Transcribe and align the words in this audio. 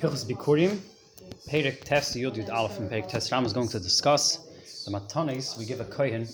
Hilchos 0.00 0.24
Bikurim, 0.24 0.78
Perek 1.48 1.84
Test 1.84 2.16
Yud 2.16 2.36
Yud 2.36 2.52
Aleph 2.52 2.78
and 2.78 2.90
Perek 2.90 3.08
Test 3.08 3.30
Ram 3.30 3.44
is 3.44 3.52
going 3.52 3.68
to 3.68 3.78
discuss 3.78 4.38
the 4.84 4.90
matanis 4.90 5.56
we 5.58 5.64
give 5.64 5.80
a 5.80 5.84
kohen 5.84 6.26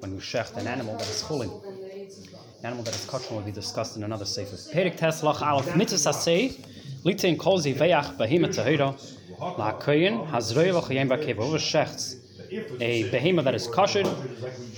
when 0.00 0.12
we 0.12 0.18
shecht 0.18 0.56
an 0.56 0.66
animal 0.66 0.96
that 0.96 1.08
is 1.08 1.22
chulin. 1.22 1.50
An 2.60 2.66
animal 2.66 2.84
that 2.84 2.94
is 2.94 3.04
kosher 3.06 3.34
will 3.34 3.40
be 3.40 3.50
discussed 3.50 3.96
in 3.96 4.04
another 4.04 4.24
sefer. 4.24 4.56
Perek 4.72 4.96
Test 4.96 5.24
Lach 5.24 5.42
Aleph 5.42 5.74
Mitzvah 5.74 6.12
Sasei 6.12 6.64
Litin 7.04 7.38
Kol 7.38 7.58
Ziveach 7.58 8.16
Behema 8.16 8.46
Tehira 8.46 8.96
La 9.58 9.72
Kohen 9.72 10.18
Hazroi 10.26 10.72
Lach 10.72 10.88
Yem 10.90 11.08
Bakev 11.08 11.36
Whoever 11.36 11.58
shechts 11.58 12.16
a 12.80 13.08
behemoth 13.10 13.44
that 13.44 13.54
is 13.54 13.66
kosher 13.66 14.02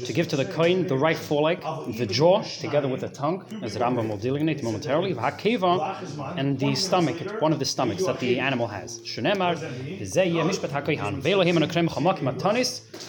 to 0.05 0.13
give 0.13 0.29
to 0.29 0.37
the 0.37 0.45
kohen 0.45 0.87
the 0.87 0.97
right 0.97 1.17
foreleg, 1.17 1.61
the 1.97 2.07
jaw 2.07 2.43
together 2.43 2.89
with 2.89 3.01
the 3.01 3.09
tongue, 3.09 3.45
as 3.63 3.77
Rambam 3.77 4.09
will 4.09 4.17
delineate 4.17 4.63
momentarily, 4.63 5.15
hakeva, 5.15 6.37
and 6.37 6.59
the 6.59 6.75
stomach, 6.75 7.17
one 7.41 7.53
of 7.53 7.59
the 7.59 7.65
stomachs 7.65 8.05
that 8.07 8.19
the 8.21 8.39
animal 8.39 8.67
has. 8.67 9.01
Shunemar. 9.01 9.57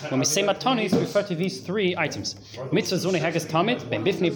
When 0.09 0.19
we 0.19 0.25
say 0.25 0.43
matanis, 0.43 0.93
we 0.93 0.99
refer 0.99 1.23
to 1.23 1.35
these 1.35 1.61
three 1.61 1.95
items. 1.97 2.35
Ben 2.71 4.03
ben 4.03 4.03
ben 4.03 4.31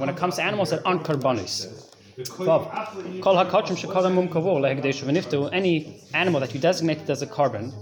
when 0.00 0.08
it 0.08 0.16
comes 0.16 0.36
to 0.36 0.42
animals 0.42 0.70
that 0.70 0.82
aren't 0.84 1.02
karbanis. 1.02 1.91
Any 5.52 5.96
animal 6.14 6.40
that 6.40 6.54
you 6.54 6.60
designated 6.60 7.08
as 7.10 7.22
a 7.22 7.26
carbon, 7.26 7.72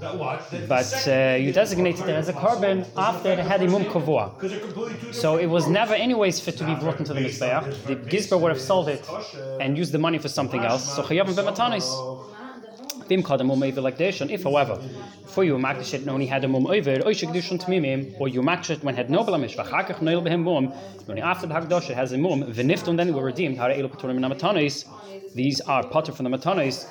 but 0.69 1.09
uh, 1.09 1.37
you 1.45 1.53
designated 1.53 2.09
it 2.09 2.15
as 2.23 2.29
a 2.29 2.33
carbon 2.33 2.85
after 2.97 3.33
it 3.33 3.39
had 3.39 3.63
a 3.63 3.69
mum 3.69 3.85
kavor. 3.85 4.33
So 5.15 5.37
it 5.37 5.47
was 5.47 5.69
never 5.69 5.95
anyways 5.95 6.41
fit 6.41 6.57
to 6.59 6.65
be 6.65 6.75
brought 6.75 6.99
into 7.01 7.15
the 7.15 7.21
mizbeach. 7.21 7.85
The 7.87 7.97
gizber 7.97 8.41
would 8.41 8.51
have 8.51 8.61
sold 8.61 8.89
it 8.89 9.05
and 9.61 9.77
used 9.77 9.93
the 9.93 9.99
money 9.99 10.19
for 10.19 10.29
something 10.29 10.63
else. 10.65 10.85
So 10.97 11.03
chayavim 11.03 11.35
b'matanis. 11.35 11.89
Um 13.11 13.63
and 13.63 14.31
if, 14.31 14.43
however, 14.45 14.79
for 15.27 15.43
you 15.45 15.57
makdish 15.57 15.95
it, 15.95 16.07
only 16.09 16.27
had 16.27 16.45
a 16.45 16.49
mum 16.49 16.67
over, 16.67 16.95
or 17.01 17.11
you 17.11 18.41
makdish 18.43 18.71
it 18.71 18.85
when 18.85 18.95
had 18.95 19.11
no 19.11 19.25
blemish, 19.25 19.57
v'chakach 19.57 20.01
only 21.09 21.23
after 21.23 21.47
the 21.47 21.55
hakdosh 21.55 21.91
it 21.91 21.97
has 21.97 22.13
a 22.13 22.19
mum, 22.19 22.43
and 22.43 22.55
then 22.99 23.09
it 23.09 23.15
were 23.15 23.25
redeemed. 23.25 23.59
In. 23.59 24.71
These 25.35 25.61
are 25.63 25.83
potter 25.89 26.13
from 26.13 26.25
the 26.25 26.31
matanis, 26.37 26.87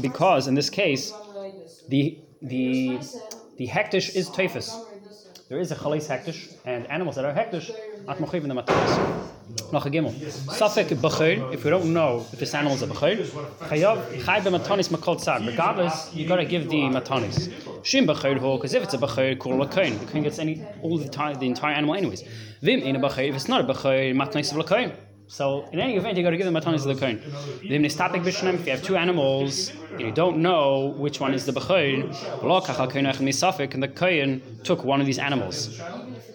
because 0.00 0.46
in 0.48 0.54
this 0.54 0.70
case, 0.70 1.20
the 1.88 2.18
the 2.42 3.10
the 3.56 3.66
hektish 3.68 4.14
is 4.14 4.30
teifus. 4.30 4.84
There 5.48 5.58
is 5.58 5.70
a 5.70 5.76
chalis 5.76 6.06
hektish, 6.08 6.40
and 6.64 6.86
animals 6.90 7.16
that 7.16 7.24
are 7.26 7.34
hektish, 7.34 7.70
at 8.08 8.18
mochiv 8.18 8.42
in 8.42 8.48
the 8.48 8.54
matanis. 8.54 9.72
Noch 9.72 9.86
a 9.86 9.90
gimel. 9.90 10.12
Safek 10.12 10.88
b'chir, 10.96 11.52
if 11.52 11.64
we 11.64 11.70
don't 11.70 11.92
know 11.92 12.24
if 12.32 12.38
this 12.38 12.54
animal 12.54 12.74
is 12.74 12.82
a 12.82 12.86
b'chir, 12.86 13.24
chayav 13.68 14.12
chay 14.24 14.40
b'matanis 14.40 14.88
makol 14.90 15.16
tzad. 15.16 15.46
Regardless, 15.46 16.14
you 16.14 16.26
got 16.26 16.36
to 16.36 16.44
give 16.44 16.68
the 16.68 16.82
matanis. 16.82 17.48
Shim 17.82 18.06
b'chir 18.06 18.38
ho, 18.38 18.56
because 18.56 18.74
if 18.74 18.82
it's 18.82 18.94
a 18.94 18.98
b'chir, 18.98 19.38
kol 19.38 19.62
a 19.62 19.68
kohen. 19.68 19.98
The 19.98 20.06
kohen 20.06 20.22
gets 20.22 20.38
any 20.38 20.62
all 20.82 20.98
the 20.98 21.04
entire 21.04 21.34
the 21.34 21.46
entire 21.46 21.74
animal 21.74 21.94
anyways. 21.94 22.24
Vim 22.62 22.80
in 22.80 22.96
a 22.96 23.00
b'chir, 23.00 23.28
if 23.28 23.34
it's 23.34 23.48
not 23.48 23.60
a 23.62 23.72
b'chir, 23.72 24.14
matanis 24.14 24.58
of 24.58 24.66
kohen. 24.66 24.92
So 25.26 25.66
in 25.72 25.80
any 25.80 25.96
event, 25.96 26.18
you 26.18 26.22
got 26.22 26.30
to 26.30 26.36
give 26.36 26.46
the 26.46 26.60
matanis 26.60 26.86
of 26.86 26.94
the 26.94 26.96
kohen. 26.96 27.18
Vim 27.66 27.82
nistatik 27.82 28.22
b'shnem, 28.22 28.54
if 28.54 28.66
you 28.66 28.72
have 28.72 28.82
two 28.82 28.96
animals, 28.96 29.72
and 29.92 30.02
you 30.02 30.12
don't 30.12 30.38
know 30.38 30.94
which 30.98 31.20
one 31.20 31.32
is 31.32 31.46
the 31.46 31.52
b'chir, 31.52 32.42
lo 32.42 32.60
kachal 32.60 32.90
kohen 32.90 33.06
ach 33.06 33.16
misafik, 33.16 33.72
and 33.74 33.82
the 33.82 33.88
kohen 33.88 34.42
took 34.62 34.84
one 34.84 35.00
of 35.00 35.06
these 35.06 35.18
animals. 35.18 35.80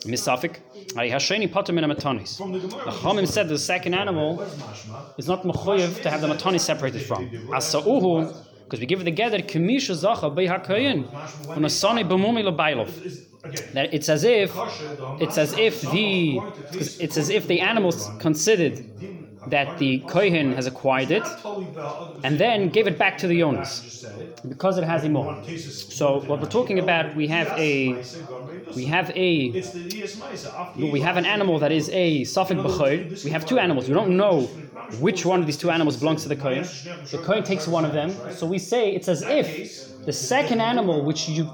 Misafik, 0.05 0.57
Arihashini 0.93 1.49
Potomina 1.49 1.91
Matonis. 1.93 2.37
the 2.37 2.91
Chomim 2.91 3.27
said 3.27 3.49
the 3.49 3.57
second 3.57 3.93
animal 3.93 4.41
is 5.17 5.27
not 5.27 5.43
mechoyev 5.43 6.01
to 6.01 6.09
have 6.09 6.21
the 6.21 6.27
matonis 6.27 6.61
separated 6.61 7.01
from. 7.01 7.29
Asauhu, 7.29 8.33
because 8.63 8.79
we 8.79 8.85
give 8.85 9.01
it 9.01 9.05
together, 9.05 9.39
kemisha 9.39 9.95
zacha 9.95 10.33
beihakoyin, 10.33 11.05
unasani 11.47 12.07
b'mumi 12.07 12.43
lebailov. 12.49 13.25
That 13.73 13.93
it's 13.93 14.09
as 14.09 14.23
if 14.23 14.51
it's 15.21 15.37
as 15.37 15.53
if 15.53 15.81
the 15.91 16.39
it's 16.73 17.17
as 17.17 17.29
if 17.29 17.47
the 17.47 17.61
animals 17.61 18.09
considered 18.19 18.85
that 19.49 19.77
the 19.77 19.99
kohen 20.01 20.53
has 20.53 20.67
acquired 20.67 21.11
it 21.11 21.37
and 22.23 22.39
then 22.39 22.69
gave 22.69 22.87
it 22.87 22.97
back 22.97 23.17
to 23.19 23.27
the 23.27 23.43
owners 23.43 23.85
because 24.47 24.77
it 24.77 24.83
has 24.83 25.03
imor. 25.03 25.39
So 25.89 26.21
what 26.21 26.39
we're 26.41 26.47
talking 26.47 26.79
about, 26.79 27.15
we 27.15 27.27
have 27.27 27.53
a 27.57 28.07
we 28.75 28.85
have 28.85 29.11
a 29.11 29.61
we 30.75 31.01
have 31.01 31.17
an 31.17 31.25
animal 31.25 31.59
that 31.59 31.71
is 31.71 31.89
a 31.89 32.23
suffix 32.25 32.61
b'choy. 32.61 33.11
We 33.23 33.31
have 33.31 33.45
two 33.45 33.59
animals. 33.59 33.87
We 33.87 33.93
don't 33.93 34.17
know 34.17 34.57
which 34.89 35.25
one 35.25 35.39
of 35.39 35.45
these 35.45 35.57
two 35.57 35.69
animals 35.71 35.97
belongs 35.97 36.23
to 36.23 36.29
the 36.29 36.35
kohen. 36.35 36.79
The 37.11 37.19
kohen 37.19 37.43
takes 37.43 37.67
one 37.67 37.85
of 37.85 37.93
them. 37.93 38.23
So 38.29 38.47
we 38.47 38.59
say 38.59 38.91
it's 38.93 39.07
as 39.07 39.23
if 39.23 39.65
the 40.05 40.13
second 40.13 40.61
animal, 40.61 41.03
which 41.03 41.27
you 41.29 41.49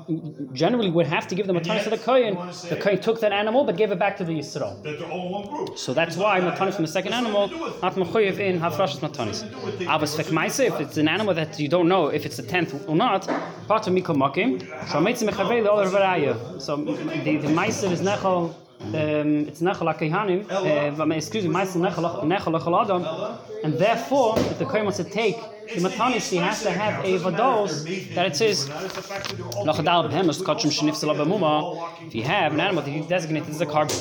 generally 0.54 0.92
would 0.92 1.08
have 1.08 1.28
to 1.28 1.36
give 1.36 1.48
the 1.48 1.54
matanis 1.54 1.84
to 1.84 1.90
the 1.90 1.98
kohen, 1.98 2.36
the 2.70 2.78
kohen 2.80 3.00
took 3.02 3.20
that 3.22 3.32
animal 3.32 3.64
but 3.64 3.76
gave 3.76 3.92
it 3.92 4.00
back 4.00 4.18
to 4.18 4.24
the 4.24 4.34
yisrael. 4.34 5.78
So 5.78 5.94
that's 5.94 6.16
why 6.16 6.40
matanis 6.40 6.76
from 6.76 6.86
the 6.86 6.92
second 6.92 7.14
animal. 7.14 7.48
not 7.48 7.98
in 7.98 8.60
hafrashas 8.60 9.00
matanis. 9.00 9.50
Avas 9.86 10.16
fekmaise, 10.16 10.66
if 10.66 10.80
it's 10.80 10.98
an 10.98 11.08
animal 11.08 11.34
that 11.34 11.60
you 11.60 11.68
don't 11.68 11.88
know 11.88 12.08
if 12.08 12.26
it's 12.26 12.38
the 12.38 12.44
tenth 12.44 12.88
or 12.88 12.96
not, 12.96 13.28
part 13.68 13.88
of 13.88 13.94
mikol 13.94 14.16
makim, 14.16 14.62
shameitz 14.92 15.28
mechavei 15.28 15.64
le'oler 15.66 15.90
varaya. 15.90 16.62
So 16.62 16.78
the 16.78 17.38
the 17.38 17.48
meiser 17.48 17.92
is 17.92 18.02
nechol 18.02 18.54
um, 18.82 19.48
it's 19.50 19.62
nechol 19.62 19.94
akehanim, 19.94 20.40
uh, 20.52 21.16
excuse 21.16 21.46
me, 21.46 21.54
meiser 21.54 21.80
nechol 21.82 22.82
adam, 22.84 23.40
and 23.64 23.74
therefore, 23.74 24.38
if 24.38 24.60
the 24.60 24.66
kohen 24.66 24.84
wants 24.84 24.98
to 24.98 25.04
take 25.04 25.38
the 25.74 25.90
matanis, 25.90 26.30
he 26.30 26.38
has 26.38 26.62
to 26.64 26.72
have 26.72 27.04
a 27.04 27.18
vados 27.18 27.84
that 28.14 28.26
it 28.28 28.36
says 28.36 28.70
lachadal 28.70 30.10
b'hemus 30.10 30.42
kachim 30.42 30.70
shenifsel 30.72 31.10
abamuma. 31.16 32.08
If 32.08 32.16
you 32.16 32.24
have 32.24 32.54
an 32.54 32.60
animal 32.60 32.84
that 32.84 32.92
you 32.92 33.04
designate 33.04 33.48
as 33.48 33.62
a 33.62 33.66
carbon 33.66 33.96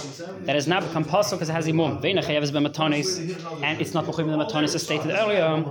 that 0.44 0.54
has 0.54 0.66
now 0.66 0.80
become 0.80 1.04
possible 1.04 1.38
because 1.38 1.48
it 1.48 1.52
has 1.52 1.66
imum, 1.66 2.02
veinachayav 2.02 2.42
is 2.42 2.52
b'matanis, 2.52 3.62
and 3.62 3.80
it's 3.80 3.94
not 3.94 4.04
mechuyev 4.04 4.26
the 4.26 4.44
matanis 4.44 4.74
as 4.74 4.82
stated 4.82 5.10
earlier. 5.10 5.64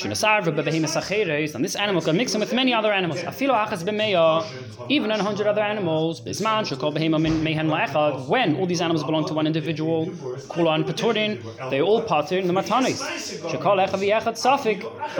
Shinasar 0.00 0.42
v'behemus 0.42 0.96
acheres, 1.00 1.54
and 1.54 1.64
this 1.64 1.74
animal 1.74 2.00
can 2.00 2.16
mix 2.16 2.32
him 2.34 2.40
with 2.40 2.52
many 2.52 2.72
other 2.72 2.92
animals. 2.92 3.20
Afilo 3.20 3.54
achas 3.54 3.82
b'meya, 3.82 4.44
even 4.88 5.10
a 5.10 5.22
hundred 5.22 5.46
other 5.46 5.62
animals. 5.62 6.20
Bisman 6.20 6.64
shekol 6.64 6.92
behema 6.96 7.20
min 7.20 7.42
mehen 7.42 7.68
la'echad. 7.68 8.28
When 8.28 8.56
all 8.56 8.66
these 8.66 8.80
animals 8.80 9.02
belong 9.02 9.26
to 9.26 9.34
one 9.34 9.46
individual, 9.46 10.06
kula 10.06 10.76
and 10.76 10.84
paturin, 10.84 11.42
they 11.70 11.80
all 11.80 12.02
patur 12.02 12.38
in 12.38 12.46
the 12.46 12.52
matanis. 12.52 13.00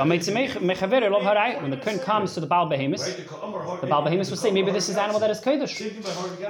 Shekol 0.04 0.70
echav 0.70 0.91
v'echad 0.91 1.22
safik. 1.22 1.62
When 1.62 1.70
the 1.70 1.76
Kohen 1.76 1.98
comes 1.98 2.34
to 2.34 2.41
the 2.41 2.47
Baal 2.47 2.66
Behemoth, 2.69 3.16
the 3.81 3.87
Baal 3.87 4.03
Behemoth 4.03 4.31
will 4.31 4.37
say, 4.37 4.50
maybe 4.50 4.70
this 4.70 4.88
is 4.88 4.94
the 4.94 5.03
animal 5.03 5.20
that 5.20 5.31
is 5.31 5.41
Kodesh. 5.41 5.81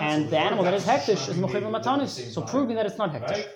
And 0.00 0.28
the 0.30 0.38
animal 0.38 0.64
that 0.64 0.74
is 0.74 0.84
Hektish 0.84 1.28
is 1.28 1.36
Mechav 1.36 1.62
Matanis. 1.62 2.32
So 2.32 2.42
proving 2.42 2.76
that 2.76 2.86
it's 2.86 2.98
not 2.98 3.12
Hektish. 3.12 3.46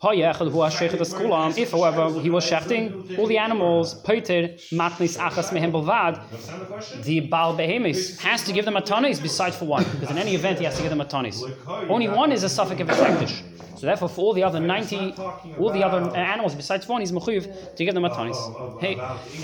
If, 0.00 1.70
however, 1.72 2.20
he 2.20 2.30
was 2.30 2.48
shechting 2.48 3.18
all 3.18 3.26
the 3.26 3.38
animals, 3.38 3.94
poiter 3.94 4.54
matnis 4.70 5.18
achas 5.18 5.50
mehem 5.50 5.72
belvad, 5.72 7.02
the 7.02 7.18
Baal 7.20 7.56
Behemoth 7.56 8.20
has 8.20 8.44
to 8.44 8.52
give 8.52 8.64
them 8.64 8.74
matanis 8.74 9.20
besides 9.20 9.56
for 9.56 9.64
one, 9.64 9.82
because 9.94 10.12
in 10.12 10.18
any 10.18 10.36
event 10.36 10.60
he 10.60 10.66
has 10.66 10.76
to 10.76 10.82
give 10.82 10.90
them 10.90 11.00
matanis. 11.00 11.42
Only 11.90 12.06
one 12.08 12.30
is 12.30 12.44
a 12.44 12.48
suffix 12.48 12.80
of 12.80 12.88
a 12.88 12.92
hektish. 12.92 13.42
So 13.76 13.86
therefore, 13.86 14.08
for 14.08 14.20
all 14.22 14.32
the 14.34 14.42
other 14.44 14.60
90, 14.60 15.14
all 15.58 15.70
the 15.72 15.84
other 15.84 15.98
uh, 15.98 16.14
animals 16.14 16.54
besides 16.54 16.86
one, 16.86 17.00
he's 17.00 17.12
mechuyev 17.12 17.74
to 17.74 17.84
give 17.84 17.94
them 17.94 18.04
matanis. 18.04 18.80
Hey, 18.80 18.94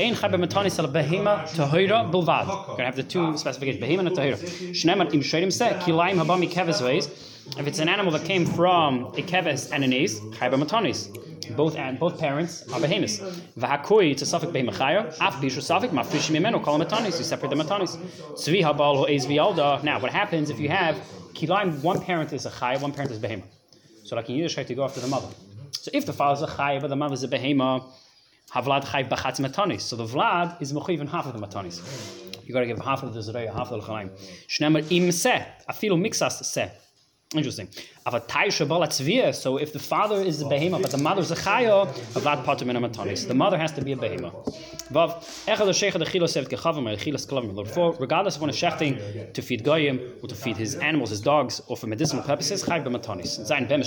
ein 0.04 0.14
chabe 0.14 0.34
matanis 0.44 0.78
al 0.78 0.86
behema 0.88 1.48
tahira 1.48 2.10
going 2.12 2.76
to 2.76 2.84
have 2.84 2.94
the 2.94 3.02
two 3.02 3.36
specifications, 3.36 3.82
behema 3.82 4.06
and 4.06 4.16
tahira. 4.16 4.36
Shnemat 4.70 5.14
im 5.14 5.20
shodim 5.20 5.52
se, 5.52 5.70
kilaim 5.80 6.14
habami 6.14 6.48
keves 6.48 6.80
ways. 6.84 7.08
If 7.58 7.66
it's 7.66 7.78
an 7.78 7.88
animal 7.88 8.12
that 8.12 8.24
came 8.24 8.46
from 8.46 9.04
a 9.04 9.22
keves 9.22 9.70
and 9.70 9.84
an 9.84 9.92
ace, 9.92 10.18
matanis. 10.20 11.08
Both 11.54 11.76
and 11.76 11.98
both 12.00 12.18
parents 12.18 12.64
are 12.72 12.80
behemoths. 12.80 13.20
V'hakui 13.58 14.16
to 14.16 14.24
suffix 14.24 14.50
behemachaya. 14.50 15.08
Af 15.20 15.34
bishu 15.34 15.60
suffix 15.60 15.92
mafrishim 15.92 16.36
imenu 16.40 16.62
kol. 16.64 16.78
You 16.78 17.12
separate 17.12 17.50
the 17.50 17.56
matanis. 17.56 17.96
Tzvi 18.32 18.62
habal 18.62 18.96
ho 18.96 19.04
ez 19.04 19.26
v'yalda. 19.26 19.82
Now, 19.84 20.00
what 20.00 20.10
happens 20.10 20.48
if 20.48 20.58
you 20.58 20.70
have 20.70 20.96
kilaim? 21.34 21.82
One 21.82 22.00
parent 22.00 22.32
is 22.32 22.46
a 22.46 22.50
chay, 22.50 22.78
one 22.78 22.92
parent 22.92 23.12
is 23.12 23.18
behemoth. 23.18 23.44
So 24.04 24.16
like 24.16 24.30
in 24.30 24.36
Yiddish, 24.36 24.54
to 24.54 24.74
go 24.74 24.84
after 24.84 25.00
the 25.00 25.06
mother. 25.06 25.28
So 25.72 25.90
if 25.92 26.06
the 26.06 26.14
father 26.14 26.44
is 26.44 26.50
a 26.50 26.56
chay, 26.56 26.78
but 26.80 26.88
the 26.88 26.96
mother 26.96 27.14
is 27.14 27.24
a 27.24 27.28
behema, 27.28 27.84
havlad 28.50 28.90
chay 28.90 29.04
b'chatz 29.04 29.38
matanis. 29.38 29.82
So 29.82 29.96
the 29.96 30.06
vlad 30.06 30.60
is 30.62 30.72
mechuyev 30.72 31.00
in 31.00 31.06
half 31.08 31.26
of 31.26 31.38
the 31.38 31.46
matanis. 31.46 31.80
You 32.46 32.54
got 32.54 32.60
to 32.60 32.66
give 32.66 32.78
half 32.78 33.02
of 33.02 33.12
the 33.14 33.20
zeraya, 33.20 33.52
half 33.54 33.70
of 33.70 33.84
the 33.84 33.92
l'chaim. 33.92 34.10
Shnemer 34.48 34.90
im 34.90 35.12
se, 35.12 35.46
afilu 35.68 36.00
mixas 36.00 36.42
se. 36.42 36.72
Interesting. 37.34 37.68
So 38.06 39.56
if 39.56 39.72
the 39.72 39.78
father 39.80 40.20
is 40.20 40.40
a 40.40 40.46
behemoth, 40.46 40.82
but 40.82 40.90
the 40.90 40.98
mother 40.98 41.20
is 41.22 41.30
a 41.30 41.36
chaya, 41.36 41.86
avad 42.12 42.44
pater 42.44 42.64
min 42.64 42.76
amatanis. 42.76 43.26
The 43.26 43.34
mother 43.34 43.58
has 43.58 43.72
to 43.72 43.82
be 43.82 43.92
a 43.92 43.96
behemoth. 43.96 44.34
Regardless 48.00 48.36
of 48.36 48.42
when 48.42 48.50
a 48.50 48.52
shechting 48.52 49.32
to 49.32 49.42
feed 49.42 49.64
goyim 49.64 50.00
or 50.22 50.28
to 50.28 50.34
feed 50.34 50.56
his 50.56 50.76
animals, 50.76 51.10
his 51.10 51.20
dogs, 51.22 51.60
or 51.66 51.76
for 51.76 51.86
medicinal 51.86 52.22
purposes, 52.22 52.62
chayav 52.62 52.84
b'matanis. 52.84 53.40
Zayin 53.48 53.66
bem 53.68 53.82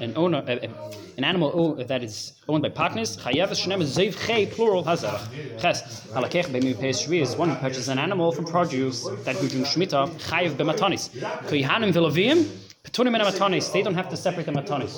an 0.00 0.12
owner, 0.16 0.42
an 0.46 1.24
animal 1.24 1.74
that 1.74 2.02
is 2.02 2.34
owned 2.48 2.62
by 2.62 2.68
partners, 2.68 3.16
chayav 3.16 3.50
shnem 3.50 3.82
zev 3.82 4.16
chay 4.26 4.46
plural 4.46 4.84
hazarach. 4.84 5.28
Ches 5.60 6.06
halakech 6.12 6.46
b'mi 6.46 6.74
peis 6.78 7.06
is 7.10 7.36
one 7.36 7.50
who 7.50 7.56
purchases 7.56 7.88
an 7.88 7.98
animal 7.98 8.30
from 8.32 8.44
produce 8.44 9.04
that 9.24 9.36
grew 9.38 9.48
during 9.48 9.64
shmita 9.64 10.08
chayav 10.20 10.52
b'matanis. 10.56 11.10
Koyhanim 11.48 11.92
v'lavim. 11.92 12.46
Petunim 12.88 13.14
and 13.14 13.22
matanis, 13.22 13.70
they 13.70 13.82
don't 13.82 13.94
have 13.94 14.08
to 14.08 14.16
separate 14.16 14.46
the 14.46 14.52
matanis. 14.52 14.96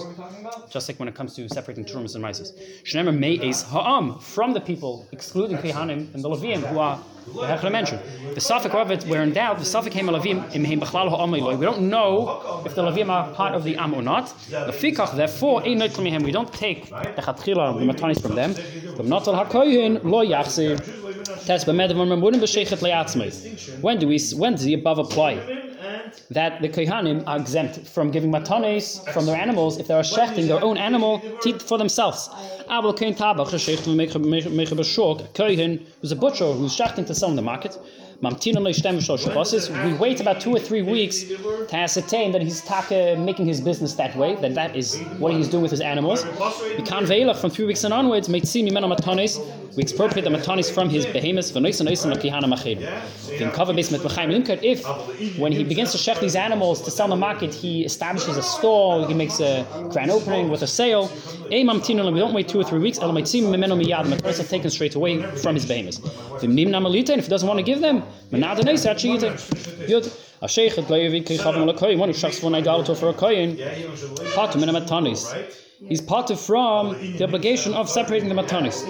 Just 0.71 0.89
like 0.89 0.99
when 1.01 1.09
it 1.09 1.15
comes 1.17 1.35
to 1.35 1.49
separating 1.49 1.85
trumas 1.85 2.15
and 2.15 2.23
mices. 2.25 2.53
Shnemer 2.85 3.17
may 3.17 3.33
is 3.33 3.63
ha'am 3.63 4.17
from 4.21 4.53
the 4.53 4.61
people, 4.61 5.09
excluding 5.11 5.59
Kehanim 5.59 6.15
and 6.15 6.23
the 6.23 6.29
Levim, 6.29 6.61
who 6.69 6.79
are 6.79 7.01
the 7.27 7.47
Hechler 7.47 7.73
mentioned. 7.73 8.01
The 8.35 8.41
Suffolk 8.41 8.75
of 8.75 9.09
we're 9.09 9.23
in 9.23 9.33
doubt. 9.33 9.59
The 9.59 9.65
Suffolk 9.65 9.93
came 9.93 10.07
Levim 10.07 10.55
im 10.55 10.65
heim 10.65 10.81
b'chlal 10.81 11.11
ha'am 11.11 11.33
We 11.33 11.65
don't 11.65 11.91
know 11.91 12.63
if 12.65 12.77
the 12.77 12.83
Levim 12.83 13.11
are 13.11 13.33
part 13.35 13.55
of 13.55 13.65
the 13.65 13.77
Am 13.77 13.93
or 13.93 14.03
not. 14.03 14.29
The 14.49 14.73
Fikach, 14.73 15.17
therefore, 15.17 15.67
ein 15.67 15.79
neutral 15.79 16.07
mihem. 16.07 16.23
We 16.23 16.33
don't 16.33 16.53
take 16.53 16.89
the 16.91 17.23
Chatchila, 17.23 17.77
the 17.79 17.93
matanis 17.93 18.23
from 18.23 18.37
them. 18.37 18.53
The 18.53 19.03
Notal 19.03 19.35
ha'koyin 19.35 20.05
lo 20.05 20.25
yachsi. 20.25 20.79
Test 21.45 21.67
b'medav 21.67 21.97
we. 21.97 23.81
When 23.81 23.99
do 23.99 24.07
we, 24.07 24.19
when 24.37 24.53
does 24.53 24.65
the 24.65 24.75
above 24.75 24.99
apply? 24.99 25.60
That 26.31 26.61
the 26.63 26.69
Kohanim 26.69 27.25
are 27.27 27.39
exempt 27.39 27.87
from 27.87 28.11
giving 28.11 28.31
matanes 28.31 29.07
from 29.13 29.27
their 29.27 29.37
animals 29.37 29.79
if 29.79 29.89
they 29.89 29.95
are 29.95 30.03
shechting 30.03 30.49
their 30.49 30.63
own 30.63 30.77
animal 30.77 31.21
for 31.61 31.79
themselves. 31.79 32.29
Aber 32.69 32.93
kein 32.95 33.15
Tabach 33.15 33.51
mich 33.53 34.71
beschok, 34.71 35.35
Kohen 35.35 35.87
was 36.03 36.13
a 36.13 36.17
butcher 36.17 36.53
who's 36.53 36.77
shechting 36.77 37.07
to 37.07 37.15
sell 37.15 37.31
in 37.31 37.37
the 37.37 37.43
market. 37.43 37.79
We 38.23 39.93
wait 39.95 40.21
about 40.21 40.41
two 40.43 40.55
or 40.55 40.59
three 40.59 40.83
weeks 40.83 41.25
to 41.25 41.77
ascertain 41.77 42.33
that 42.33 42.43
he's 42.43 42.61
taka 42.61 43.17
making 43.19 43.47
his 43.47 43.63
business 43.63 43.95
that 43.95 44.15
way, 44.15 44.35
that 44.37 44.55
that 44.55 44.77
is 44.77 45.01
what 45.19 45.33
he's 45.33 45.49
doing 45.49 45.63
with 45.63 45.71
his 45.71 45.81
animals. 45.81 46.27
We 46.77 46.83
can't 46.83 47.07
veil 47.07 47.33
from 47.33 47.49
three 47.51 47.65
weeks 47.65 47.83
and 47.85 47.95
onwards, 47.95 48.29
we 48.29 49.83
expropriate 49.85 50.25
the 50.25 50.31
matanis 50.31 50.69
from 50.71 50.91
his 50.91 51.07
behemoths, 51.07 51.53
if 54.65 54.85
when 55.39 55.53
he 55.53 55.65
begins 55.65 55.93
to 55.93 55.99
shecht 55.99 56.21
these 56.21 56.35
animals 56.35 56.83
to 56.83 56.91
sell 56.91 57.07
in 57.07 57.11
the 57.11 57.17
market, 57.17 57.55
he 57.55 57.85
establishes 57.85 58.37
a 58.37 58.43
stall, 58.43 59.07
he 59.07 59.15
makes 59.15 59.39
a 59.41 59.65
grand 59.93 60.11
opening 60.11 60.51
with 60.51 60.63
a 60.63 60.67
sale, 60.67 61.09
we 61.49 61.63
don't 61.63 62.35
wait 62.35 62.49
two 62.49 62.61
or 62.61 62.65
three 62.65 62.81
weeks, 62.81 62.99
the 62.99 63.07
matanis 63.07 64.41
are 64.41 64.49
taken 64.49 64.71
straight 64.71 64.97
away 64.97 65.23
from 65.37 65.55
his 65.55 65.65
behemoths. 65.65 66.01
If 66.43 66.51
he 66.51 67.31
doesn't 67.31 67.49
want 67.49 67.59
to 67.59 67.65
give 67.65 67.81
them, 67.81 68.03
Menade 68.31 68.65
neis 68.65 68.85
hat 68.85 69.01
shite. 69.01 69.31
Yud. 69.89 70.13
A 70.43 70.49
sheikh 70.49 70.77
het 70.77 70.87
lewe 70.87 71.25
ki 71.27 71.37
gaven 71.37 71.67
le 71.67 71.75
koin, 71.75 71.99
one 71.99 72.13
shachs 72.15 72.39
von 72.39 72.55
idolater 72.55 72.95
for 72.95 73.11
a 73.11 73.13
koin. 73.13 73.59
Part 74.35 74.57
min 74.57 74.71
matanis. 74.71 75.35
He's 75.87 76.01
part 76.01 76.31
of 76.31 76.39
from 76.39 76.93
the 77.17 77.25
obligation 77.25 77.73
of 77.75 77.89
separating 77.89 78.29
the 78.29 78.35
matanis. 78.35 78.87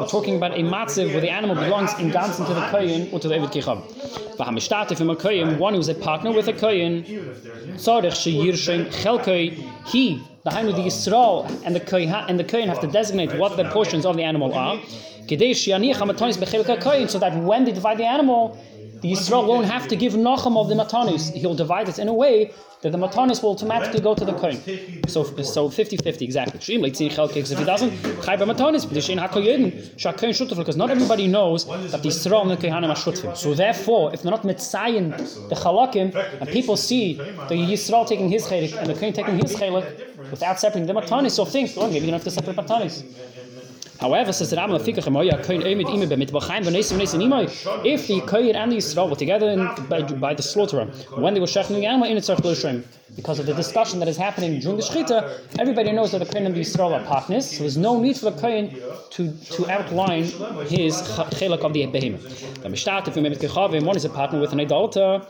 We're 0.00 0.06
talking 0.06 0.36
about 0.36 0.52
a 0.52 0.62
matziv 0.62 1.12
where 1.12 1.20
the 1.20 1.30
animal 1.30 1.54
belongs 1.54 1.92
in 1.98 2.10
ganzen 2.10 2.46
to 2.46 2.54
the 2.54 2.60
koyin 2.60 3.12
or 3.12 3.20
to 3.20 3.28
the 3.28 3.34
Evid 3.34 3.52
Kichav. 3.52 3.82
V'ham 4.36 4.56
ishtate 4.56 4.96
from 4.96 5.10
a 5.10 5.16
koyin, 5.16 5.58
one 5.58 5.74
who's 5.74 5.88
a 5.88 5.94
partner 5.94 6.32
with 6.32 6.48
a 6.48 6.52
koyin, 6.52 7.04
tzarech 7.74 8.12
sheyir 8.12 8.52
shein 8.52 8.86
chelkoi, 8.86 9.52
he, 9.86 10.22
the 10.44 10.50
Hainu, 10.50 10.74
the 10.74 10.82
Yisrael, 10.82 11.46
and 11.64 11.74
the 11.74 11.80
koyin, 11.80 12.24
and 12.28 12.38
the 12.38 12.44
koyin 12.44 12.66
have 12.66 12.80
to 12.80 12.86
designate 12.86 13.34
what 13.36 13.56
the 13.56 13.64
portions 13.70 14.04
of 14.04 14.16
the 14.16 14.22
animal 14.22 14.52
are 14.54 14.78
so 17.08 17.18
that 17.18 17.36
when 17.36 17.64
they 17.64 17.72
divide 17.72 17.98
the 17.98 18.04
animal, 18.04 18.58
the 19.02 19.10
Yisrael 19.12 19.46
won't 19.48 19.66
have 19.66 19.88
to 19.88 19.96
give 19.96 20.12
Nacham 20.12 20.56
of 20.56 20.68
the 20.68 20.74
Matanis. 20.76 21.32
He'll 21.34 21.56
divide 21.56 21.88
it 21.88 21.98
in 21.98 22.06
a 22.06 22.14
way 22.14 22.52
that 22.82 22.92
the 22.92 22.98
Matanis 22.98 23.42
will 23.42 23.50
automatically 23.50 24.00
go 24.00 24.14
to 24.14 24.24
the 24.24 24.32
Kohen. 24.32 24.56
So 25.08 25.24
so 25.42 25.68
50-50 25.68 26.22
exactly. 26.22 26.60
If 26.60 27.58
he 27.58 27.64
doesn't, 27.64 28.02
because 30.56 30.76
not 30.76 30.90
everybody 30.90 31.26
knows 31.26 31.66
that 31.66 32.02
the 32.02 32.08
Yisrael 32.08 32.42
and 32.42 32.50
the 32.50 32.56
Kohanim 32.56 32.90
are. 32.90 33.36
So 33.36 33.54
therefore, 33.54 34.12
if 34.14 34.22
they're 34.22 34.30
not 34.30 34.42
Mitzayin, 34.42 35.16
the 35.48 35.54
Chalakim, 35.56 36.14
and 36.40 36.48
people 36.50 36.76
see 36.76 37.14
the 37.14 37.54
Yisrael 37.54 38.06
taking 38.06 38.28
his 38.28 38.46
Chelik 38.46 38.76
and 38.76 38.88
the 38.88 38.94
Kohen 38.94 39.12
taking 39.12 39.36
his 39.38 39.54
Chelik 39.56 39.84
without 40.30 40.60
separating 40.60 40.86
the 40.86 41.00
Matanis, 41.00 41.32
so 41.32 41.44
think, 41.44 41.72
oh, 41.76 41.88
maybe 41.88 42.06
you 42.06 42.10
don't 42.12 42.20
have 42.20 42.24
to 42.24 42.30
separate 42.30 42.56
Matanis. 42.56 43.04
However, 44.02 44.32
says 44.32 44.50
the 44.50 44.56
Rambam 44.56 44.80
Fikach 44.80 45.08
Moya 45.12 45.40
Kohen 45.44 45.62
Oimid 45.62 45.86
Ime 45.88 46.08
B'mit 46.08 46.32
B'chaim 46.32 46.64
V'Nesim 46.64 46.98
Nesim 46.98 47.22
Imay. 47.22 47.86
If 47.86 48.08
the 48.08 48.20
Kohen 48.22 48.56
and 48.56 48.72
the 48.72 48.78
Yisrael 48.78 49.08
were 49.08 49.14
together 49.14 49.48
in, 49.48 49.60
by, 49.88 50.02
by 50.02 50.34
the 50.34 50.42
slaughterer, 50.42 50.86
when 51.14 51.34
they 51.34 51.40
were 51.40 51.46
shechting 51.46 51.76
the 51.76 51.86
animal 51.86 52.08
in 52.08 52.16
its 52.16 52.26
Shem, 52.26 52.84
because 53.14 53.38
of 53.38 53.46
the 53.46 53.54
discussion 53.54 54.00
that 54.00 54.08
is 54.08 54.16
happening 54.16 54.58
during 54.58 54.76
the 54.76 54.82
Shechita, 54.82 55.58
everybody 55.60 55.92
knows 55.92 56.10
that 56.10 56.18
the 56.18 56.26
Kohen 56.26 56.46
and 56.46 56.54
the 56.56 56.60
Yisrael 56.60 56.98
are 56.98 57.04
partners, 57.06 57.48
so 57.48 57.60
there's 57.60 57.76
no 57.76 58.00
need 58.00 58.16
for 58.16 58.30
the 58.30 58.40
Kohen 58.40 58.74
to, 59.10 59.32
to 59.52 59.70
outline 59.70 60.24
his 60.66 60.96
chelak 61.36 61.60
of 61.60 61.72
the 61.72 61.86
behemoth. 61.86 62.62
The 62.62 62.70
Mishtat, 62.70 63.06
if 63.06 63.14
make 63.16 63.86
one 63.86 63.96
is 63.96 64.04
a 64.04 64.10
partner 64.10 64.40
with 64.40 64.52
an 64.52 64.58
idolater, 64.58 65.24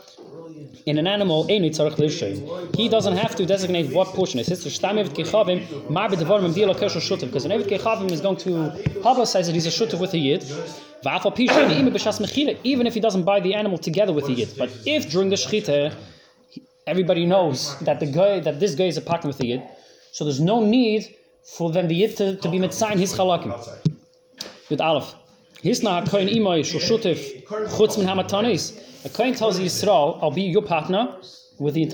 in 0.87 0.99
an 0.99 1.07
animal, 1.07 1.47
he 1.47 2.89
doesn't 2.89 3.17
have 3.17 3.37
to 3.37 3.47
designate 3.47 3.93
what 3.95 4.09
portion 4.09 4.41
is. 4.41 4.49
Because 4.49 4.81
an 4.83 4.97
Eved 4.97 5.15
Kechavim 7.69 8.11
is 8.11 8.21
going 8.21 8.37
to 8.37 8.51
publicize 9.01 9.47
that 9.47 9.55
he's 9.55 9.67
a 9.67 9.71
Shuttav 9.71 10.01
with 10.01 10.15
a 10.15 10.19
Yid. 10.19 10.43
Even 12.65 12.87
if 12.87 12.95
he 12.95 13.01
doesn't 13.01 13.25
buy 13.25 13.41
the 13.41 13.55
animal 13.55 13.79
together 13.79 14.13
with 14.13 14.27
the 14.27 14.33
Yid. 14.33 14.55
But 14.59 14.71
if 14.87 15.11
during 15.11 15.31
the 15.31 15.37
Shechita, 15.37 15.95
everybody 16.87 17.27
knows 17.27 17.79
that 17.81 18.01
the 18.01 18.07
guy, 18.07 18.41
that 18.41 18.61
this 18.61 18.75
guy 18.75 18.85
is 18.85 18.97
a 18.97 19.03
partner 19.03 19.29
with 19.29 19.39
the 19.39 19.47
Yid, 19.49 19.63
so 20.13 20.25
there's 20.25 20.41
no 20.41 20.65
need 20.65 21.15
for 21.57 21.71
them 21.71 21.89
the 21.89 21.95
Yid 21.95 22.17
to, 22.19 22.37
to 22.37 22.49
be 22.49 22.59
mitzayin 22.59 22.99
his 22.99 23.13
chalakim. 23.15 23.53
With 24.71 24.81
Aleph. 24.81 25.15
Hisna 25.63 26.05
HaKoin 26.05 26.29
Imoy 26.29 26.61
Shushutif 26.65 27.45
Chutz 27.45 27.97
Min 27.97 28.09
HaMatanis. 28.09 29.05
A 29.05 29.09
Kohen 29.09 29.33
tells 29.33 29.61
Yisrael, 29.61 30.19
I'll 30.21 30.33
be 30.33 30.43
your 30.43 30.63
partner 30.63 31.17
with 31.61 31.75
the 31.75 31.87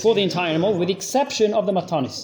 for 0.00 0.16
the 0.16 0.22
entire 0.22 0.50
animal, 0.50 0.76
with 0.76 0.88
the 0.88 0.94
exception 0.94 1.54
of 1.54 1.66
the 1.66 1.72
matanis. 1.72 2.22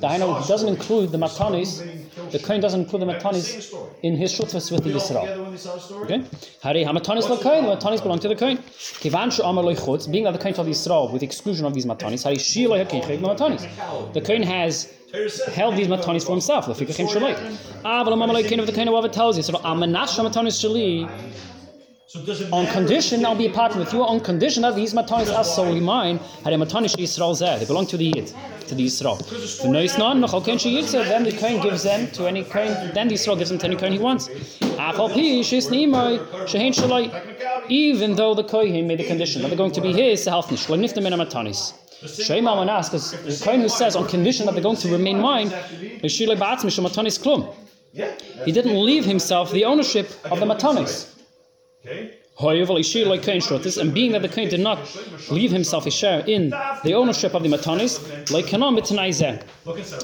The 0.00 0.06
Haino 0.06 0.48
doesn't 0.48 0.68
include 0.68 1.12
the 1.12 1.18
matanis. 1.18 1.82
The 2.30 2.38
Kohen 2.38 2.60
doesn't 2.60 2.80
include 2.80 3.02
the 3.02 3.06
matanis 3.06 3.74
in 4.02 4.16
his 4.16 4.32
shutfas 4.32 4.70
with 4.70 4.84
the 4.84 4.90
Yisrael. 4.90 6.04
Okay? 6.04 6.24
Hari 6.62 6.84
hamatanis 6.84 7.28
lo 7.28 7.36
Kohen. 7.38 7.64
The 7.64 7.76
matanis 7.76 8.02
belong 8.02 8.18
to 8.20 8.28
the 8.28 8.36
Kohen. 8.36 8.58
Kivan 8.58 9.32
shu 9.32 9.42
amar 9.42 9.64
loichutz. 9.64 10.10
Being 10.10 10.24
that 10.24 10.32
the 10.32 10.38
Kohen 10.38 10.54
told 10.54 10.68
Yisrael 10.68 11.12
with 11.12 11.20
the 11.20 11.26
exclusion 11.26 11.66
of 11.66 11.74
these 11.74 11.86
matanis. 11.86 12.24
Hari 12.24 12.38
shi 12.38 12.66
lo 12.66 12.76
yakin 12.76 13.02
matanis. 13.02 14.12
The 14.12 14.20
Kohen 14.20 14.42
has 14.42 14.92
held 15.52 15.76
these 15.76 15.88
matanis 15.88 16.24
for 16.24 16.32
himself. 16.32 16.66
The 16.66 16.72
fikachim 16.74 17.08
shaloi. 17.08 17.82
Ah, 17.84 18.04
but 18.04 18.10
the 18.10 18.16
mamaloi 18.16 18.58
of 18.58 18.66
the 18.66 18.72
Kohen 18.72 18.88
whoever 18.88 19.08
tells 19.08 19.36
you. 19.36 19.42
So 19.42 19.54
amanash 19.54 20.18
matanis 20.18 20.58
shali. 20.62 21.08
So 22.08 22.20
on 22.52 22.66
condition, 22.68 23.26
I'll 23.26 23.34
be 23.34 23.44
a 23.44 23.50
partner 23.52 23.80
with 23.80 23.92
you. 23.92 24.02
On 24.02 24.18
condition 24.18 24.62
that 24.62 24.74
these 24.74 24.94
matanis 24.94 25.30
are 25.30 25.44
solely 25.44 25.78
mine. 25.80 26.16
Had 26.42 26.54
a 26.54 26.56
matanish 26.56 26.96
Yisrael 26.96 27.34
zeh. 27.36 27.58
They 27.58 27.66
belong 27.66 27.86
to 27.88 27.98
the 27.98 28.06
Yid, 28.06 28.32
to 28.68 28.74
the 28.74 28.86
Yisrael. 28.86 29.18
The 29.60 29.68
no 29.68 29.78
is 29.78 29.98
none. 29.98 30.18
No 30.22 30.26
Kohen 30.26 30.56
she 30.56 30.80
Then 30.80 31.24
the 31.24 31.32
Kohen 31.32 31.60
gives 31.60 31.82
them 31.82 32.10
to 32.12 32.26
any 32.26 32.44
Kohen. 32.44 32.94
Then 32.94 33.08
the 33.08 33.14
Yisrael 33.16 33.36
gives 33.36 33.50
them 33.50 33.58
to 33.58 33.66
any 33.66 33.76
Kohen 33.76 33.92
he 33.92 33.98
wants. 33.98 34.30
Ah, 34.78 34.92
Even 37.68 38.14
though 38.14 38.34
the 38.34 38.44
Kohen 38.44 38.86
made 38.86 39.00
the 39.00 39.06
condition 39.06 39.42
that 39.42 39.48
they're 39.48 39.58
going 39.58 39.72
to 39.72 39.82
be 39.82 39.92
his, 39.92 40.24
health 40.24 40.50
nish. 40.50 40.66
Leniftem 40.66 41.04
in 41.04 41.12
a 41.12 41.18
matanis. 41.18 41.74
Shema 42.24 42.54
Manas, 42.54 42.88
because 42.88 43.10
the 43.10 43.44
Kohen 43.44 43.60
who 43.60 43.68
says 43.68 43.96
on 43.96 44.08
condition 44.08 44.46
that 44.46 44.52
they're 44.52 44.62
going 44.62 44.76
to 44.76 44.90
remain 44.90 45.20
mine, 45.20 45.50
he 46.00 46.08
didn't 48.58 48.82
leave 48.82 49.04
himself 49.04 49.52
the 49.52 49.66
ownership 49.66 50.08
of 50.24 50.40
the 50.40 50.46
matanis. 50.46 51.17
However, 52.40 52.74
and 52.76 53.94
being 53.94 54.12
that 54.12 54.22
the 54.22 54.28
Kohen 54.28 54.48
did 54.48 54.60
not 54.60 54.78
leave 55.28 55.50
himself 55.50 55.86
a 55.86 55.90
share 55.90 56.20
in 56.20 56.50
the 56.84 56.94
ownership 56.94 57.34
of 57.34 57.42
the 57.42 57.48
Matanis, 57.48 57.98
like 58.30 58.52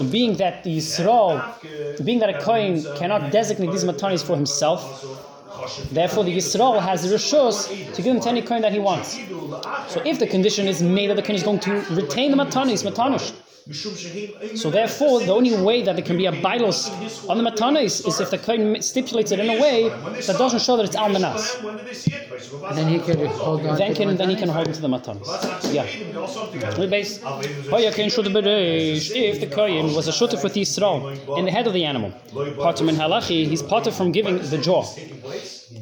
and 0.00 0.10
being 0.10 0.36
that 0.38 0.64
the 0.64 0.76
Yisrael, 0.78 2.04
being 2.04 2.18
that 2.18 2.30
a 2.30 2.40
Kohen 2.40 2.84
cannot 2.96 3.30
designate 3.30 3.70
these 3.70 3.84
Matanis 3.84 4.24
for 4.24 4.34
himself, 4.34 4.80
therefore 5.92 6.24
the 6.24 6.36
Yisrael 6.36 6.80
has 6.82 7.08
the 7.08 7.14
Rishos 7.14 7.68
to 7.94 8.02
give 8.02 8.16
him 8.16 8.20
to 8.22 8.28
any 8.30 8.42
Kohen 8.42 8.62
that 8.62 8.72
he 8.72 8.80
wants. 8.80 9.16
So 9.88 10.02
if 10.04 10.18
the 10.18 10.26
condition 10.26 10.66
is 10.66 10.82
made 10.82 11.10
that 11.10 11.16
the 11.16 11.22
Kohen 11.22 11.36
is 11.36 11.44
going 11.44 11.60
to 11.60 11.74
retain 11.90 12.32
the 12.32 12.36
Matanis, 12.36 12.82
Matanish, 12.82 13.32
So 13.72 14.70
therefore, 14.70 15.20
the 15.20 15.32
only 15.32 15.56
way 15.56 15.82
that 15.82 15.96
there 15.96 16.04
can 16.04 16.18
be 16.18 16.26
a 16.26 16.32
bilos 16.32 16.90
on 17.30 17.38
the 17.38 17.50
matanis 17.50 18.06
is 18.06 18.20
if 18.20 18.30
the 18.30 18.36
kohen 18.36 18.82
stipulates 18.82 19.32
it 19.32 19.40
in 19.40 19.48
a 19.48 19.58
way 19.58 19.88
that 19.88 20.36
doesn't 20.36 20.60
show 20.60 20.76
that 20.76 20.84
it's 20.84 20.96
almanas. 20.96 21.64
And 22.68 22.76
then 22.76 22.88
he 22.88 22.98
can 22.98 23.24
hold 23.24 23.64
on 23.64 23.78
Then 23.78 23.94
to 23.94 23.96
can 23.96 24.08
the 24.08 24.14
then 24.16 24.28
he 24.28 24.36
can 24.36 24.50
matanis? 24.50 24.52
hold 24.52 24.68
into 24.68 24.82
the 24.82 24.88
matanis. 24.88 25.72
Yeah. 25.72 26.78
We 26.78 26.86
base. 26.88 27.22
Hoya 27.22 27.90
kain 27.92 28.10
should 28.10 28.26
If 28.26 29.40
the 29.40 29.46
kohen 29.46 29.94
was 29.94 30.08
a 30.08 30.12
shutuf 30.12 30.44
with 30.44 30.54
Yisrael 30.54 31.38
in 31.38 31.46
the 31.46 31.50
head 31.50 31.66
of 31.66 31.72
the 31.72 31.86
animal, 31.86 32.12
partum 32.34 32.90
in 32.90 32.96
halachi, 32.96 33.46
he's 33.46 33.62
parted 33.62 33.94
from 33.94 34.12
giving 34.12 34.36
the 34.38 34.58
jaw. 34.58 34.82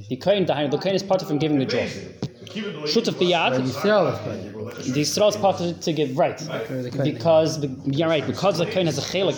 The 0.09 0.17
kohen, 0.17 0.47
the 0.47 0.55
the 0.71 0.79
kohen 0.79 0.95
is 0.95 1.03
parted 1.03 1.27
from 1.27 1.39
giving 1.39 1.59
the 1.59 1.67
jaw. 1.67 1.87
Shutuf 2.93 3.19
But 3.19 3.27
biyad. 3.27 4.52
The 4.77 5.03
Yisrael 5.03 5.29
is 5.29 5.37
part 5.37 5.59
to 5.83 5.93
give 5.93 6.17
right. 6.17 6.39
Because 7.05 7.65
yeah 7.85 8.07
right 8.07 8.27
because 8.27 8.59
the 8.59 8.67
kohen 8.67 8.87
has 8.87 8.99
a 8.99 9.03
chelik 9.03 9.37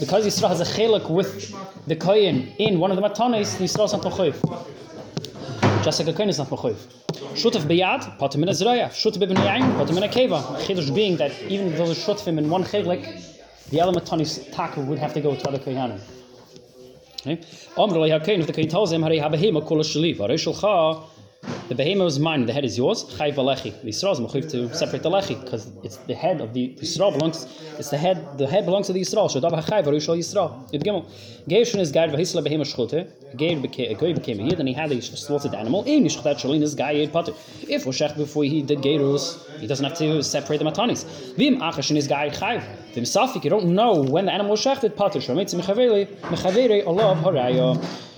because 0.00 0.26
Yisrael 0.26 0.48
has 0.48 0.60
a 0.60 0.64
chelik 0.64 1.08
with 1.08 1.54
the 1.86 1.96
kohen 1.96 2.48
in 2.58 2.80
one 2.80 2.90
of 2.90 2.96
the 2.96 3.02
matanis 3.02 3.56
the 3.58 3.64
Yisrael 3.64 3.86
is 3.86 3.92
not 3.92 4.02
mechuyev. 4.02 5.84
Just 5.84 6.00
like 6.00 6.08
a 6.08 6.12
kohen 6.12 6.28
is 6.28 6.38
not 6.38 6.48
mechuyev. 6.48 6.76
Shutaf 7.34 7.62
biyad 7.62 8.18
pater 8.18 8.38
min 8.38 8.48
azraya 8.48 8.88
shutaf 8.88 9.22
ibn 9.22 9.36
yain 9.36 9.76
pater 9.78 9.94
min 9.94 10.02
akeva 10.02 10.42
chidush 10.64 10.92
being 10.94 11.16
that 11.16 11.32
even 11.42 11.74
though 11.76 11.86
the 11.86 11.94
shutafim 11.94 12.36
in 12.36 12.50
one 12.50 12.64
chelik 12.64 13.04
the 13.70 13.80
other 13.80 13.98
matanis 13.98 14.52
taka 14.52 14.80
would 14.80 14.98
have 14.98 15.14
to 15.14 15.20
go 15.20 15.36
to 15.36 15.48
other 15.48 15.58
kohanim 15.58 16.00
Okay? 17.20 17.40
Amr 17.76 17.94
yakein 17.96 18.40
if 18.40 18.46
the 18.46 18.52
kohen 18.52 18.68
tells 18.68 18.92
him, 18.92 19.02
"Harei 19.02 19.20
habehema 19.22 19.64
kol 19.64 19.78
sheli, 19.78 20.16
varei 20.16 20.38
shulcha." 20.38 21.09
The 21.70 21.76
behemoth 21.76 22.08
is 22.08 22.18
mine, 22.18 22.46
the 22.46 22.52
head 22.52 22.64
is 22.64 22.76
yours. 22.76 23.04
Chayv 23.04 23.36
alechi. 23.36 23.80
The 23.82 23.90
Yisrael 23.90 24.12
is 24.14 24.18
mechuyev 24.18 24.50
to 24.50 24.74
separate 24.74 25.04
the 25.04 25.08
lechi 25.08 25.40
because 25.40 25.70
it's 25.84 25.98
the 25.98 26.16
head 26.16 26.40
of 26.40 26.52
the 26.52 26.74
Yisrael 26.74 27.12
belongs. 27.12 27.46
It's 27.78 27.90
the 27.90 27.96
head. 27.96 28.38
The 28.38 28.48
head 28.48 28.64
belongs 28.64 28.88
to 28.88 28.92
the 28.92 29.00
Yisrael. 29.00 29.30
Shodav 29.30 29.52
hachayv 29.52 29.84
varei 29.84 30.02
shel 30.02 30.16
Yisrael. 30.16 30.68
Yud 30.72 30.82
gimel. 30.82 31.06
Geishon 31.48 31.78
is 31.78 31.92
guide 31.92 32.10
v'hisla 32.10 32.42
behemoth 32.42 32.74
shchute. 32.74 33.36
Geir 33.36 33.60
became 33.60 33.92
a 33.92 33.94
goy 33.94 34.12
became 34.12 34.40
a 34.40 34.42
yid 34.42 34.58
and 34.58 34.68
he 34.68 34.74
had 34.74 34.90
a 34.90 35.00
slaughtered 35.00 35.54
animal. 35.54 35.82
Ein 35.82 36.04
yishchat 36.04 36.40
shalin 36.40 36.60
is 36.60 36.74
guy 36.74 36.90
yid 36.90 37.12
potter. 37.12 37.34
If 37.68 37.84
Roshech 37.84 38.16
before 38.16 38.42
he 38.42 38.62
did 38.62 38.80
geirus, 38.80 39.38
he 39.60 39.68
doesn't 39.68 39.84
have 39.84 39.96
to 39.98 40.24
separate 40.24 40.58
the 40.58 40.64
matanis. 40.64 41.04
Vim 41.36 41.60
achashin 41.60 41.96
is 41.96 42.08
guy 42.08 42.30
chayv. 42.30 42.64
Vim 42.94 43.04
safik. 43.04 43.44
You 43.44 43.50
don't 43.50 43.76
know 43.76 44.02
when 44.02 44.26
the 44.26 44.32
animal 44.32 44.50
was 44.50 44.64
shechted 44.64 44.96
potter. 44.96 45.20
Shomitz 45.20 45.54
mechaveri 45.54 46.08
mechaveri 46.22 46.84
olav 46.84 47.18
haraya. 47.18 48.08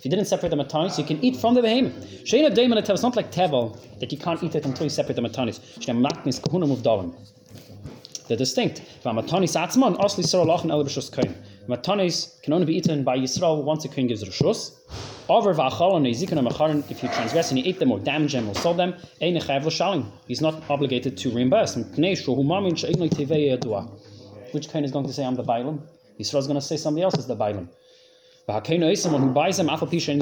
If 0.00 0.04
you 0.04 0.10
didn't 0.10 0.26
separate 0.26 0.48
the 0.48 0.56
matanis, 0.56 0.98
you 0.98 1.04
can 1.04 1.22
eat 1.22 1.36
from 1.36 1.54
the 1.54 1.60
it 1.62 2.88
it's 2.88 3.02
not 3.02 3.16
like 3.16 3.30
tevel 3.30 3.76
that 4.00 4.10
you 4.10 4.16
can't 4.16 4.42
eat 4.42 4.54
it 4.54 4.64
until 4.64 4.84
you 4.84 4.90
separate 4.90 5.16
the 5.16 5.22
matanis. 5.22 5.60
They're 8.26 8.36
distinct. 8.36 8.82
Matanis 9.04 9.56
atzman. 9.56 9.98
Matanis 11.68 12.42
can 12.42 12.52
only 12.54 12.66
be 12.66 12.76
eaten 12.76 13.04
by 13.04 13.18
Yisrael 13.18 13.62
once 13.62 13.84
a 13.84 13.88
kain 13.88 14.06
gives 14.06 14.24
rishus. 14.24 14.72
Over 15.28 15.52
if 15.52 17.02
you 17.02 17.08
transgress 17.10 17.50
and 17.50 17.58
you 17.58 17.64
eat 17.66 17.78
them 17.78 17.92
or 17.92 18.00
damage 18.00 18.32
them 18.32 18.48
or 18.48 18.54
sold 18.54 18.78
them. 18.78 18.94
He's 19.20 20.40
not 20.40 20.62
obligated 20.70 21.16
to 21.18 21.30
reimburse. 21.30 21.76
Which 24.52 24.68
kain 24.68 24.84
is 24.84 24.92
going 24.92 25.06
to 25.06 25.12
say 25.12 25.24
I'm 25.24 25.34
the 25.34 25.44
bailam? 25.44 25.80
Yisrael 26.18 26.38
is 26.38 26.46
going 26.46 26.60
to 26.60 26.66
say 26.66 26.76
somebody 26.76 27.02
else 27.02 27.16
is 27.16 27.26
the. 27.26 27.36
V'hakeinu 27.36 28.90
is 28.92 29.02
someone 29.02 29.22
who 29.22 29.30
buys 29.30 29.56
them 29.58 29.68
afal 29.68 29.88
pisha 29.88 30.08
in 30.08 30.20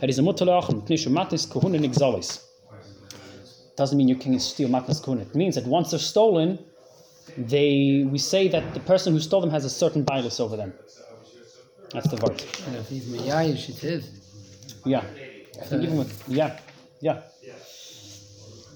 had 0.00 0.10
is 0.10 0.18
a 0.18 0.22
mutter 0.22 0.44
le'achem, 0.44 0.86
pnei 0.86 1.08
matis 1.08 1.46
kohunin 1.46 1.84
exalis. 1.84 2.46
Doesn't 3.76 3.96
mean 3.98 4.08
you 4.08 4.16
can 4.16 4.38
steal 4.38 4.68
matnas 4.68 5.02
kohunin. 5.02 5.22
It 5.22 5.34
means 5.34 5.54
that 5.56 5.66
once 5.66 5.90
they're 5.90 5.98
stolen, 5.98 6.58
they 7.36 8.06
we 8.10 8.18
say 8.18 8.48
that 8.48 8.74
the 8.74 8.80
person 8.80 9.12
who 9.12 9.20
stole 9.20 9.40
them 9.40 9.50
has 9.50 9.64
a 9.64 9.70
certain 9.70 10.02
bias 10.04 10.40
over 10.40 10.56
them. 10.56 10.72
That's 11.92 12.08
the 12.08 12.16
word. 12.16 12.42
And 12.66 12.76
if 12.76 12.88
he's 12.88 13.04
Miyayish, 13.06 13.82
it's. 13.82 14.08
Yeah. 14.84 15.04
I 15.60 15.64
think 15.64 15.82
even 15.82 15.98
with 15.98 16.24
yeah. 16.28 16.58
Yeah. 17.00 17.22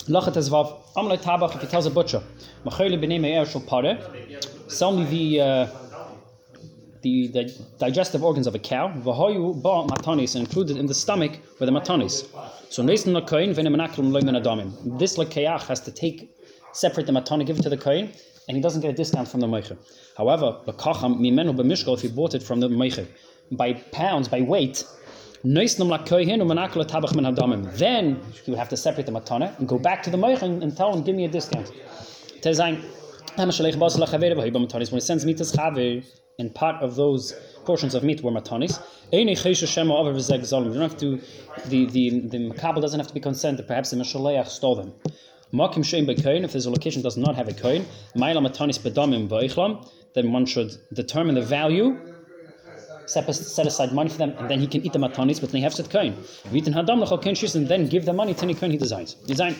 Lachet 0.09 0.37
ezvav. 0.37 0.83
Amalei 0.97 1.21
tabach, 1.21 1.55
if 1.57 1.63
he 1.63 1.67
tells 1.67 1.87
a 1.87 1.91
butcher, 1.91 2.23
b'nei 2.65 3.21
me'er 3.21 3.47
shel 3.47 3.61
pare, 3.63 3.99
sell 4.69 4.97
me 4.97 5.05
the, 5.05 5.41
uh, 5.41 5.67
the, 7.03 7.29
the 7.29 7.65
digestive 7.79 8.25
organs 8.25 8.47
of 8.47 8.55
a 8.55 8.59
cow, 8.59 8.89
v'hoyu 8.89 9.63
ba 9.63 9.85
matanis, 9.95 10.35
and 10.35 10.47
included 10.47 10.77
in 10.77 10.87
the 10.87 10.95
stomach 10.95 11.39
were 11.61 11.67
the 11.67 11.73
matanis. 11.73 12.27
So 12.71 12.83
neisen 12.83 13.15
l'koin 13.15 13.55
v'ne 13.55 13.69
menakrim 13.69 14.11
loimen 14.11 14.41
adamim. 14.41 14.99
This 14.99 15.19
l'keach 15.19 15.67
has 15.67 15.81
to 15.81 15.91
take, 15.91 16.31
separate 16.73 17.07
the 17.07 17.13
matani, 17.13 17.45
give 17.47 17.59
it 17.59 17.63
to 17.63 17.69
the 17.69 17.77
koin, 17.77 18.09
and 18.49 18.57
he 18.57 18.63
doesn't 18.63 18.81
get 18.81 18.91
a 18.91 18.95
discount 18.95 19.29
from 19.29 19.41
the 19.41 19.47
meicher. 19.47 19.77
However, 20.17 20.61
l'kacham 20.67 21.21
mimenu 21.21 21.55
b'mishkal, 21.57 21.95
if 21.95 22.03
he 22.03 22.09
bought 22.09 22.35
it 22.35 22.43
from 22.43 22.61
the 22.61 22.69
meicher, 22.69 23.07
by 23.53 23.75
pounds, 23.75 24.29
by 24.29 24.41
weight. 24.41 24.85
Then 25.47 25.53
he 25.53 25.59
would 25.67 25.79
have 28.59 28.69
to 28.71 28.77
separate 28.79 29.05
the 29.05 29.13
matana 29.13 29.59
and 29.59 29.69
go 29.69 29.79
back 29.79 30.03
to 30.05 30.11
the 30.11 30.17
moich 30.17 30.41
and, 30.41 30.63
and 30.63 30.75
tell 30.75 30.95
him, 30.95 31.03
give 31.03 31.15
me 31.15 31.27
a 31.27 31.29
discount. 31.29 31.71
Tezain, 32.41 32.83
and 36.39 36.55
part 36.55 36.83
of 36.83 36.97
those 36.97 37.33
portions 37.65 37.95
of 37.95 38.03
meat 38.03 38.23
were 38.23 38.31
matanis. 38.31 38.81
You 39.13 39.25
don't 39.25 40.81
have 40.81 40.97
to, 40.99 41.21
the, 41.67 41.87
the, 41.87 42.21
the 42.29 42.39
makabel 42.51 42.81
doesn't 42.81 42.99
have 43.01 43.07
to 43.09 43.15
be 43.15 43.21
that 43.21 43.65
perhaps 43.67 43.91
the 43.91 43.97
meshaleach 43.97 44.49
stole 44.49 44.75
them. 44.75 44.93
If 45.53 46.53
there's 46.53 46.67
a 46.67 46.71
location 46.71 47.03
does 47.03 47.17
not 47.17 47.37
have 47.37 47.49
a 47.49 47.55
coin, 47.55 47.87
then 50.15 50.33
one 50.33 50.47
should 50.47 50.77
determine 50.93 51.35
the 51.35 51.43
value 51.43 51.97
set, 53.07 53.29
aside 53.29 53.93
money 53.93 54.09
for 54.11 54.19
them, 54.19 54.35
and 54.39 54.49
then 54.51 54.59
he 54.59 54.67
can 54.67 54.85
eat 54.85 54.93
the 54.93 54.99
matanis, 54.99 55.41
but 55.41 55.51
then 55.53 55.59
he 55.59 55.63
has 55.63 55.75
to 55.77 55.83
koin. 55.83 56.15
Vitin 56.51 56.73
hadam 56.75 57.05
lechol 57.05 57.21
shis, 57.23 57.55
and 57.55 57.69
then 57.69 57.87
give 57.87 58.05
the 58.05 58.13
money 58.13 58.35
to 58.35 58.43
any 58.43 58.55
koin 58.55 58.71
he 58.71 58.77
designs. 58.79 59.15
Design. 59.15 59.55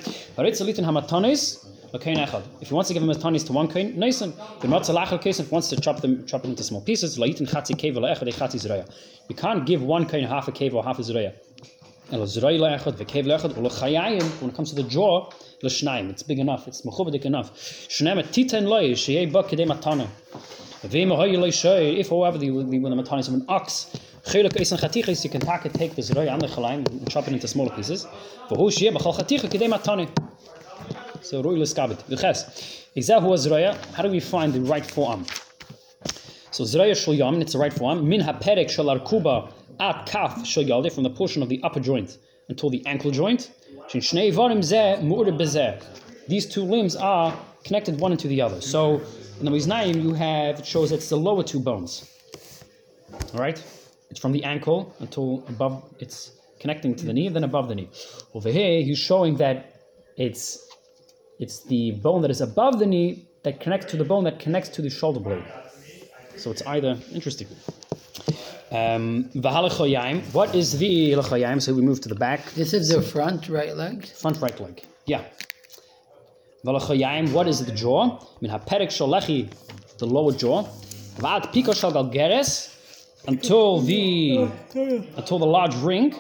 If 1.95 2.69
he 2.69 2.75
wants 2.75 2.89
to 2.89 2.95
give 2.95 3.03
him 3.05 3.09
matanis 3.09 3.47
to 3.47 3.53
one 3.53 3.69
koin, 3.69 3.95
nisan. 3.95 4.33
The 4.61 4.67
matzalachal 4.67 5.21
case, 5.23 5.39
if 5.39 5.47
he 5.47 5.53
wants 5.53 5.69
to 5.69 5.77
chop 5.81 6.01
them, 6.01 6.27
chop 6.27 6.43
them 6.43 6.51
into 6.51 6.65
small 6.65 6.81
pieces, 6.81 7.19
laitin 7.19 7.49
chatzi 7.49 7.77
kev 7.77 7.95
leechad 7.95 8.27
echad 8.33 8.53
zraya. 8.55 8.91
You 9.29 9.37
can't 9.37 9.65
give 9.65 9.81
one 9.81 10.07
koin 10.07 10.27
half 10.29 10.49
a 10.49 10.53
kev 10.53 10.75
or 10.75 10.83
half 10.83 10.99
a 10.99 11.03
zraya. 11.03 11.35
When 12.11 12.21
it 12.21 12.29
comes 14.55 14.69
to 14.71 14.77
the 14.77 14.83
jaw, 14.83 15.31
it's 15.63 16.23
big 16.23 16.39
enough, 16.39 16.69
it's 16.69 16.83
mechubadik 16.83 17.25
enough. 17.25 17.51
Matana. 19.67 20.09
If, 20.83 22.09
however, 22.11 22.37
the, 22.37 22.51
the, 22.51 22.79
when 22.79 22.95
the 22.95 23.03
matanis 23.03 23.29
of 23.29 23.35
an 23.35 23.47
ox, 23.49 23.87
chelik 24.27 24.61
is 24.61 24.73
chatichis, 24.73 25.25
you 25.25 25.31
can 25.31 25.41
take, 25.41 25.73
take 25.73 25.95
this 25.95 26.11
and 26.11 26.43
the 26.43 26.47
chalaim 26.47 26.87
and 26.87 27.11
chop 27.11 27.27
it 27.27 27.33
into 27.33 27.49
smaller 27.49 27.75
pieces. 27.75 28.07
For 28.51 28.57
who 28.57 28.67
b'chol 28.67 29.15
chaticha 29.15 29.49
kedei 29.49 29.69
matani. 29.73 30.09
So 31.25 31.43
roy 31.43 31.55
l'skabit. 31.55 32.05
V'ches. 32.05 32.87
Exactly 32.95 33.29
was 33.31 33.49
roya. 33.49 33.79
How 33.95 34.03
do 34.03 34.11
we 34.11 34.21
find 34.21 34.53
the 34.53 34.61
right 34.61 34.85
forearm? 34.85 35.25
So 36.51 36.65
zroya 36.65 36.95
shel 36.95 37.15
yom, 37.15 37.41
it's 37.41 37.55
the 37.55 37.59
right 37.59 37.73
forearm. 37.73 38.07
Min 38.07 38.21
haperek 38.21 38.69
shel 38.69 38.87
arkuba 38.87 39.51
at 39.81 40.05
kaf 40.05 40.47
shel 40.47 40.65
yalde, 40.65 40.93
from 40.93 41.03
the 41.03 41.11
portion 41.11 41.43
of 41.43 41.49
the 41.49 41.63
upper 41.63 41.81
joint 41.81 42.19
until 42.51 42.69
the 42.69 42.85
ankle 42.87 43.11
joint. 43.11 43.51
These 46.29 46.47
two 46.47 46.63
limbs 46.63 46.97
are 46.97 47.39
connected 47.65 47.99
one 47.99 48.13
into 48.13 48.29
the 48.29 48.43
other. 48.43 48.61
So 48.61 49.01
in 49.39 49.47
the 49.47 49.51
Miznaim, 49.51 50.03
you 50.03 50.13
have, 50.13 50.59
it 50.61 50.67
shows 50.67 50.93
it's 50.93 51.09
the 51.09 51.17
lower 51.17 51.43
two 51.43 51.59
bones. 51.59 52.09
All 53.33 53.41
right? 53.41 53.63
It's 54.11 54.21
from 54.21 54.33
the 54.33 54.45
ankle 54.45 54.95
until 55.01 55.43
above, 55.49 55.83
it's 55.99 56.33
connecting 56.61 56.95
to 56.97 57.07
the 57.07 57.13
knee, 57.13 57.29
then 57.31 57.45
above 57.45 57.69
the 57.69 57.75
knee. 57.75 57.89
Over 58.35 58.51
here, 58.51 58.83
he's 58.83 58.99
showing 58.99 59.37
that 59.39 59.81
it's, 60.17 60.69
it's 61.39 61.65
the 61.65 61.93
bone 61.93 62.23
that 62.23 62.31
is 62.31 62.41
above 62.41 62.79
the 62.79 62.87
knee 62.87 63.27
that 63.43 63.61
connects 63.61 63.87
to 63.87 63.97
the 63.97 64.05
bone 64.05 64.25
that 64.25 64.39
connects 64.39 64.69
to 64.71 64.83
the 64.83 64.91
shoulder 64.91 65.21
blade. 65.21 65.45
So 66.37 66.51
it's 66.51 66.63
either, 66.67 66.97
interesting. 67.13 67.49
Um, 68.71 69.25
what 69.33 70.55
is 70.55 70.79
the 70.79 71.13
Lachayim? 71.13 71.63
So 71.63 71.75
we 71.75 71.83
move 71.83 72.01
to 72.01 72.09
the 72.09 72.15
back. 72.15 72.45
This 72.55 72.73
is 72.73 72.89
the 72.89 73.03
front 73.03 73.49
right 73.49 73.77
leg. 73.77 74.07
Front 74.07 74.41
right 74.41 74.59
leg. 74.59 74.83
Yeah. 75.07 75.23
What 76.63 77.47
is 77.47 77.65
the 77.65 77.73
jaw? 77.73 78.19
Min 78.41 78.51
haperek 78.51 78.89
shalechi, 78.89 79.49
the 79.99 80.07
lower 80.07 80.33
jaw. 80.33 80.63
Vad 81.19 81.53
piko 81.53 81.73
shal 81.73 81.95
until 83.29 83.81
the 83.81 84.49
until 85.17 85.39
the 85.39 85.47
large 85.47 85.77
ring. 85.77 86.15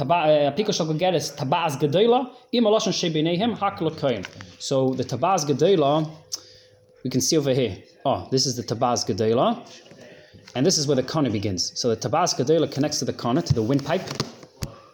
Uh, 0.00 0.52
Piko 0.52 0.72
shal 0.72 0.86
galgeres 0.86 1.36
tabaz 1.36 1.76
gedela 1.76 2.30
im 2.52 2.64
aloshan 2.64 2.92
shebinehem 2.92 3.58
hakla 3.58 3.90
koyin. 3.90 4.24
So 4.60 4.90
the 4.94 5.02
tabaz 5.02 5.44
gedela, 5.44 6.08
we 7.02 7.10
can 7.10 7.20
see 7.20 7.36
over 7.36 7.52
here. 7.52 7.76
Oh, 8.04 8.28
this 8.30 8.46
is 8.46 8.54
the 8.54 8.62
tabaz 8.62 9.04
gedela, 9.04 9.66
and 10.54 10.64
this 10.64 10.78
is 10.78 10.86
where 10.86 10.94
the 10.94 11.02
kana 11.02 11.30
begins. 11.30 11.72
So 11.76 11.92
the 11.92 11.96
tabaz 11.96 12.36
gedela 12.38 12.70
connects 12.70 13.00
to 13.00 13.06
the 13.06 13.12
kana 13.12 13.42
to 13.42 13.52
the 13.52 13.62
windpipe. 13.62 14.02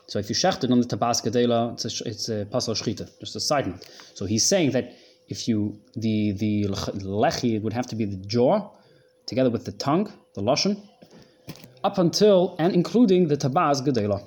So 0.07 0.19
if 0.19 0.31
you 0.31 0.35
shecht 0.35 0.65
it 0.65 0.71
on 0.71 0.81
the 0.81 0.87
tabas 0.87 1.23
gedela, 1.23 1.75
it's 2.07 2.29
a, 2.31 2.47
pasal 2.47 2.75
shchita. 2.75 3.11
Just 3.21 3.37
a 3.37 3.41
side 3.41 3.67
note. 3.67 3.87
So 4.15 4.25
he's 4.25 4.47
saying 4.47 4.71
that 4.71 4.95
if 5.29 5.49
you 5.49 5.79
the 5.97 6.33
the 6.33 6.65
lechi 6.65 7.61
would 7.61 7.75
have 7.75 7.87
to 7.89 7.97
be 7.97 8.07
the 8.07 8.17
jaw, 8.27 8.71
together 9.27 9.51
with 9.51 9.67
the 9.67 9.73
tongue, 9.73 10.11
the 10.35 10.41
lashon, 10.41 10.81
up 11.83 11.99
until 11.99 12.57
and 12.59 12.75
including 12.75 13.29
the 13.29 13.37
tabas 13.37 13.83
gedela. 13.83 14.23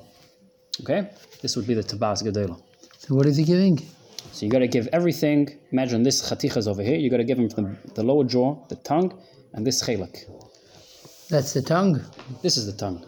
Okay, 0.81 1.09
this 1.41 1.55
would 1.55 1.67
be 1.67 1.73
the 1.73 1.83
tabas 1.83 2.23
gedela. 2.23 2.61
So 2.97 3.15
what 3.15 3.25
is 3.25 3.37
he 3.37 3.43
giving? 3.43 3.77
So 4.31 4.45
you 4.45 4.51
got 4.51 4.59
to 4.59 4.67
give 4.67 4.87
everything. 4.93 5.57
Imagine 5.71 6.03
this 6.03 6.29
chaticha 6.29 6.57
is 6.57 6.67
over 6.67 6.83
here. 6.83 6.95
You 6.95 7.09
got 7.09 7.17
to 7.17 7.23
give 7.23 7.39
him 7.39 7.49
the, 7.49 7.77
the 7.95 8.03
lower 8.03 8.23
jaw, 8.23 8.55
the 8.69 8.75
tongue, 8.75 9.19
and 9.53 9.65
this 9.65 9.81
chelik. 9.83 10.25
That's 11.29 11.53
the 11.53 11.61
tongue. 11.61 12.01
This 12.43 12.57
is 12.57 12.65
the 12.65 12.77
tongue. 12.77 13.05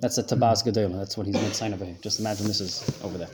That's 0.00 0.16
the 0.16 0.22
tabas 0.22 0.62
gedela. 0.64 0.96
That's 0.98 1.16
what 1.16 1.26
he's 1.26 1.36
made 1.36 1.54
sign 1.54 1.74
over 1.74 1.84
here. 1.84 1.96
Just 2.02 2.20
imagine 2.20 2.46
this 2.46 2.60
is 2.60 3.00
over 3.02 3.18
there. 3.18 3.30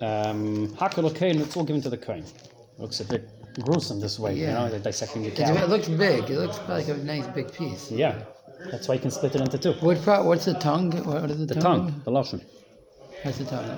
Um, 0.00 0.74
kohen. 0.76 1.40
It's 1.40 1.56
all 1.56 1.64
given 1.64 1.82
to 1.82 1.90
the 1.90 1.96
kohen. 1.96 2.24
Looks 2.78 3.00
a 3.00 3.04
bit 3.04 3.28
gruesome 3.60 4.00
this 4.00 4.18
way. 4.18 4.34
You 4.34 4.46
know, 4.48 4.68
they're 4.68 4.80
dissecting 4.80 5.22
the 5.22 5.30
cow. 5.30 5.54
It 5.54 5.68
looks 5.68 5.88
big. 5.88 6.30
It 6.30 6.38
looks 6.38 6.58
like 6.68 6.88
a 6.88 6.96
nice 6.96 7.26
big 7.28 7.52
piece. 7.52 7.90
Yeah, 7.90 8.22
that's 8.70 8.88
why 8.88 8.94
you 8.94 9.00
can 9.00 9.10
split 9.10 9.34
it 9.34 9.40
into 9.40 9.58
two. 9.58 9.72
What 9.74 10.02
part? 10.04 10.24
What's 10.24 10.44
the 10.44 10.54
tongue? 10.54 10.92
What 11.04 11.30
is 11.30 11.38
the, 11.38 11.54
The 11.54 11.60
tongue, 11.60 12.00
the 12.04 12.10
lashon. 12.10 12.44
That's 13.24 13.38
the 13.38 13.44
tongue. 13.44 13.68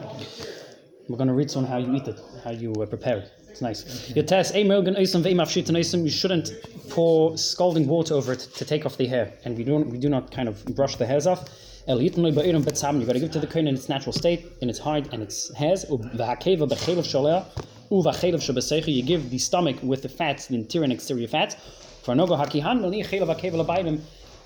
We're 1.09 1.19
going 1.19 1.29
to 1.29 1.35
read 1.35 1.50
soon 1.50 1.64
how 1.64 1.79
you 1.79 1.95
eat 1.95 2.09
it, 2.09 2.19
how 2.43 2.50
you 2.50 2.73
uh, 2.73 2.87
prepare 2.87 3.19
it. 3.19 3.31
It's 3.49 3.61
nice. 3.61 4.11
Your 4.17 4.25
test, 4.25 4.55
you 4.55 6.11
shouldn't 6.11 6.53
pour 6.91 7.38
scalding 7.38 7.87
water 7.87 8.14
over 8.14 8.33
it 8.33 8.41
to 8.41 8.64
take 8.64 8.85
off 8.85 8.97
the 8.97 9.07
hair, 9.07 9.33
and 9.45 9.57
we 9.57 9.62
don't 9.64 9.91
we 9.91 9.99
do 9.99 10.09
not 10.09 10.31
kind 10.33 10.49
of 10.49 10.64
brush 10.75 10.97
the 10.97 11.07
hairs 11.07 11.26
off. 11.26 11.49
El 11.87 11.99
yitn 11.99 12.19
lo 12.19 12.33
ba'irem 12.33 12.64
betzam, 12.64 12.99
You 12.99 13.07
got 13.07 13.12
to 13.12 13.21
give 13.21 13.29
it 13.29 13.33
to 13.35 13.41
the 13.41 13.47
kohen 13.47 13.69
in 13.69 13.75
its 13.75 13.88
natural 13.88 14.12
state, 14.12 14.47
in 14.61 14.71
its 14.71 14.79
hide 14.79 15.12
and 15.12 15.23
its 15.23 15.55
hairs. 15.55 15.85
U 15.91 15.99
v'hakeva 15.99 16.67
b'chelev 16.69 17.05
sholeh, 17.05 17.45
u 17.91 18.03
v'chelev. 18.03 18.87
You 18.93 19.03
give 19.03 19.31
the 19.31 19.38
stomach 19.38 19.76
with 19.83 20.03
the 20.03 20.09
fats, 20.09 20.47
the 20.47 20.57
interior 20.57 20.85
and 20.85 20.93
exterior 20.93 21.29
fats. 21.29 21.55
For 22.03 22.14
nogo 22.14 22.37
hakihan 22.37 22.81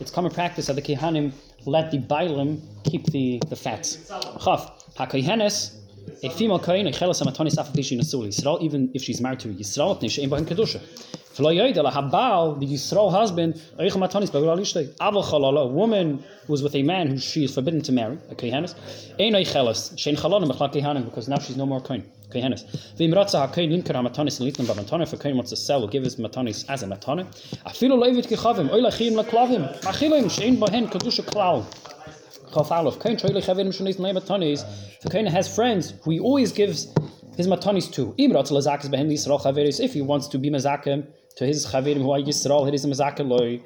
It's 0.01 0.11
common 0.11 0.31
practice 0.31 0.67
that 0.67 0.75
the 0.75 0.83
kehanim 0.83 1.33
let 1.67 1.91
the 1.91 1.99
bailim 1.99 2.61
keep 2.85 3.07
the 3.07 3.41
the 3.49 3.57
fats. 3.57 4.11
A 6.23 6.31
female 6.31 6.59
kohen, 6.59 6.87
a 6.87 6.91
chelas 6.91 7.23
amatonis 7.23 7.57
afadishi 7.57 7.99
nasul 7.99 8.27
Yisrael, 8.27 8.61
even 8.63 8.91
if 8.95 9.03
she's 9.03 9.21
married 9.21 9.41
to 9.41 9.49
Yisrael, 9.49 9.97
it 9.97 10.07
nisha 10.07 10.27
imbahin 10.27 10.45
kedusha. 10.45 10.81
V'lo 11.35 11.55
yoyda 11.55 11.83
la 11.83 11.93
habal, 11.93 12.59
the 12.59 12.67
Yisrael 12.67 13.11
husband, 13.11 13.55
oich 13.79 13.93
amatonis 13.93 14.31
bagul 14.31 14.57
alishtei. 14.57 14.89
Aval 14.97 15.25
chalala, 15.25 15.65
a 15.65 15.67
woman 15.67 16.25
who 16.47 16.55
is 16.55 16.63
with 16.63 16.75
a 16.75 16.83
man 16.83 17.09
who 17.09 17.19
she 17.19 17.45
is 17.45 17.55
forbidden 17.55 17.81
to 17.83 17.93
marry, 17.93 18.19
a 18.31 18.35
kohenes. 18.35 18.75
Ein 19.21 19.35
oich 19.35 19.53
chelas, 19.53 19.95
shein 19.95 20.17
chalanim 20.17 20.51
b'chlak 20.51 20.73
kehanim, 20.73 21.05
because 21.05 21.29
now 21.29 21.39
she's 21.39 21.57
no 21.57 21.67
more 21.67 21.81
kohen. 21.81 22.05
Kohenes. 22.31 22.65
V'im 22.97 23.15
ratza 23.15 23.39
ha-kohen 23.39 23.71
limker 23.71 23.95
ha-matonis 23.95 24.41
and 24.41 24.53
litnam 24.53 24.67
ba-matonis, 24.67 25.03
if 25.05 25.13
a 25.15 25.17
kohen 25.17 25.37
wants 25.37 25.51
to 25.51 25.57
sell 25.57 25.83
or 25.83 25.89
give 25.89 26.05
his 26.05 26.17
matonis 26.17 26.69
as 26.69 26.83
a 26.83 26.87
matonis. 26.87 27.27
Afilu 27.65 27.97
loivit 27.97 28.27
kechavim, 28.27 28.71
oy 28.71 28.81
lachim 28.81 29.13
laklavim, 29.13 29.81
achilim, 29.83 30.25
shein 30.25 30.59
bahen 30.59 30.91
kedusha 30.91 31.25
klal. 31.25 31.65
Chaf 32.59 32.73
Aleph. 32.73 32.99
The 32.99 34.61
Kohen 35.11 35.27
has 35.27 35.55
friends 35.55 35.95
who 36.03 36.11
he 36.11 36.19
always 36.19 36.51
gives 36.51 36.93
his 37.37 37.47
Matanis 37.47 37.93
to. 37.93 38.15
If 38.19 39.93
he 39.93 40.03
wants 40.03 40.27
to 40.29 40.39
be 40.39 40.51
Mazakim 40.51 41.07
to 41.37 41.47
his 41.47 41.67
Chaverim 41.67 42.03
who 42.03 42.11
are 42.11 42.19
Yisrael, 42.19 42.67
it 42.67 42.75
is 42.75 42.85
a 42.85 42.89
Mazakim 42.89 43.29
Loi. 43.29 43.61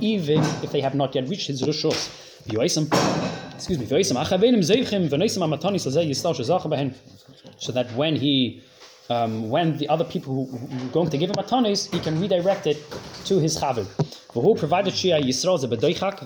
Even 0.00 0.38
if 0.62 0.70
they 0.70 0.80
have 0.80 0.94
not 0.94 1.16
yet 1.16 1.28
reached 1.28 1.48
his 1.48 1.62
Rishos. 1.62 2.08
Excuse 3.54 3.78
me. 3.78 3.86
So 7.58 7.72
that 7.72 7.92
when 7.96 8.14
he 8.14 8.62
um, 9.10 9.48
when 9.48 9.76
the 9.78 9.88
other 9.88 10.04
people 10.04 10.34
who, 10.34 10.56
who 10.58 10.86
are 10.86 10.92
going 10.92 11.10
to 11.10 11.18
give 11.18 11.30
him 11.30 11.36
matanis, 11.36 11.90
he 11.92 11.98
can 12.00 12.20
redirect 12.20 12.66
it 12.66 12.78
to 13.24 13.38
his 13.38 13.56
chavir. 13.58 13.86
Who 14.32 14.54
provided 14.54 14.92
Shia 14.92 15.20
Yisrael 15.22 15.58
zebedoichak 15.58 16.24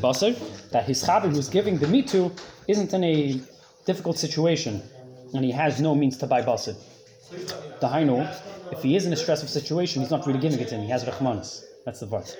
baser 0.00 0.32
that 0.70 0.84
his 0.84 1.02
chavir 1.04 1.30
who's 1.32 1.48
giving 1.48 1.78
the 1.78 1.86
meat 1.86 2.08
to 2.08 2.32
isn't 2.68 2.92
in 2.92 3.04
a 3.04 3.40
difficult 3.86 4.18
situation 4.18 4.82
and 5.34 5.44
he 5.44 5.52
has 5.52 5.80
no 5.80 5.94
means 5.94 6.16
to 6.18 6.26
buy 6.26 6.42
baser. 6.42 6.74
The 7.80 7.88
Haino, 7.88 8.28
if 8.72 8.82
he 8.82 8.96
is 8.96 9.06
in 9.06 9.12
a 9.12 9.16
stressful 9.16 9.48
situation, 9.48 10.02
he's 10.02 10.10
not 10.10 10.26
really 10.26 10.40
giving 10.40 10.58
it 10.58 10.70
him. 10.70 10.82
He 10.82 10.90
has 10.90 11.04
rachmanis. 11.04 11.64
That's 11.84 12.00
the 12.00 12.06
verse. 12.06 12.36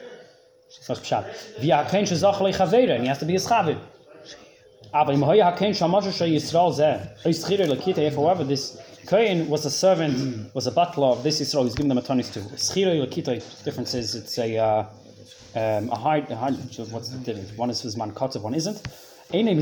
And 0.89 0.99
he 1.63 1.71
has 3.09 3.19
to 3.19 3.25
be 3.25 3.33
his 3.33 3.47
chavir. 3.47 3.79
Aber 4.93 5.13
however 8.15 8.45
this 8.45 8.79
Kohen 9.07 9.49
was 9.49 9.65
a 9.65 9.71
servant, 9.71 10.55
was 10.55 10.67
a 10.67 10.73
butler 10.73 11.09
of 11.09 11.23
this 11.23 11.41
Israel. 11.41 11.65
he's 11.65 11.75
giving 11.75 11.89
them 11.89 11.97
a 11.99 12.03
tonis 12.03 12.33
to. 12.33 12.41
Schire 12.57 13.07
Lakita, 13.07 13.65
difference 13.65 13.95
is 13.95 14.15
it's 14.15 14.39
a, 14.39 14.59
uh, 14.59 14.85
um, 15.55 15.91
a 15.91 15.97
hard, 15.97 16.31
a 16.31 16.37
hard, 16.37 16.55
what's 16.91 17.09
the 17.11 17.19
difference? 17.19 17.53
One 17.57 17.71
is 17.71 17.81
his 17.81 17.97
man 17.97 18.13
kotzev, 18.13 18.43
one 18.43 18.55
isn't. 18.55 18.83
He 19.33 19.43
can't 19.45 19.59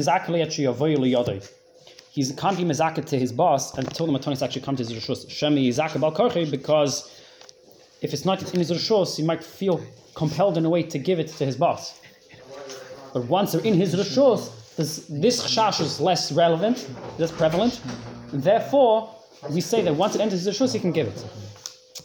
be 2.56 2.64
Mizaka 2.64 3.04
to 3.04 3.18
his 3.18 3.32
boss 3.32 3.76
until 3.76 4.06
the 4.06 4.12
Matonis 4.12 4.40
actually 4.42 4.62
come 4.62 4.76
to 4.76 4.84
his 4.84 4.92
Rishus. 4.92 5.26
Shemi 5.26 5.68
Yizaka 5.68 6.00
Bal 6.00 6.12
because 6.50 7.10
if 8.00 8.14
it's 8.14 8.24
not 8.24 8.42
in 8.54 8.60
his 8.60 8.70
Rishus, 8.70 9.16
he 9.16 9.22
might 9.22 9.44
feel 9.44 9.80
compelled 10.14 10.56
in 10.56 10.64
a 10.64 10.70
way 10.70 10.82
to 10.82 10.98
give 10.98 11.18
it 11.18 11.28
to 11.28 11.44
his 11.44 11.56
boss. 11.56 12.00
But 13.12 13.24
once 13.24 13.52
they're 13.52 13.60
in 13.62 13.74
his 13.74 13.94
rishos, 13.94 14.76
this, 14.76 15.06
this 15.08 15.42
chashash 15.42 15.80
is 15.80 16.00
less 16.00 16.32
relevant, 16.32 16.88
less 17.18 17.30
prevalent. 17.30 17.80
Therefore, 18.32 19.14
we 19.50 19.60
say 19.60 19.82
that 19.82 19.94
once 19.94 20.14
it 20.14 20.20
enters 20.20 20.44
his 20.44 20.56
rishos, 20.58 20.72
he 20.72 20.78
can 20.80 20.92
give 20.92 21.08
it. 21.08 21.24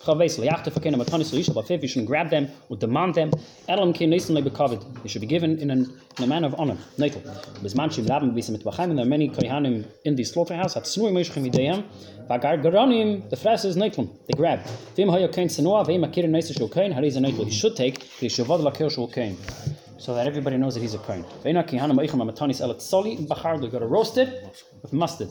You 0.05 1.87
shouldn't 1.87 2.07
grab 2.07 2.29
them 2.29 2.47
or 2.69 2.77
demand 2.77 3.15
them. 3.15 3.31
They 3.67 3.73
should 5.07 5.21
be 5.21 5.27
given 5.27 5.59
in, 5.59 5.69
an, 5.69 5.91
in 6.17 6.23
a 6.23 6.27
manner 6.27 6.47
of 6.47 6.55
honor. 6.57 6.77
There 6.97 7.07
are 7.07 7.11
many 9.05 9.29
kohanim 9.29 9.85
in 10.05 10.15
the 10.15 10.23
slaughterhouse. 10.23 10.73
The 10.75 10.81
fresh 13.35 13.65
is 13.65 13.75
neitlum. 13.77 14.09
They 14.25 14.33
grab. 14.35 14.59
He 17.45 17.51
should 17.51 17.75
take, 17.75 17.99
so 19.97 20.13
that 20.15 20.27
everybody 20.27 20.57
knows 20.57 20.73
that 20.75 20.81
he's 20.81 20.93
a 20.93 20.97
kohen. 20.99 21.25
They 21.43 21.51
got 21.53 21.67
to 23.79 23.85
roast 23.85 24.17
it 24.17 24.29
with 24.81 24.93
mustard. 24.93 25.29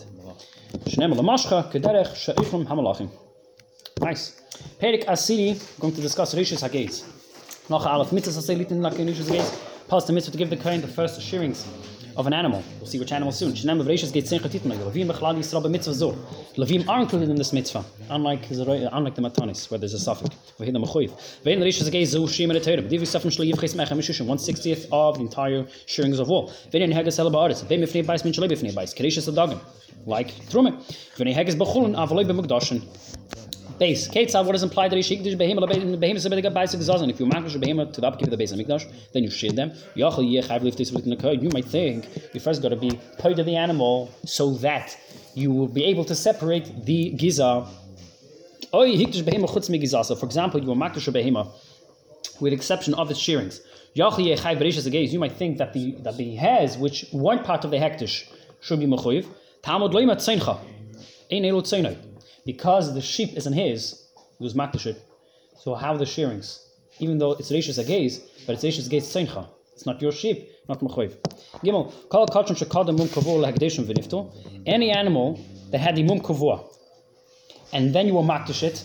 Shneim 0.87 1.15
lamashcha 1.15 1.71
kederech 1.73 2.15
she'ichum 2.15 2.67
hamalachim. 2.67 3.09
Nice. 4.01 4.41
Perik 4.81 5.05
Asiri 5.07 5.81
going 5.81 5.95
to 5.95 6.01
discuss 6.01 6.35
Rishis 6.35 6.63
Hagez. 6.63 7.05
Noch 7.71 7.87
alaf 7.87 8.09
mitzvahs 8.09 8.39
asay 8.39 8.57
litin 8.57 8.81
lakin 8.83 9.07
Rishis 9.07 9.29
Hagez. 9.31 9.89
Past 9.89 10.07
the 10.07 10.13
mitzvah 10.13 10.33
to 10.33 10.39
give 10.39 10.51
the 10.51 10.57
kohen 10.57 10.81
the 10.81 10.89
first 10.89 11.21
shearings 11.23 11.67
of 12.19 12.27
an 12.27 12.33
animal. 12.35 12.63
We'll 12.79 12.89
see 12.89 12.99
which 12.99 13.13
animal 13.13 13.33
soon. 13.33 13.53
Shneim 13.53 13.81
of 13.81 13.87
Rishis 13.87 14.11
Hagez 14.11 14.25
zein 14.25 14.41
chatitin 14.41 14.67
like 14.71 14.81
Levim 14.81 15.07
bechlal 15.11 15.37
Yisrael 15.39 15.63
b'mitzvah 15.65 15.95
zor. 15.95 16.15
Levim 16.57 16.87
are 16.89 17.01
included 17.01 17.31
in 17.31 17.37
this 17.37 17.53
mitzvah, 17.53 17.85
unlike 18.11 18.43
uh, 18.51 18.91
unlike 18.93 19.15
the 19.15 19.23
matanis 19.23 19.71
where 19.71 19.79
there's 19.79 19.95
a 19.95 19.99
suffix. 19.99 20.35
V'hin 20.59 20.73
the 20.73 20.81
mechuyev. 20.81 21.13
Ve'in 21.45 21.63
Rishis 21.63 21.89
Hagez 21.89 22.09
zu 22.09 22.19
shim 22.27 22.55
et 22.55 22.63
Torah. 22.63 22.83
Divi 22.83 23.07
sefem 23.07 23.31
shlo 23.31 23.51
yivches 23.51 23.77
mechem 23.77 23.97
mishushin 23.97 24.27
one 24.27 24.39
sixtieth 24.39 24.89
of 24.91 25.15
the 25.15 25.23
entire 25.23 25.65
shearings 25.87 26.19
of 26.19 26.29
wool. 26.29 26.53
Ve'in 26.73 26.93
heges 26.93 27.19
ela 27.21 27.31
ba'aretz. 27.31 27.65
Ve'in 27.65 27.81
mifnei 27.81 28.05
bais 28.05 28.25
min 28.25 28.33
shalei 28.33 28.51
b'fnei 28.51 28.75
bais. 28.75 28.93
Kerishis 28.95 29.33
adagim. 29.33 29.61
Like 30.05 30.35
trume. 30.51 30.73
Ve'in 31.17 31.33
heges 31.33 31.55
b'chulun 31.55 31.95
avaloi 31.95 32.25
b'mukdashin. 32.25 32.83
Base. 33.79 34.09
Ketzal, 34.09 34.45
what 34.45 34.57
is 34.57 34.65
implied 34.65 34.91
that 34.91 34.97
he 34.97 35.03
shikdish 35.03 35.37
behema 35.37 35.61
behema 35.61 36.17
sebediga 36.17 36.53
basic 36.53 36.81
zazan. 36.81 37.11
If 37.11 37.21
you 37.21 37.27
makish 37.27 37.57
behema 37.57 37.93
to 37.93 38.01
the 38.01 38.09
upkeep 38.09 38.27
of 38.27 38.31
the 38.31 38.37
base 38.37 38.51
of 38.51 38.59
Mikdash, 38.59 38.91
then 39.13 39.23
you 39.23 39.31
shield 39.31 39.55
them. 39.55 39.71
Yachal 39.95 40.29
yechav 40.29 40.63
lift 40.63 40.79
this 40.79 40.91
written. 40.91 41.13
You 41.41 41.49
might 41.51 41.65
think 41.65 42.09
you 42.35 42.41
first 42.41 42.61
got 42.61 42.71
to 42.71 42.77
be 42.77 42.99
part 43.19 43.39
of 43.39 43.47
the 43.47 43.55
animal 43.55 44.13
so 44.25 44.55
that 44.55 44.97
you 45.35 45.53
will 45.53 45.69
be 45.69 45.85
able 45.85 46.05
to 46.07 46.17
separate 46.17 46.87
the 46.87 47.11
giza. 47.11 47.69
Oy 48.75 48.97
hikdish 48.97 49.23
behema 49.23 49.49
chutz 49.49 49.71
mi 49.71 49.79
giza. 49.79 50.03
So, 50.03 50.17
for 50.17 50.27
example, 50.27 50.61
you 50.61 50.73
are 50.73 50.77
makish 50.77 51.09
behema 51.13 51.49
with 52.41 52.53
exception 52.53 52.95
of 52.95 53.11
its 53.13 53.21
shearings. 53.21 53.61
Yachal 53.95 54.27
yechav 54.27 54.59
berishas 54.59 54.89
agays. 54.89 55.13
You 55.13 55.21
might 55.21 55.37
think 55.37 55.59
that 55.59 55.73
the 55.73 55.93
that 56.03 56.17
the 56.17 56.35
hairs 56.35 56.77
which 56.77 57.07
weren't 57.13 57.45
part 57.45 57.65
of 57.65 57.71
the 57.71 57.77
hektish 57.77 58.25
should 58.61 58.81
be 58.81 58.87
mechuyev. 58.87 59.27
Talmud 59.63 59.93
loyma 59.93 60.17
tzeincha. 60.17 60.59
Ein 61.31 61.43
elu 61.43 61.63
tzeinai 61.63 62.08
because 62.51 62.95
the 62.95 63.03
sheep 63.03 63.31
isn't 63.37 63.53
his, 63.53 63.81
he 64.39 64.43
was 64.43 64.55
makdashit. 64.55 64.97
So 65.63 65.75
how 65.75 65.93
are 65.95 65.99
the 65.99 66.07
shearings? 66.07 66.49
Even 66.99 67.19
though 67.19 67.33
it's 67.33 67.51
Rishis 67.51 67.79
Agaze, 67.85 68.15
but 68.47 68.55
it's 68.55 68.65
Rishis 68.65 68.89
Agaze 68.89 69.07
Tzeincha. 69.13 69.47
It's 69.75 69.85
not 69.85 70.01
your 70.01 70.13
sheep, 70.13 70.51
not 70.67 70.81
Mechoiv. 70.81 71.13
Gimel, 71.63 71.93
Kol 72.09 72.27
Kachon 72.27 72.57
Shekad 72.61 72.87
Mum 72.97 73.09
Kavur 73.09 73.37
Lehagdeshim 73.45 73.85
V'nifto. 73.85 74.19
Any 74.65 74.91
animal 74.91 75.39
that 75.71 75.81
had 75.87 75.95
the 75.97 76.03
Mum 76.05 76.21
Kavur, 76.21 76.65
and 77.75 77.95
then 77.95 78.07
you 78.07 78.15
were 78.15 78.23
makdashit, 78.23 78.83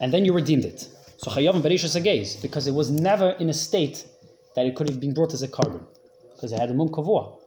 and 0.00 0.12
then 0.12 0.24
you 0.24 0.32
redeemed 0.32 0.64
it. 0.64 0.88
So 1.16 1.32
Chayavim 1.32 1.60
Berishis 1.60 1.96
Agaze, 2.00 2.40
because 2.40 2.68
it 2.68 2.74
was 2.80 2.88
never 2.88 3.30
in 3.40 3.48
a 3.50 3.54
state 3.54 4.06
that 4.54 4.64
it 4.64 4.76
could 4.76 4.88
have 4.88 5.00
been 5.00 5.12
brought 5.12 5.34
as 5.34 5.42
a 5.42 5.48
carbon. 5.48 5.84
because 6.38 6.52
it 6.52 6.60
had 6.60 6.70
a 6.70 6.74
mum 6.74 6.88
kavua. 6.88 7.37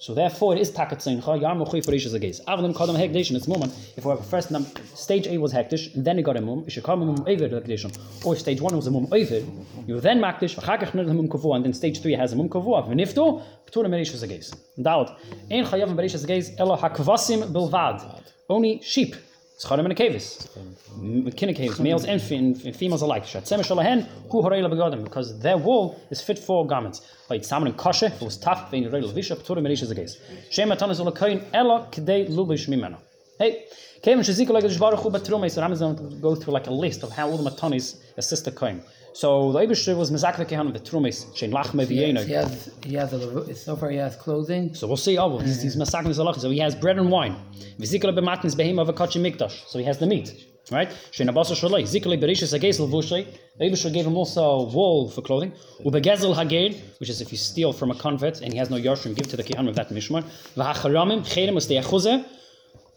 So 0.00 0.14
therefore, 0.14 0.54
it 0.54 0.60
is 0.60 0.70
takatzincha. 0.70 1.40
Yar 1.40 1.56
mochui 1.56 1.84
for 1.84 1.90
Rishas 1.90 2.14
Agez. 2.14 2.40
Avlam 2.44 2.72
kadam 2.72 2.96
hekdesh 2.96 3.30
in 3.30 3.36
its 3.36 3.48
moment. 3.48 3.72
If 3.96 4.04
we 4.04 4.10
have 4.10 4.24
first 4.24 4.52
num, 4.52 4.64
stage 4.94 5.26
A 5.26 5.38
was 5.38 5.52
hektish, 5.52 5.92
and 5.96 6.04
then 6.04 6.20
it 6.20 6.22
got 6.22 6.36
a 6.36 6.40
mum, 6.40 6.68
should 6.68 6.84
come 6.84 7.00
mum 7.00 7.24
over 7.26 7.48
hekdeshon. 7.48 8.24
Or 8.24 8.36
stage 8.36 8.60
one 8.60 8.76
was 8.76 8.86
a 8.86 8.92
mum 8.92 9.08
over, 9.10 9.40
you 9.88 10.00
then 10.00 10.20
makdish 10.20 10.54
v'chakach 10.54 10.94
ned 10.94 11.08
mum 11.08 11.28
kavua, 11.28 11.56
and 11.56 11.64
then 11.64 11.72
stage 11.72 12.00
three 12.00 12.12
has 12.12 12.32
a 12.32 12.36
mum 12.36 12.48
kavua. 12.48 12.88
V'nifto 12.88 13.42
pturim 13.68 13.90
Rishas 13.90 14.24
Agez. 14.24 14.56
Daud 14.80 15.16
ein 15.50 15.64
chayavim 15.64 15.96
Rishas 15.96 16.24
Agez 16.24 16.54
elo 16.60 16.76
hakvasim 16.76 17.50
bilvad. 17.50 18.22
Only 18.48 18.80
sheep. 18.82 19.16
Scharim 19.58 19.84
in 19.86 19.90
a 19.90 19.94
caves. 19.94 20.48
McKinnon 20.96 21.56
caves, 21.56 21.80
males 21.80 22.04
and, 22.04 22.22
fe- 22.22 22.36
and 22.36 22.76
females 22.76 23.02
alike. 23.02 23.24
Shatzem 23.24 23.58
shalahen 23.60 24.06
hu 24.30 24.42
harayla 24.42 24.72
begadim 24.72 25.02
because 25.02 25.36
their 25.40 25.56
wool 25.56 26.00
is 26.10 26.20
fit 26.20 26.38
for 26.38 26.64
garments. 26.64 27.00
Like 27.28 27.44
salmon 27.44 27.68
and 27.68 27.76
kosher, 27.76 28.06
if 28.06 28.22
it 28.22 28.24
was 28.24 28.36
tough, 28.36 28.70
vein 28.70 28.88
reil 28.88 29.12
visha 29.12 29.36
pturim 29.36 29.66
merishas 29.66 29.90
agays. 29.90 30.16
Shem 30.50 30.68
matan 30.68 30.90
is 30.90 31.00
olakoin 31.00 31.44
ella 31.52 31.88
kdei 31.90 32.28
lubish 32.28 32.68
mimena. 32.68 32.98
Hey, 33.40 33.64
Kevin 34.02 34.22
Shazika 34.24 34.50
like 34.50 34.78
Baruch 34.78 35.00
Hu 35.00 35.10
Batrume, 35.10 35.50
so 35.50 35.60
Ramazan 35.60 35.96
to 35.96 36.16
go 36.16 36.36
through 36.36 36.52
like 36.54 36.68
a 36.68 36.72
list 36.72 37.02
of 37.02 37.10
how 37.10 37.28
all 37.28 37.36
the 37.36 37.50
matanis 37.50 38.00
assist 38.16 38.44
the 38.44 38.52
kohen. 38.52 38.80
So 39.18 39.50
the 39.50 39.58
Eibush 39.58 39.96
was 39.96 40.12
mezakle 40.12 40.46
kehan 40.46 40.68
of 40.68 40.80
Betrumes, 40.80 41.26
shein 41.34 41.50
lachme 41.50 41.84
He 41.88 41.96
v'yeno. 41.96 42.24
has, 42.28 42.70
he 42.84 42.94
has 42.94 43.12
a, 43.12 43.52
so 43.52 43.74
far 43.74 43.90
he 43.90 43.96
has 43.96 44.14
clothing. 44.14 44.72
So 44.76 44.86
we'll 44.86 44.96
see. 44.96 45.18
Oh, 45.18 45.26
well, 45.26 45.40
he's, 45.40 45.60
he's 45.60 45.74
masakin 45.74 46.14
zalach. 46.18 46.38
So 46.38 46.50
he 46.50 46.60
has 46.60 46.76
bread 46.76 46.98
and 46.98 47.10
wine. 47.10 47.34
B'matnis 47.80 48.54
behem 48.54 48.80
of 48.80 48.88
a 48.88 48.92
kachi 48.92 49.20
mikdash. 49.20 49.66
So 49.66 49.80
he 49.80 49.84
has 49.86 49.98
the 49.98 50.06
meat, 50.06 50.46
right? 50.70 50.88
Shein 51.10 51.28
abasa 51.28 51.56
shalei. 51.60 51.82
Zikle 51.82 52.16
berishis 52.22 52.56
hageis 52.56 52.78
levushay. 52.78 53.26
The 53.58 53.64
Eibush 53.64 53.92
gave 53.92 54.06
him 54.06 54.16
also 54.16 54.70
wool 54.70 55.10
for 55.10 55.22
clothing. 55.22 55.52
Ubegezel 55.84 56.36
haged, 56.36 56.80
which 57.00 57.10
is 57.10 57.20
if 57.20 57.32
you 57.32 57.38
steal 57.38 57.72
from 57.72 57.90
a 57.90 57.96
convert 57.96 58.40
and 58.40 58.52
he 58.52 58.58
has 58.60 58.70
no 58.70 58.76
yoshrim, 58.76 59.16
give 59.16 59.26
to 59.26 59.36
the 59.36 59.42
kihan 59.42 59.68
of 59.68 59.74
that 59.74 59.88
mishmar. 59.88 60.22
V'hacharamim 60.56 61.26
chedim 61.26 61.54
usteyachuze, 61.54 62.24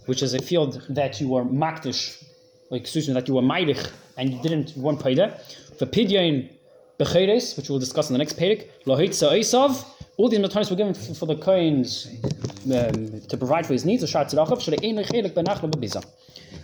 which 0.06 0.22
is 0.22 0.36
a 0.36 0.40
field 0.40 0.86
that 0.90 1.20
you 1.20 1.30
were 1.30 1.44
makdish, 1.44 2.24
like 2.70 2.82
excuse 2.82 3.08
me, 3.08 3.16
that 3.16 3.28
you 3.28 3.34
were 3.34 3.42
maidich 3.42 3.90
and 4.18 4.34
you 4.34 4.42
didn't 4.44 4.78
want 4.78 5.00
paida. 5.86 6.10
V'pidyain 6.10 6.50
becheres, 7.00 7.58
which 7.58 7.70
we'll 7.70 7.80
discuss 7.80 8.10
in 8.10 8.14
the 8.14 8.20
next 8.20 8.38
pedic. 8.38 8.68
Lohitza 8.86 9.32
isav. 9.32 9.86
All 10.18 10.30
these 10.30 10.40
matanis 10.40 10.70
were 10.70 10.76
given 10.76 10.94
for, 10.94 11.14
for 11.16 11.26
the 11.26 11.36
coins 11.36 12.08
um, 12.66 13.22
to 13.22 13.38
provide 13.38 13.66
for 13.66 13.74
his 13.74 13.86
needs. 13.86 14.04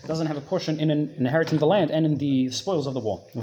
Doesn't 0.06 0.28
have 0.28 0.38
a 0.38 0.42
portion 0.42 0.80
in 0.80 0.92
inheriting 0.92 1.58
the 1.58 1.66
land 1.66 1.92
and 1.92 2.06
in 2.06 2.18
the 2.18 2.50
spoils 2.52 2.88
of 2.88 2.94
the 2.94 3.00
war. 3.00 3.24
If 3.34 3.42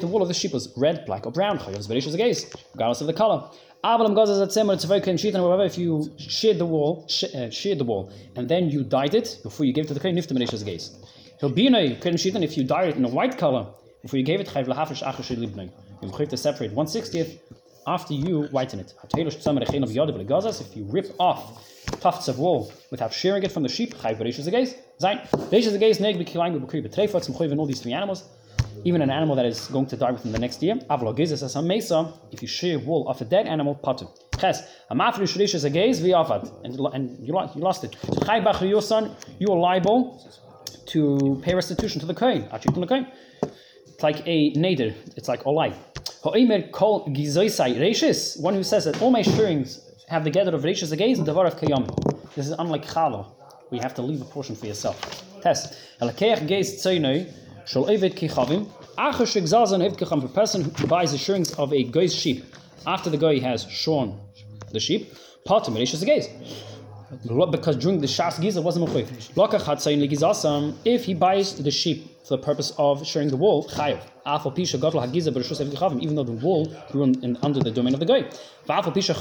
the 0.00 0.06
wool 0.06 0.22
of 0.22 0.28
the 0.28 0.34
sheep 0.34 0.52
was 0.52 0.72
red, 0.76 1.06
black, 1.06 1.26
or 1.26 1.32
brown, 1.32 1.58
regardless 1.58 2.06
of 3.00 3.06
the 3.06 3.14
color. 3.16 3.48
However, 3.84 5.64
if 5.64 5.78
you 5.78 6.12
sheared 6.16 6.58
the 6.58 7.04
sh- 7.06 7.24
uh, 7.34 7.50
sheared 7.50 7.78
the 7.78 7.84
wool, 7.84 8.10
and 8.34 8.48
then 8.48 8.70
you 8.70 8.82
dyed 8.82 9.14
it 9.14 9.38
before 9.42 9.66
you 9.66 9.72
gave 9.72 9.84
it 9.84 9.88
to 9.88 9.94
the 9.94 10.00
kohen, 10.00 10.16
nifta 10.16 10.32
berishus 10.32 10.64
agays. 11.38 11.50
He'll 11.50 11.50
be 11.50 11.66
in 11.66 11.74
a 11.74 11.96
kohen 11.96 12.16
shitan 12.16 12.42
if 12.42 12.56
you 12.56 12.64
dyed 12.64 12.88
it 12.88 12.96
in 12.96 13.04
a 13.04 13.08
white 13.08 13.38
color 13.38 13.66
before 14.02 14.18
you 14.18 14.24
gave 14.24 14.40
it. 14.40 14.48
Chayav 14.48 14.66
lahafish 14.66 15.02
achash 15.02 15.36
libnei. 15.36 15.70
You 16.02 16.10
have 16.10 16.28
to 16.28 16.36
separate 16.36 16.72
one 16.72 16.86
sixtieth 16.86 17.40
after 17.86 18.14
you 18.14 18.44
whiten 18.48 18.80
it. 18.80 18.94
If 19.14 20.76
you 20.76 20.84
rip 20.84 21.14
off 21.18 21.66
tufts 22.00 22.28
of 22.28 22.38
wool 22.38 22.72
without 22.90 23.12
shearing 23.12 23.42
it 23.42 23.52
from 23.52 23.62
the 23.62 23.68
sheep, 23.68 23.94
chayv 23.94 24.18
bereshus 24.18 24.46
agays. 24.46 24.74
Zayin. 25.00 25.26
Bereshus 25.30 25.74
agays 25.74 26.00
neg 26.00 26.16
b'kilayim 26.16 26.60
b'bekri 26.60 26.82
b'treifot 26.86 27.24
some 27.24 27.34
chayv 27.34 27.50
in 27.50 27.58
all 27.58 27.66
these 27.66 27.80
three 27.80 27.92
animals. 27.92 28.24
Even 28.84 29.02
an 29.02 29.10
animal 29.10 29.34
that 29.34 29.46
is 29.46 29.66
going 29.68 29.86
to 29.86 29.96
die 29.96 30.12
within 30.12 30.30
the 30.30 30.38
next 30.38 30.62
year. 30.62 30.76
Avlo 30.76 31.12
gizes 31.16 31.42
as 31.42 31.56
a 31.56 31.62
mesa. 31.62 32.12
If 32.30 32.42
you 32.42 32.48
shear 32.48 32.78
wool 32.78 33.08
off 33.08 33.20
a 33.20 33.24
dead 33.24 33.48
animal, 33.48 33.74
potter. 33.74 34.06
Ches. 34.38 34.62
A 34.90 34.94
mafri 34.94 35.22
shrishus 35.22 35.64
agays 35.64 36.00
v'yavad. 36.00 36.64
And 36.64 36.74
you 36.74 36.82
lo- 36.82 36.90
and 36.90 37.26
you 37.26 37.32
lost 37.32 37.84
it. 37.84 37.96
So 38.02 38.12
chayv 38.12 38.44
b'achri 38.44 38.70
yosan. 38.70 39.16
You 39.40 39.48
are 39.48 39.58
liable 39.58 40.22
to 40.86 41.40
pay 41.42 41.54
restitution 41.54 42.00
to 42.00 42.06
the 42.06 42.14
kohen. 42.14 42.48
To 42.48 42.70
the 42.70 42.86
kohen. 42.86 43.06
It's 43.42 44.02
like 44.02 44.22
a 44.26 44.52
nader. 44.54 44.94
It's 45.16 45.28
like 45.28 45.42
olai. 45.44 45.74
Ho'imer. 46.22 46.70
One 48.42 48.54
who 48.54 48.62
says 48.62 48.84
that 48.84 49.02
all 49.02 49.10
my 49.10 49.22
shearings 49.22 49.80
have 50.08 50.24
the 50.24 50.30
gather 50.30 50.54
of 50.54 50.62
reishis 50.62 50.92
and 50.92 51.26
devar 51.26 51.46
of 51.46 51.56
kayam. 51.56 51.86
This 52.34 52.46
is 52.46 52.52
unlike 52.52 52.86
chala. 52.86 53.26
We 53.70 53.78
have 53.78 53.94
to 53.94 54.02
leave 54.02 54.20
a 54.22 54.24
portion 54.24 54.54
for 54.56 54.66
yourself. 54.66 55.00
Test. 55.42 55.74
Elakeach 56.00 56.46
geis 56.46 56.76
tzoynoi 56.82 57.26
shol 57.66 57.88
ovid 57.88 58.14
kichavim. 58.14 58.66
Acher 58.96 59.26
shegzazan 59.26 59.84
ovid 59.84 59.98
kicham. 59.98 60.24
A 60.24 60.28
person 60.28 60.64
who 60.64 60.86
buys 60.86 61.12
the 61.12 61.18
shearings 61.18 61.52
of 61.54 61.72
a 61.72 61.84
goy's 61.84 62.14
sheep 62.14 62.44
after 62.86 63.10
the 63.10 63.18
guy 63.18 63.38
has 63.38 63.64
shorn 63.64 64.18
the 64.72 64.80
sheep. 64.80 65.12
Patim 65.46 65.76
reishis 65.76 66.02
agays. 66.02 66.28
Because 67.10 67.76
during 67.76 68.00
the 68.00 68.06
Shas 68.06 68.38
Giza 68.38 68.60
wasn't 68.60 68.86
mechuyev. 68.86 69.06
Lokach 69.32 69.62
hatzayin 69.62 69.98
legizasam. 70.06 70.74
If 70.84 71.06
he 71.06 71.14
buys 71.14 71.54
the 71.54 71.70
sheep 71.70 72.18
for 72.22 72.36
the 72.36 72.42
purpose 72.42 72.72
of 72.76 73.06
sharing 73.06 73.28
the 73.28 73.36
wool, 73.36 73.64
chayav. 73.64 74.00
Afal 74.26 74.54
pisha 74.54 74.78
gadol 74.78 75.00
hagiza 75.00 75.32
b'rishus 75.32 75.60
ev 75.60 75.68
kichavim. 75.68 76.02
Even 76.02 76.16
though 76.16 76.24
the 76.24 76.32
wool 76.32 76.66
grew 76.90 77.04
in, 77.04 77.38
under 77.42 77.60
the 77.60 77.70
domain 77.70 77.94
of 77.94 78.00
the 78.00 78.06
guy. 78.06 78.24
Achigiza. 78.68 79.12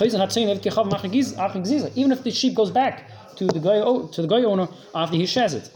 Even 1.95 2.11
if 2.11 2.23
the 2.23 2.31
sheep 2.31 2.55
goes 2.55 2.71
back 2.71 3.09
to 3.37 3.47
the 3.47 3.59
guy 3.59 3.79
to 4.11 4.21
the 4.21 4.27
guy 4.27 4.43
owner 4.43 4.67
after 4.93 5.15
he 5.15 5.25
shares 5.25 5.53
it. 5.53 5.69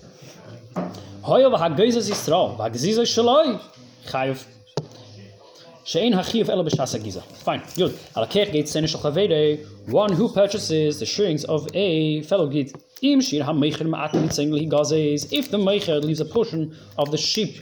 Hoya 1.22 1.50
v'hagizas 1.50 2.10
yisrael 2.10 2.58
v'hagiza 2.58 3.06
shaloi 3.06 3.62
chayav. 4.06 4.46
Shein 5.84 6.14
hachiv 6.14 6.48
ela 6.48 6.64
b'shas 6.64 6.96
hagiza. 6.96 7.24
Fine, 7.24 7.64
good. 7.76 7.92
Alakech 8.16 8.52
gate 8.52 8.66
senish 8.66 8.96
chavede. 8.96 9.66
One 9.88 10.14
who 10.14 10.30
purchases 10.30 11.00
the 11.00 11.08
shearings 11.08 11.44
of 11.46 11.68
a 11.74 12.22
fellow 12.22 12.48
gate. 12.48 12.76
Im 13.02 13.20
shir 13.20 13.44
ha-meicher 13.44 13.88
ma'atim 13.88 14.26
tzengli 14.30 14.70
gazes. 14.70 15.32
If 15.34 15.50
the 15.50 15.58
meicher 15.58 16.00
leaves 16.04 16.20
a 16.20 16.26
portion 16.26 16.78
of 17.00 17.10
the 17.10 17.18
sheep 17.18 17.58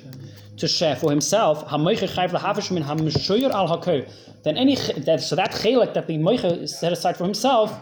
to 0.58 0.68
share 0.68 0.98
for 0.98 1.10
himself, 1.10 1.66
ha-meicher 1.68 2.10
chayv 2.14 2.32
lahavish 2.32 2.72
min 2.72 2.84
ha-meshoyer 2.84 3.52
al 3.52 3.70
hakir. 3.70 4.12
Then 4.44 4.58
any 4.58 4.76
that 4.76 5.22
so 5.22 5.38
that 5.38 5.52
chelik 5.52 5.94
that 5.94 6.08
the 6.08 6.18
meicher 6.18 6.68
set 6.68 6.92
aside 6.92 7.16
for 7.16 7.24
himself, 7.24 7.74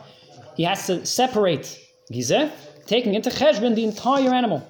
he 0.55 0.63
has 0.63 0.85
to 0.85 1.03
separate 1.03 1.79
gizeh, 2.13 2.51
taking 2.85 3.15
into 3.15 3.31
cheshbon 3.31 3.73
the 3.73 3.83
entire 3.83 4.29
animal. 4.29 4.61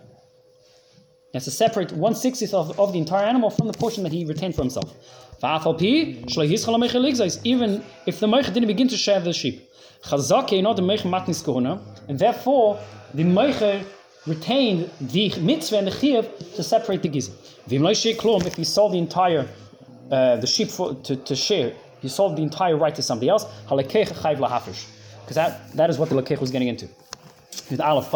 Has 1.34 1.44
to 1.44 1.52
separate 1.52 1.92
one 1.92 2.16
sixtieth 2.16 2.54
of, 2.54 2.80
of 2.80 2.94
the 2.94 3.00
entire 3.00 3.26
animal 3.26 3.50
from 3.50 3.68
the 3.68 3.74
portion 3.74 4.04
that 4.04 4.12
he 4.12 4.26
retained 4.26 4.56
for 4.56 4.62
himself. 4.62 4.94
Even 7.44 7.84
if 8.06 8.20
the 8.20 8.28
Meicher 8.28 8.52
didn't 8.54 8.68
begin 8.68 8.88
to 8.88 8.98
share 8.98 9.20
the 9.20 9.34
sheep. 9.34 9.70
And 12.08 12.18
therefore 12.18 12.80
the 13.14 13.24
Meicher 13.24 13.84
retained 14.26 14.90
the 15.00 15.34
mitzvah 15.40 15.78
and 15.78 15.88
the 15.88 15.92
chiyuv 15.92 16.56
to 16.56 16.64
separate 16.64 17.02
the 17.02 17.10
giza. 17.10 17.32
If 17.70 18.56
he 18.56 18.64
sold 18.64 18.94
the 18.94 18.98
entire 18.98 19.48
uh, 20.10 20.38
the 20.38 20.48
sheep 20.48 20.70
for, 20.70 20.96
to, 20.96 21.16
to 21.18 21.36
share, 21.36 21.74
he 22.02 22.08
sold 22.08 22.38
the 22.38 22.42
entire 22.42 22.78
right 22.78 22.96
to 22.96 23.02
somebody 23.02 23.30
else. 23.30 23.46
Because 23.68 25.36
that, 25.36 25.72
that 25.74 25.90
is 25.90 25.98
what 26.00 26.10
the 26.10 26.16
lekech 26.16 26.40
was 26.40 26.52
getting 26.52 26.70
into. 26.70 26.88
With 27.70 27.82
Aleph 27.82 28.10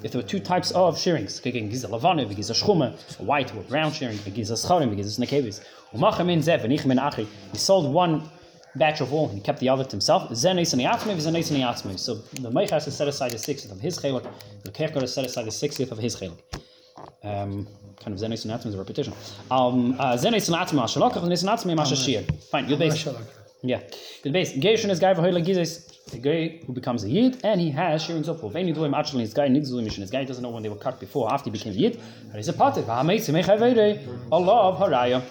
Hayush, 0.00 0.08
name 0.08 0.08
mine 0.08 0.08
giza, 0.08 0.08
if 0.08 0.12
there 0.12 0.20
were 0.20 0.28
two 0.28 0.40
types 0.40 0.70
of 0.72 0.98
shearings, 0.98 1.40
giza 1.40 1.88
lavane, 1.88 2.36
giza 2.36 2.52
shchume, 2.52 2.94
white 3.18 3.54
or 3.54 3.62
brown 3.62 3.92
shearing, 3.92 4.18
giza 4.34 4.54
scharim, 4.54 4.96
giza 4.96 5.20
snekevis. 5.20 5.60
Umacha 5.94 6.24
min 6.24 6.40
zev, 6.40 6.64
and 6.64 6.72
ich 6.72 6.86
min 6.86 6.98
achi. 6.98 7.28
He 7.52 7.58
sold 7.58 7.92
one 7.92 8.22
batch 8.76 9.00
of 9.00 9.10
wool 9.10 9.28
and 9.28 9.38
he 9.38 9.40
kept 9.40 9.58
the 9.58 9.68
other 9.68 9.84
to 9.84 9.90
himself. 9.90 10.30
Zenes 10.30 10.72
and 10.72 10.82
yatzme, 10.82 11.16
zenes 11.16 11.50
and 11.50 11.60
yatzme. 11.60 11.98
So 11.98 12.14
the 12.14 12.50
meich 12.50 12.70
has 12.70 12.84
to 12.84 12.90
set 12.90 13.08
aside 13.08 13.32
the 13.32 13.38
sixtieth 13.38 13.72
of 13.72 13.80
his 13.80 13.98
chelik, 13.98 14.26
the 14.62 14.70
lekech 14.70 14.92
got 14.94 15.00
to 15.00 15.08
set 15.08 15.24
aside 15.24 15.44
the 15.46 15.50
sixtieth 15.50 15.92
of 15.92 15.98
his 15.98 16.14
chelik. 16.16 16.38
Um, 17.22 17.66
kind 17.98 18.14
of 18.14 18.18
zenes 18.20 18.44
and 18.44 18.52
yatzme 18.52 18.66
is 18.66 18.74
a 18.74 18.78
repetition. 18.78 19.12
Um, 19.50 19.98
uh, 19.98 20.16
zenes 20.16 20.48
and 20.48 20.56
yatzme, 20.56 20.84
shalokach, 20.84 21.22
zenes 21.22 21.42
and 21.42 21.50
yatzme, 21.50 21.74
mashashir. 21.76 22.44
Fine, 22.44 22.68
you're 22.68 22.78
based. 22.78 23.08
Yeah. 23.62 23.82
The 24.22 24.30
base. 24.30 24.52
Geishon 24.54 24.88
is 24.88 25.00
v'hoyle 25.00 25.44
gizes. 25.44 25.89
The 26.08 26.18
guy 26.18 26.60
who 26.66 26.72
becomes 26.72 27.04
a 27.04 27.08
yid 27.08 27.40
and 27.44 27.60
he 27.60 27.70
has 27.70 28.02
shearing 28.02 28.28
up. 28.28 28.42
When 28.42 28.66
you 28.66 28.74
do 28.74 28.82
him 28.82 28.94
actually, 28.94 29.20
his 29.20 29.32
guy 29.32 29.46
to 29.46 29.52
mission. 29.52 30.00
His 30.00 30.10
guy 30.10 30.24
doesn't 30.24 30.42
know 30.42 30.50
when 30.50 30.62
they 30.62 30.68
were 30.68 30.74
cut 30.74 30.98
before, 30.98 31.32
after 31.32 31.44
he 31.44 31.50
became 31.52 31.72
a 31.72 31.76
yid. 31.76 32.00
He's 32.34 32.48
a 32.48 32.52
mechavere. 32.52 34.28
Allah 34.32 34.70
of 34.70 34.78
haraya. 34.78 35.22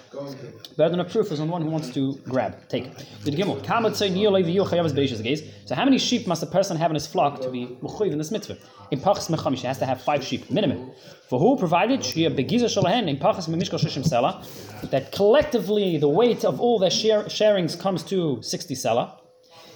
Than 0.77 0.99
a 1.01 1.03
proof 1.03 1.31
is 1.33 1.41
on 1.41 1.49
one 1.49 1.63
who 1.63 1.69
wants 1.69 1.89
to 1.95 2.15
grab, 2.23 2.69
take. 2.69 2.95
The 3.23 3.31
gimel. 3.31 3.61
Kamat 3.61 3.95
say 3.95 4.09
niyolei 4.09 4.45
v'yu 4.45 4.65
chayavas 4.65 4.93
beishas 4.93 5.21
gaze. 5.21 5.43
So 5.65 5.75
how 5.75 5.83
many 5.83 5.97
sheep 5.97 6.27
must 6.27 6.43
a 6.43 6.45
person 6.45 6.77
have 6.77 6.91
in 6.91 6.95
his 6.95 7.07
flock 7.07 7.41
to 7.41 7.49
be 7.49 7.67
mechuyev 7.81 8.13
in 8.13 8.17
this 8.17 8.31
mitzvah? 8.31 8.57
In 8.91 8.99
pachas 9.01 9.29
mechamish, 9.29 9.59
he 9.59 9.67
has 9.67 9.79
to 9.79 9.85
have 9.85 10.01
five 10.01 10.23
sheep 10.23 10.49
minimum. 10.49 10.91
For 11.27 11.39
who 11.39 11.57
provided 11.57 11.99
shia 12.01 12.33
begiza 12.33 12.69
shalahen 12.69 13.09
in 13.09 13.17
pachas 13.17 13.49
memishkal 13.49 13.79
shishim 13.83 14.07
sela 14.07 14.45
that 14.91 15.11
collectively 15.11 15.97
the 15.97 16.07
weight 16.07 16.45
of 16.45 16.61
all 16.61 16.79
their 16.79 16.89
share, 16.89 17.23
sharings 17.23 17.77
comes 17.77 18.01
to 18.03 18.41
sixty 18.41 18.75
sela. 18.75 19.19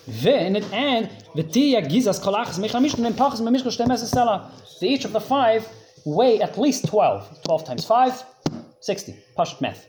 Then 0.08 0.58
it 0.58 0.72
and 0.74 1.10
the 1.36 1.44
tia 1.44 1.82
gizas 1.82 2.20
kolachas 2.20 2.60
mechamish 2.60 2.94
and 2.94 3.16
pachas 3.16 3.40
memishkal 3.40 3.72
shtemes 3.72 4.04
sela. 4.04 4.52
So 4.66 4.86
each 4.86 5.06
of 5.06 5.14
the 5.14 5.22
five 5.22 5.68
weigh 6.06 6.42
at 6.42 6.58
least 6.58 6.88
12. 6.88 7.44
12 7.44 7.66
times 7.66 7.86
5, 7.86 8.24
60. 8.82 9.16
Pashut 9.38 9.62
math. 9.62 9.88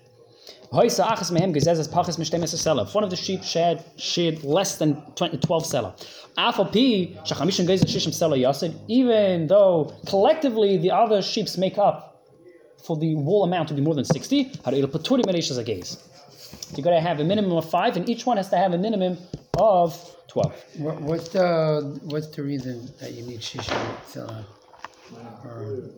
Hoysa 0.72 1.04
achas 1.04 1.32
mehem 1.32 1.52
gezes 1.52 1.78
as 1.78 1.88
pachas 1.88 2.16
mishtem 2.18 2.42
es 2.42 2.60
sella. 2.60 2.82
If 2.84 2.94
one 2.94 3.02
of 3.02 3.10
the 3.10 3.16
sheep 3.16 3.42
shed 3.42 3.84
shed 3.96 4.44
less 4.44 4.78
than 4.78 5.02
20, 5.16 5.38
12 5.38 5.66
sella. 5.66 5.94
Afal 6.38 6.66
pi 6.66 7.20
shachamishin 7.24 7.66
gezes 7.66 7.84
shishim 7.84 8.14
sella 8.14 8.36
yasid. 8.36 8.78
Even 8.86 9.48
though 9.48 9.92
collectively 10.06 10.76
the 10.76 10.92
other 10.92 11.22
sheeps 11.22 11.58
make 11.58 11.76
up 11.76 12.22
for 12.84 12.96
the 12.96 13.14
wool 13.16 13.42
amount 13.44 13.68
to 13.68 13.74
be 13.74 13.80
more 13.80 13.94
than 13.94 14.04
60, 14.04 14.44
haril 14.44 14.84
er 14.84 14.86
paturim 14.86 15.24
ereshas 15.24 15.58
a 15.58 15.64
gaze. 15.64 15.98
You're 16.76 16.84
going 16.84 16.96
to 17.02 17.08
have 17.08 17.20
a 17.20 17.24
minimum 17.24 17.52
of 17.52 17.68
five, 17.68 17.96
and 17.96 18.08
each 18.08 18.26
one 18.26 18.36
has 18.36 18.48
to 18.50 18.56
have 18.56 18.72
a 18.72 18.78
minimum 18.78 19.18
of 19.58 19.94
12. 20.28 20.64
What, 20.78 21.00
what's 21.00 21.28
the 21.28 22.00
what's 22.04 22.26
the 22.28 22.42
reason 22.42 22.90
that 23.00 23.12
you 23.12 23.22
need 23.22 23.40
shishim 23.40 23.96
tzela? 24.10 24.44
Or- 25.44 25.90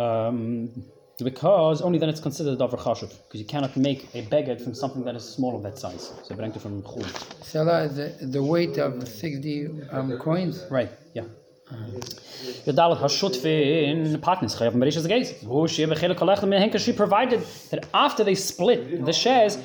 Um, 0.00 0.70
because 1.18 1.82
only 1.82 1.98
then 1.98 2.08
it's 2.08 2.20
considered 2.20 2.54
a 2.54 2.56
davar 2.56 2.78
chashuv. 2.78 3.10
Because 3.26 3.40
you 3.40 3.46
cannot 3.46 3.76
make 3.76 4.08
a 4.14 4.22
beged 4.22 4.62
from 4.62 4.74
something 4.74 5.04
that 5.04 5.14
is 5.16 5.24
small 5.24 5.56
of 5.56 5.62
that 5.64 5.76
size. 5.78 6.12
So 6.24 6.34
from 6.36 6.82
chul. 6.82 7.02
Tzela 7.42 7.86
is 7.86 7.96
the, 7.96 8.26
the 8.26 8.42
weight 8.42 8.78
of 8.78 9.06
sixty 9.08 9.66
um, 9.90 10.16
coins. 10.18 10.64
Right, 10.70 10.90
yeah. 11.14 11.24
Gedalet 12.66 12.98
hashutfin 12.98 14.20
partners 14.20 14.54
chayav 14.56 14.74
merishas 14.74 15.06
gaze. 15.08 15.32
Who 15.42 15.68
she 15.68 15.84
bechele 15.86 16.14
kolech 16.16 16.42
min 16.48 16.60
henker 16.62 16.80
she 16.84 16.92
provided 16.92 17.40
that 17.70 17.86
after 17.94 18.24
they 18.24 18.34
split 18.34 19.04
the 19.04 19.12
shares, 19.12 19.58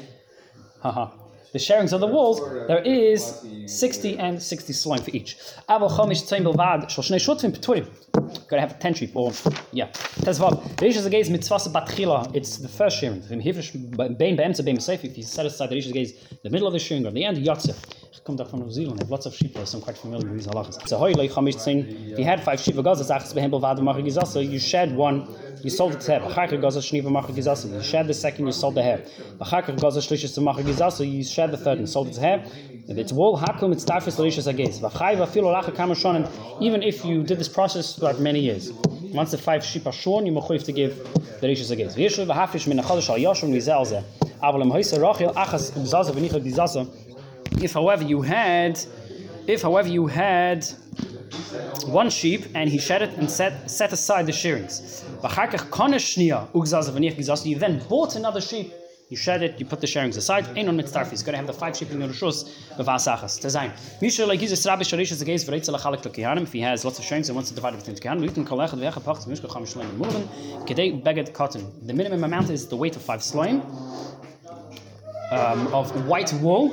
haha, 0.81 1.09
the 1.51 1.59
sharings 1.59 1.93
of 1.93 1.99
the 2.01 2.07
walls, 2.07 2.39
there 2.67 2.83
is 2.83 3.43
60 3.65 4.17
and 4.19 4.41
60 4.41 4.73
slime 4.73 5.01
for 5.01 5.11
each. 5.11 5.37
Aval 5.69 5.89
chomish 5.89 6.23
tzayin 6.23 6.43
bilvad 6.43 6.89
shal 6.89 7.03
shnei 7.03 7.19
shutfin 7.19 7.51
peturim. 7.51 7.87
Gotta 8.47 8.61
have 8.61 8.77
10 8.79 8.93
sheep, 8.93 9.15
or, 9.15 9.31
yeah. 9.71 9.87
Tezvav, 9.87 10.61
merishas 10.77 11.07
mitzvasa 11.29 11.69
batchila, 11.71 12.35
it's 12.35 12.57
the 12.57 12.67
first 12.67 12.99
sharing. 12.99 13.23
If 13.23 13.31
you 15.17 15.23
set 15.23 15.45
aside 15.45 15.69
the 15.69 15.75
merishas 15.75 15.93
gaze, 15.93 16.13
the 16.43 16.49
middle 16.49 16.67
of 16.67 16.73
the 16.73 16.79
sharing, 16.79 17.05
or 17.07 17.11
the 17.11 17.23
end, 17.23 17.37
yotze. 17.37 17.73
Komme 18.25 18.37
da 18.37 18.43
von 18.43 18.59
New 18.59 18.71
Zealand, 18.71 18.99
I 18.99 19.03
have 19.03 19.11
lots 19.11 19.27
of 19.27 19.37
there, 19.53 19.67
so 19.67 19.77
I'm 19.77 19.83
quite 19.83 19.99
familiar 19.99 20.27
with 20.27 20.39
these 20.39 20.47
halachas. 20.47 20.87
So, 20.87 20.99
like 20.99 21.29
Chamish 21.29 21.59
saying, 21.59 21.85
if 22.11 22.17
you 22.17 22.25
had 22.25 22.43
five 22.43 22.59
sheep, 22.59 22.73
gazas, 22.73 23.11
achas 23.11 23.31
behembel 23.35 23.61
vada 23.61 23.83
macha 23.83 24.01
gizasa, 24.01 24.43
you 24.43 24.57
shed 24.57 24.95
one, 24.95 25.27
you 25.61 25.69
sold 25.69 25.93
it 25.93 26.01
to 26.01 26.11
hair. 26.11 26.21
Bachakar 26.21 26.59
gazas 26.59 26.89
shniva 26.89 27.11
macha 27.11 27.31
gizasa, 27.33 27.71
you 27.71 27.83
shed 27.83 28.07
the 28.07 28.15
second, 28.15 28.47
you 28.47 28.51
sold 28.51 28.73
the 28.73 28.81
hair. 28.81 29.05
Bachakar 29.37 29.79
gazas 29.79 30.07
shlishis 30.07 30.33
to 30.33 30.41
macha 30.41 30.63
gizasa, 30.63 31.07
you 31.07 31.23
shed 31.23 31.51
the 31.51 31.57
third 31.57 31.77
and 31.77 31.87
sold 31.87 32.07
it 32.07 32.13
to 32.13 32.19
hair. 32.19 32.43
If 32.87 32.97
it's 32.97 33.13
wool, 33.13 33.37
hakum, 33.37 33.71
it's 33.71 33.85
tafis 33.85 34.17
lishis 34.17 34.51
agez. 34.51 34.79
Vachai 34.79 35.15
vafilo 35.17 35.53
lacha 35.53 35.75
kama 35.75 35.93
shonim, 35.93 36.27
even 36.59 36.81
if 36.81 37.05
you 37.05 37.21
did 37.21 37.37
this 37.37 37.47
process 37.47 37.93
throughout 37.93 38.19
many 38.19 38.39
years. 38.39 38.71
Once 39.13 39.29
the 39.29 39.37
five 39.37 39.63
sheep 39.63 39.85
are 39.85 39.93
shorn, 39.93 40.25
you 40.25 40.31
mechuyev 40.31 40.65
to 40.65 40.71
give 40.71 40.97
the 41.41 41.47
rishis 41.47 41.69
agez. 41.69 41.93
V'yeshu 41.93 42.25
v'hafish 42.25 42.65
min 42.65 42.79
achadash 42.79 43.07
al 43.07 43.17
yashum 43.17 43.49
nizel 43.49 43.85
zeh. 43.85 44.03
Aval 44.41 44.63
em 44.63 44.71
hoysa 44.71 44.97
rachil 44.97 45.31
achas 45.35 45.71
gizasa 45.71 46.11
v'nicha 46.11 46.43
gizasa, 46.43 46.87
if 47.61 47.73
however 47.73 48.03
you 48.03 48.21
had 48.21 48.79
if 49.47 49.61
however 49.61 49.87
you 49.87 50.07
had 50.07 50.65
one 51.85 52.09
sheep 52.09 52.45
and 52.55 52.69
he 52.69 52.77
shed 52.77 53.01
it 53.01 53.11
and 53.17 53.29
set 53.29 53.69
set 53.69 53.93
aside 53.93 54.25
the 54.25 54.31
shearings 54.31 55.03
you 57.45 57.57
then 57.57 57.79
bought 57.87 58.15
another 58.15 58.41
sheep 58.41 58.73
you 59.09 59.17
shed 59.17 59.43
it, 59.43 59.59
you 59.59 59.67
put 59.67 59.81
the 59.81 59.87
sharings 59.87 60.17
aside. 60.17 60.47
Ein 60.57 60.67
on 60.67 60.77
mitzdarf. 60.79 61.11
He's 61.11 61.21
going 61.21 61.33
to 61.33 61.37
have 61.37 61.45
the 61.45 61.53
five 61.53 61.77
sheep 61.77 61.91
in 61.91 61.99
the 61.99 62.07
rishus 62.07 62.49
bevasachas. 62.75 63.39
To 63.41 63.51
sein. 63.51 63.71
Misha 64.01 64.25
like 64.25 64.39
Jesus 64.39 64.65
rabbi 64.65 64.81
sharish 64.81 65.11
is 65.11 65.21
against 65.21 65.47
v'reitzel 65.47 65.79
achalek 65.79 66.01
to 66.01 66.09
kihanim. 66.09 66.41
If 66.43 66.53
he 66.53 66.61
has 66.61 66.83
lots 66.83 66.97
of 66.97 67.05
sharings 67.05 67.27
and 67.27 67.35
wants 67.35 67.49
to 67.49 67.55
divide 67.55 67.75
it 67.75 67.85
between 67.85 67.97
kihanim, 67.97 68.21
we 68.21 68.29
can 68.29 68.45
collect 68.45 68.75
the 68.75 68.91
pacht 69.01 69.27
mishka 69.27 69.47
cham 69.47 69.63
shleim 69.63 69.93
moving. 69.95 70.27
Kedei 70.65 71.03
beged 71.03 71.33
cotton. 71.33 71.71
The 71.85 71.93
minimum 71.93 72.23
amount 72.23 72.49
is 72.49 72.67
the 72.67 72.75
weight 72.75 72.95
of 72.95 73.03
five 73.03 73.21
slime 73.21 73.61
um, 75.31 75.67
of 75.73 76.07
white 76.07 76.31
wool 76.33 76.69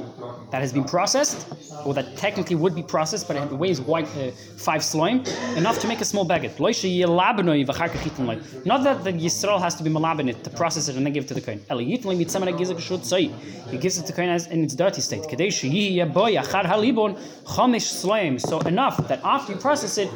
that 0.50 0.60
has 0.60 0.72
been 0.72 0.84
processed, 0.84 1.46
or 1.86 1.94
that 1.94 2.16
technically 2.16 2.56
would 2.56 2.74
be 2.74 2.82
processed, 2.82 3.26
but 3.26 3.36
it 3.36 3.50
weighs 3.52 3.80
white 3.80 4.06
uh, 4.16 4.30
five 4.56 4.84
slime, 4.84 5.24
enough 5.56 5.78
to 5.78 5.88
make 5.88 6.00
a 6.00 6.04
small 6.04 6.26
baguette. 6.26 6.58
Not 8.66 8.84
that 8.84 9.04
the 9.04 9.12
Yisrael 9.12 9.60
has 9.60 9.74
to 9.76 9.82
be 9.82 9.90
malaben 9.90 10.28
it 10.28 10.44
to 10.44 10.50
process 10.50 10.88
it 10.88 10.96
and 10.96 11.06
then 11.06 11.12
give 11.12 11.24
it 11.24 11.28
to 11.28 11.34
the 11.34 11.40
kohen. 11.40 11.60
He 13.70 13.78
gives 13.78 13.98
it 13.98 14.02
to 14.02 14.06
the 14.08 14.12
kohen 14.12 14.28
as 14.28 14.46
in 14.48 14.64
its 14.64 14.74
dirty 14.74 15.00
state. 15.00 15.22
So 18.40 18.60
enough 18.60 19.08
that 19.08 19.20
after 19.24 19.52
you 19.52 19.58
process 19.58 19.98
it, 19.98 20.10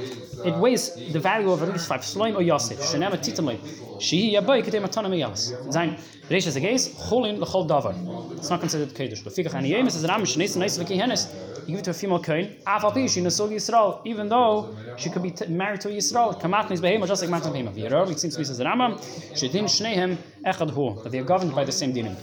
it 0.44 0.55
weighs 0.57 0.94
the 1.12 1.20
value 1.20 1.51
of 1.51 1.62
at 1.62 1.70
least 1.70 1.87
five 1.88 2.05
slime 2.05 2.37
or 2.37 2.42
yosef. 2.42 2.79
Shenema 2.79 3.20
titan 3.22 3.46
loi. 3.46 3.57
Sheyi 3.99 4.33
yaboy 4.35 4.62
kedei 4.62 4.81
matana 4.83 5.09
meyas. 5.09 5.53
Zayin. 5.68 5.99
Reish 6.29 6.49
as 6.49 6.57
a 6.57 6.61
gaze, 6.61 6.88
cholin 6.88 7.38
l'chol 7.38 7.68
davar. 7.68 7.94
It's 8.33 8.51
not 8.51 8.61
considered 8.61 8.91
kedusha. 8.91 9.25
But 9.25 9.33
fikach 9.33 9.55
ani 9.55 9.71
yemes 9.71 9.97
is 9.97 10.05
an 10.05 10.11
amish 10.11 10.37
neis 10.37 10.57
neis 10.57 10.79
v'ki 10.79 11.01
henes. 11.01 11.33
You 11.67 11.73
give 11.73 11.79
it 11.81 11.85
to 11.85 11.91
a 11.91 11.95
female 11.95 12.21
kohen. 12.21 12.57
Afal 12.67 12.93
pi 12.93 13.07
she 13.07 13.21
nesol 13.21 13.51
Yisrael, 13.51 14.01
even 14.05 14.29
though 14.29 14.77
she 14.97 15.11
could 15.11 15.23
be 15.23 15.31
t- 15.33 15.47
married 15.47 15.81
to 15.81 15.89
a 15.89 15.93
Yisrael. 15.93 16.41
Kamat 16.41 16.71
nis 16.71 16.81
behema 16.81 17.07
just 17.07 17.23
like 17.23 17.31
matn 17.31 17.53
behema. 17.53 17.75
V'yeror 17.75 18.11
it 18.11 18.21
seems 18.21 18.37
to 18.37 18.43
be 18.43 18.47
the 18.47 18.65
Rambam. 18.65 18.99
Shetin 19.33 19.65
shneihem 19.65 20.17
echad 20.45 20.71
hu. 20.71 21.03
That 21.03 21.11
they 21.12 21.19
are 21.19 21.25
governed 21.25 21.55
by 21.55 21.65
the 21.65 21.73
same 21.73 21.93
dinim. 21.93 22.15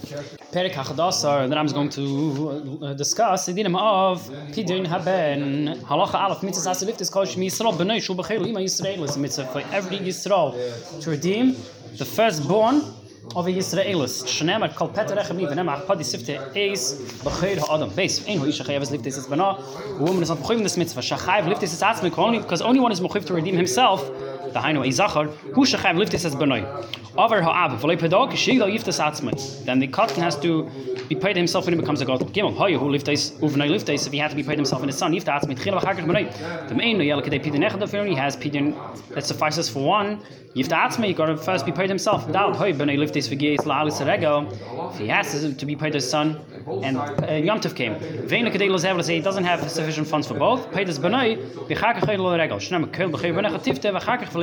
Perik 0.52 0.72
hachadasar. 0.72 1.50
The 1.50 1.56
Rambam 1.56 1.66
is 1.66 1.74
going 1.74 1.89
to 1.89 2.86
uh, 2.86 2.94
discuss 2.94 3.46
the 3.46 3.54
dinim 3.54 3.78
of 3.78 4.22
pidin 4.54 4.86
haben 4.86 5.80
halacha 5.82 6.16
alaf 6.16 6.44
mitzvah 6.44 6.72
asaviftis 6.72 7.12
kol 7.12 7.26
shmi 7.26 7.48
Yisrael 7.48 7.74
b'nei 7.74 8.02
shul 8.02 8.16
b'chel 8.16 8.48
ima 8.48 8.60
Yisrael 8.60 9.04
is 9.04 9.18
mitzvah 9.18 9.48
for 9.48 9.62
every 9.74 9.98
Yisrael 9.98 11.02
to 11.02 11.10
redeem 11.10 11.56
the 11.98 12.06
firstborn 12.06 12.82
a 13.36 13.50
Yisraelis. 13.50 14.24
Shnemer 14.26 14.74
kol 14.76 14.89
peter 14.89 15.15
echem 15.15 15.38
ni 15.38 15.46
v'nemach 15.46 15.88
padi 15.88 16.04
sifte 16.04 16.38
eis 16.56 16.93
b'chayr 17.24 17.58
ha'adam. 17.58 17.89
Base, 17.89 18.28
ein 18.28 18.38
hu 18.38 18.46
isha 18.46 18.63
chayav 18.63 18.82
es 18.82 18.91
liftes 18.91 19.17
es 19.17 19.28
bana, 19.28 19.43
a 19.43 19.98
woman 20.00 20.22
is 20.22 20.30
not 20.30 20.38
mechuyev 20.38 20.58
in 20.58 20.63
this 20.63 20.78
mitzvah. 20.78 21.02
Shachayev 21.02 21.52
liftes 21.52 21.74
es 21.74 21.82
atzmik 21.82 22.17
only 22.17 22.38
because 22.39 22.62
only 22.62 22.80
one 22.80 22.91
is 22.91 23.00
mechuyev 23.02 23.26
to 23.26 23.34
redeem 23.34 23.56
himself. 23.56 24.08
The 24.54 24.60
hainu 24.60 24.88
a 24.88 24.92
zachar, 24.92 25.26
hu 25.26 25.66
shachayev 25.66 25.98
liftes 25.98 26.26
es 26.26 26.36
banoi. 26.36 26.63
Over 27.18 27.42
atzmik. 29.04 29.66
Then 29.66 29.80
the 29.80 29.88
cotton 29.88 30.22
has 30.24 30.39
to 30.39 30.70
be 31.08 31.16
paid 31.16 31.36
himself 31.36 31.66
when 31.66 31.74
he 31.74 31.80
becomes 31.80 32.02
a 32.02 32.06
god. 32.06 32.22
Gimel, 32.34 32.56
hayu 32.56 32.80
hu 32.80 32.88
liftes, 32.89 33.32
uvnei 33.39 33.70
liftes, 33.70 34.08
if 34.08 34.13
he 34.13 34.20
had 34.20 34.30
to 34.32 34.36
be 34.36 34.44
paid 34.44 34.58
himself 34.58 34.82
and 34.82 34.89
his 34.89 34.98
son, 34.98 35.13
yifte 35.13 35.26
atzmik, 35.26 35.60
chila 35.60 35.80
v'chakach 35.80 36.06
banoi. 36.06 36.68
The 36.70 36.76
main 36.76 36.98
no 36.98 37.04
yelek 37.04 37.26
kadei 37.26 37.44
pidin 37.44 37.68
echad 37.68 37.82
of 37.82 37.92
he 37.92 38.16
has 38.16 38.36
pidin 38.36 38.76
that 39.10 39.26
suffices 39.26 39.70
for 39.70 39.84
one. 39.84 40.20
Yifte 40.56 40.76
atzmik, 40.76 41.08
you 41.10 41.13
got 41.13 41.26
to 41.28 41.38
first 41.38 41.66
be 41.66 41.72
paid 41.72 41.89
himself. 41.89 42.32
Dal, 42.32 42.54
hayu 42.54 42.74
b'nei 42.76 42.98
liftes 42.98 43.28
v'giyes 43.30 43.60
la'alis 43.60 44.06
regel. 44.06 44.48
If 44.92 45.00
he 45.00 45.08
has 45.08 45.56
to, 45.58 45.66
be 45.66 45.76
paid 45.76 45.94
his 45.94 46.10
son, 46.10 46.39
and 46.84 46.98
uh, 46.98 47.34
Yom 47.34 47.60
Tov 47.60 47.76
came. 47.76 47.96
Vein 48.28 48.46
kadei 48.46 48.70
lo 48.70 48.78
zev, 48.78 49.08
he 49.08 49.20
doesn't 49.20 49.44
have 49.44 49.70
sufficient 49.70 50.08
funds 50.08 50.28
for 50.28 50.36
both. 50.36 50.72
Paid 50.72 50.88
his 50.88 51.00
banoi, 51.00 51.38
v'chakach 51.68 52.02
hayu 52.02 52.20
lo 52.20 52.36
regel. 52.36 52.58
Shnam 52.58 52.92
kel 52.92 53.10
b'chayv 53.10 53.36
b'nei 53.36 53.52
chativte, 53.52 53.92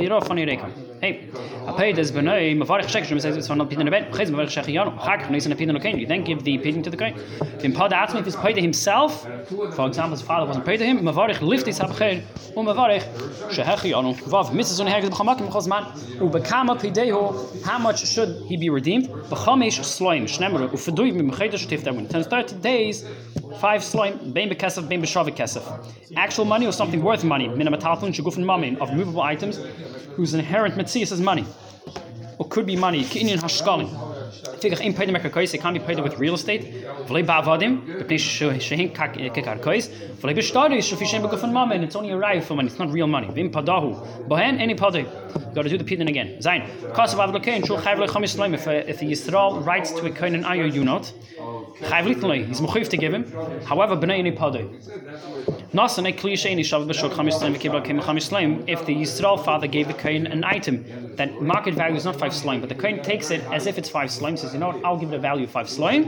Hey, 0.00 1.28
a 1.66 1.74
paid 1.76 1.98
his 1.98 2.10
banoi, 2.10 2.56
mavarich 2.56 2.88
shek, 2.88 3.04
shem 3.04 3.20
says 3.20 3.36
it's 3.36 3.48
von 3.48 3.58
pidin 3.68 3.86
event, 3.86 4.10
chayz 4.12 4.30
mavarich 4.30 4.48
shek 4.48 4.64
yano, 4.64 4.98
chakach 4.98 5.28
neis 5.28 5.44
in 5.44 5.52
a 5.52 5.56
pidin 5.56 5.76
okain. 5.78 6.00
You 6.00 6.06
then 6.06 6.24
give 6.24 6.42
the 6.42 6.56
pidin 6.56 6.82
to 6.84 6.90
the 6.90 6.96
kohen. 6.96 7.14
Im 7.62 7.72
pod 7.74 7.92
atzmik 7.92 8.26
is 8.26 8.34
paid 8.36 8.54
to 8.54 8.62
himself, 8.62 9.26
for 9.74 9.86
example, 9.86 10.12
his 10.12 10.22
father 10.22 10.46
wasn't 10.46 10.64
paid 10.64 10.78
to 10.78 10.86
him, 10.86 11.00
mavarich 11.00 11.42
lift 11.42 11.66
his 11.66 11.78
habchein, 11.78 12.22
um 12.56 12.64
mavarich. 12.64 13.04
Vav, 13.50 14.54
mitzvah 14.54 14.74
zon 14.74 14.86
herget 14.86 15.10
b'chamakim 15.10 15.50
zman, 15.50 15.84
ubekama 16.18 16.78
pidehu, 16.80 17.62
how 17.62 17.78
much 17.78 18.06
should 18.06 18.42
he 18.46 18.56
be 18.56 18.70
redeemed? 18.70 19.08
B'chamish 19.08 19.80
sloim, 19.80 20.24
shnemru, 20.24 20.70
ufedui 20.70 21.12
b'mchedesh 21.12 21.66
tifter, 21.66 21.92
when 21.94 22.06
it 22.06 22.10
turns 22.10 22.26
30 22.26 22.56
days, 22.56 23.04
five 23.58 23.82
sloim, 23.82 24.32
bein 24.32 24.50
bekesef, 24.50 24.88
bein 24.88 25.02
b'shavik 25.02 25.36
kesef. 25.36 25.62
Actual 26.16 26.44
money 26.44 26.66
or 26.66 26.72
something 26.72 27.02
worth 27.02 27.24
money, 27.24 27.48
minamatalpun, 27.48 28.12
shagufin 28.12 28.44
mamin, 28.44 28.76
of 28.78 28.92
movable 28.92 29.22
items, 29.22 29.58
whose 30.16 30.34
inherent 30.34 30.74
metzias 30.74 31.12
is 31.12 31.20
money. 31.20 31.44
Or 32.38 32.46
could 32.48 32.66
be 32.66 32.76
money, 32.76 33.02
kinyan 33.04 33.38
hashkalim. 33.38 34.10
Figach 34.31 34.81
in 34.81 34.95
paid 34.95 35.09
merkakois, 35.09 35.53
it 35.55 35.61
can't 35.61 35.75
be 35.75 35.81
paid 35.81 36.01
with 36.01 36.19
real 36.19 36.35
estate. 36.35 36.85
Ba'avadim, 37.09 37.85
b'pnei 37.87 38.19
shehin 38.59 38.93
kekarkois. 38.93 39.88
V'lei 39.88 40.35
b'shtaris, 40.37 40.85
shefi 40.88 41.07
shem 41.07 41.23
begufan 41.23 41.51
mamen, 41.51 41.83
it's 41.83 41.97
only 41.97 42.11
a 42.11 42.16
raya 42.16 42.43
for 42.43 42.55
money, 42.55 42.69
it's 42.69 42.79
not 42.79 42.90
real 42.93 43.07
money. 43.07 43.29
Padahu, 43.29 44.29
bohen, 44.29 44.61
any 44.61 44.75
padu. 44.75 45.05
You 45.05 45.55
got 45.55 45.62
to 45.62 45.69
do 45.69 45.79
the 45.79 45.85
pidin 45.85 46.09
again. 46.09 46.38
Zayin. 46.38 46.69
Kasav 46.93 47.19
avlokein, 47.19 47.66
shul 47.66 47.79
chayv 47.79 48.07
lechamis 48.07 48.37
loim, 48.37 48.55
if 48.55 48.66
a, 48.66 48.88
if 48.88 49.01
Yisrael 49.01 49.64
writes 49.64 49.90
to 49.93 50.07
a 50.07 50.11
kohen 50.11 50.35
an 50.35 50.45
ayo 50.45 50.71
unot, 50.71 51.12
chayv 51.81 52.14
litnoi, 52.14 52.47
he's 52.47 52.61
mechuyev 52.61 52.88
to 52.88 52.97
give 52.97 53.12
him. 53.12 53.25
However, 53.64 53.97
b'nei 53.97 54.19
any 54.19 54.33
padu. 54.33 54.69
Nasan 55.73 56.09
a 56.09 56.12
cliche 56.12 56.51
in 56.51 56.59
Shav 56.59 56.87
b'shul 56.88 57.11
chamis 57.11 57.40
loim, 57.40 57.55
v'kibla 57.57 57.83
kem 57.85 58.01
chamis 58.01 58.31
loim, 58.31 58.64
if 58.69 58.85
the 58.87 58.95
Yisrael 58.95 59.45
father 59.45 59.66
gave 59.66 59.88
the 59.88 59.95
kohen 59.95 60.27
an 60.27 60.45
item 60.45 60.85
that 61.16 61.40
market 61.40 61.75
value 61.75 61.97
is 61.97 62.05
not 62.05 62.16
five 62.16 62.35
slime, 62.35 62.61
but 62.61 62.69
the 62.69 62.75
kohen 62.75 63.03
takes 63.03 63.31
it 63.31 63.43
as 63.53 63.66
if 63.66 63.79
it's 63.79 63.88
five 63.88 64.11
slime. 64.11 64.19
Slime. 64.20 64.37
Says, 64.37 64.52
you 64.54 64.61
know 64.61 64.68
what? 64.68 64.85
I'll 64.85 65.00
give 65.02 65.12
it 65.12 65.16
a 65.16 65.18
value 65.18 65.44
of 65.44 65.50
five 65.50 65.66
b'nei. 65.66 66.04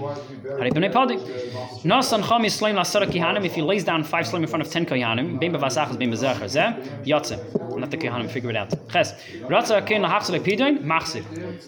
Nasan 1.92 2.22
chami 2.22 2.50
slime 2.50 2.76
lasara 2.76 3.06
kihanim. 3.06 3.44
If 3.44 3.54
he 3.54 3.62
lays 3.62 3.84
down 3.84 4.04
five 4.04 4.26
slime 4.26 4.42
in 4.44 4.48
front 4.48 4.64
of 4.64 4.70
ten 4.70 4.84
kihanim, 4.86 5.40
bein 5.40 5.52
bevasachas 5.52 5.98
bein 5.98 6.10
bezecher 6.12 6.48
zeh 6.56 6.68
yatze. 7.10 7.36
Let 7.80 7.90
the 7.90 7.96
kihanim 7.96 8.28
figure 8.30 8.50
it 8.50 8.56
out. 8.56 8.70
Ches. 8.92 9.12
Ratza 9.52 9.80
kein 9.88 10.02
lahachse 10.06 10.30
lepidoin 10.36 10.74
machsiv. 10.92 11.24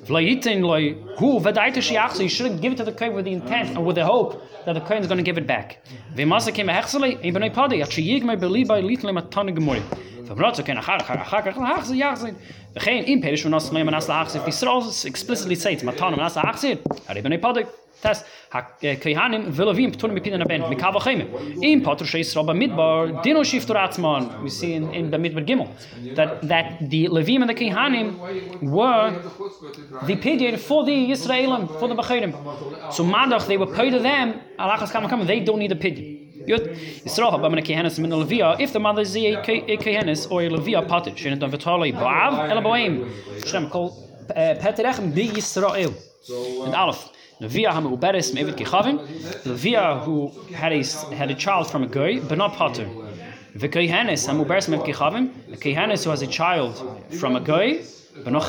V'layitin 0.07 0.62
loy 0.62 0.94
hu 1.18 1.40
v'daita 1.40 1.80
shiachse. 1.88 2.20
You 2.20 2.28
shouldn't 2.28 2.61
give 2.61 2.72
it 2.72 2.76
to 2.76 2.85
the 2.85 2.92
kohen 2.92 3.14
with 3.14 3.24
the 3.24 3.33
intent 3.33 3.70
and 3.70 3.85
with 3.87 3.96
the 3.96 4.04
hope 4.04 4.42
that 4.66 4.74
the 4.74 4.80
kohen 4.80 5.00
is 5.02 5.09
going 5.09 5.22
to 5.24 5.28
give 5.30 5.38
it 5.38 5.46
back. 5.46 5.68
V'masa 6.14 6.52
kein 6.54 6.66
behechsele 6.66 7.20
in 7.20 7.35
b'nei 7.35 7.52
padi. 7.52 7.83
At 7.83 7.90
sheyigmei 7.90 8.37
beliba 8.38 8.83
little 8.83 9.12
matane 9.12 9.52
gemori. 9.59 9.83
Verbrot 10.28 10.64
kein 10.64 10.78
achar 10.78 11.00
achar 11.00 11.18
achar 11.24 11.42
achar 11.52 11.78
achar 11.78 11.96
yachzin. 12.02 12.34
V'chein 12.74 13.08
im 13.08 13.20
perish 13.20 13.44
v'nas 13.44 13.70
leim 13.70 13.88
anas 13.88 14.06
lahachse. 14.08 14.37
If 14.37 14.42
Yisrael 14.42 15.06
explicitly 15.06 15.54
says 15.54 15.82
matane 15.82 16.14
anas 16.14 16.34
lahachse, 16.34 16.78
hari 17.06 17.22
b'nei 17.22 17.40
padi. 17.40 17.64
Test 18.02 18.26
ha 18.50 18.66
kehanim 18.82 19.50
velovim 19.50 19.94
ptunim 19.94 20.18
mipin 20.18 20.38
na 20.38 20.44
ben 20.44 20.62
mikav 20.62 20.94
chayim 20.94 21.62
im 21.64 21.80
patru 21.80 22.04
sheisra 22.04 22.44
midbar 22.44 23.22
dino 23.22 23.40
shiftur 23.40 23.76
atzman 23.76 24.42
we 24.42 24.50
see 24.50 24.74
in, 24.74 24.92
in 24.92 25.10
the 25.10 25.16
midbar 25.16 25.46
gimel 25.46 25.68
that 26.14 26.42
that 26.42 26.90
the 26.90 27.08
levim 27.08 27.40
and 27.40 27.48
the 27.48 27.54
kehanim 27.54 28.60
were 28.60 29.10
the 30.06 30.16
pidyon 30.16 30.58
for 30.58 30.84
the 30.84 30.92
Yisraelim 30.92 31.66
for 31.78 31.88
the 31.88 31.94
Bachirim 31.94 32.92
so 32.92 33.04
madach 33.04 33.46
they 33.46 33.56
were 33.56 33.72
paid 33.74 33.90
to 33.90 34.00
them 34.00 34.40
alachas 34.58 34.90
kam 34.90 35.08
kam 35.08 35.26
they 35.26 35.40
don't 35.40 35.58
need 35.58 35.72
a 35.72 35.76
pidyon 35.76 36.13
If 36.46 36.74
the 38.72 38.80
mother 38.80 39.02
is 39.02 39.16
a 39.16 39.18
kehanis 39.20 40.30
or 40.30 40.42
a 40.42 40.48
levia 40.48 40.87
patit 40.87 41.16
shenet 41.16 41.38
don 41.38 41.50
vetali 41.50 41.92
baav 41.92 42.50
el 42.50 42.62
boim 42.62 43.11
shem 43.46 43.70
kol 43.70 43.96
eh, 44.35 44.54
peterechem 44.54 45.14
bi 45.14 45.28
Yisrael 45.35 45.94
and 46.64 46.74
alef 46.74 47.11
Levia 47.40 47.72
ham 47.72 47.85
uberes 47.85 48.33
mevet 48.33 48.57
kechavim. 48.57 48.98
Levia 49.44 50.00
who 50.04 50.30
had 50.54 50.72
a 50.72 50.85
had 51.14 51.30
a 51.30 51.35
child 51.35 51.68
from 51.68 51.83
a 51.83 51.87
goy, 51.87 52.20
but 52.20 52.38
not 52.38 52.52
potter. 52.52 52.88
V'kehanes 53.57 54.26
ham 54.26 54.38
uberes 54.38 54.68
mevet 54.68 54.87
kechavim. 54.87 55.52
A 55.52 55.57
kehanes 55.57 56.04
who 56.04 56.11
has 56.11 56.22
a 56.22 56.28
child 56.28 56.76
from 57.18 57.35
a 57.35 57.40
goy, 57.40 57.83
but 58.22 58.33
not. 58.33 58.44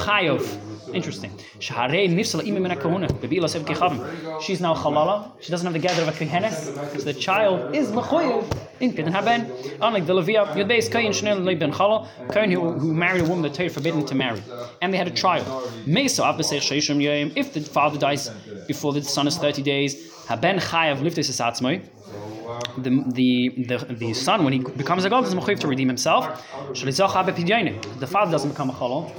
Interesting. 0.93 1.31
Nifsal 1.59 2.41
imim 2.41 2.79
kahuna. 2.79 3.07
Sevet 3.07 3.65
kechavim. 3.65 4.41
She's 4.41 4.61
now 4.61 4.75
chalala. 4.75 5.31
She 5.41 5.49
doesn't 5.51 5.65
have 5.65 5.73
the 5.73 5.79
gather 5.79 6.03
of 6.03 6.09
a 6.09 6.11
kehanes. 6.11 6.55
So 6.99 7.05
the 7.05 7.13
child 7.13 7.75
is 7.75 7.89
mechoyev 7.89 8.45
in 8.79 8.93
pidin 8.93 9.11
haben. 9.11 9.51
Unlike 9.81 10.05
the 10.05 10.13
Levia, 10.13 10.45
Yudbeis 10.53 10.89
Kayin 10.89 11.09
Shnei 11.09 11.43
Lei 11.43 11.55
Ben 11.55 11.71
Chala, 11.71 12.07
Kayin 12.27 12.51
who, 12.51 12.71
who 12.73 12.93
married 12.93 13.21
a 13.23 13.25
woman 13.25 13.41
that 13.41 13.53
Torah 13.55 13.69
forbidden 13.69 14.05
to 14.05 14.13
marry, 14.15 14.41
and 14.81 14.93
they 14.93 14.97
had 14.97 15.07
a 15.07 15.11
child. 15.11 15.45
Mesa 15.87 16.21
Abbasech 16.21 16.61
Sheishim 16.61 17.01
Yom. 17.01 17.31
If 17.35 17.53
the 17.53 17.61
father 17.61 17.97
dies 17.97 18.29
before 18.67 18.93
the 18.93 19.01
son 19.01 19.27
is 19.27 19.37
thirty 19.37 19.63
days, 19.63 19.95
Haben 20.27 20.59
Chayav 20.59 20.99
Liftes 20.99 21.29
Esatzmoi. 21.29 21.81
The, 22.77 22.89
the, 23.07 23.49
the, 23.65 23.77
the 23.95 24.13
son, 24.13 24.43
when 24.43 24.53
he 24.53 24.59
becomes 24.59 25.03
a 25.03 25.09
god, 25.09 25.23
is 25.25 25.33
mechuyev 25.33 25.59
to 25.61 25.67
redeem 25.67 25.87
himself. 25.87 26.27
The 26.69 28.07
father 28.09 28.31
doesn't 28.31 28.51
become 28.51 28.69
a 28.69 28.73
chalal, 28.73 29.11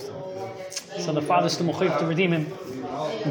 so 0.98 1.12
the 1.12 1.22
father 1.22 1.46
is 1.46 1.52
still 1.54 1.66
mechuyev 1.66 1.98
to 1.98 2.06
redeem 2.06 2.32
him. 2.32 2.46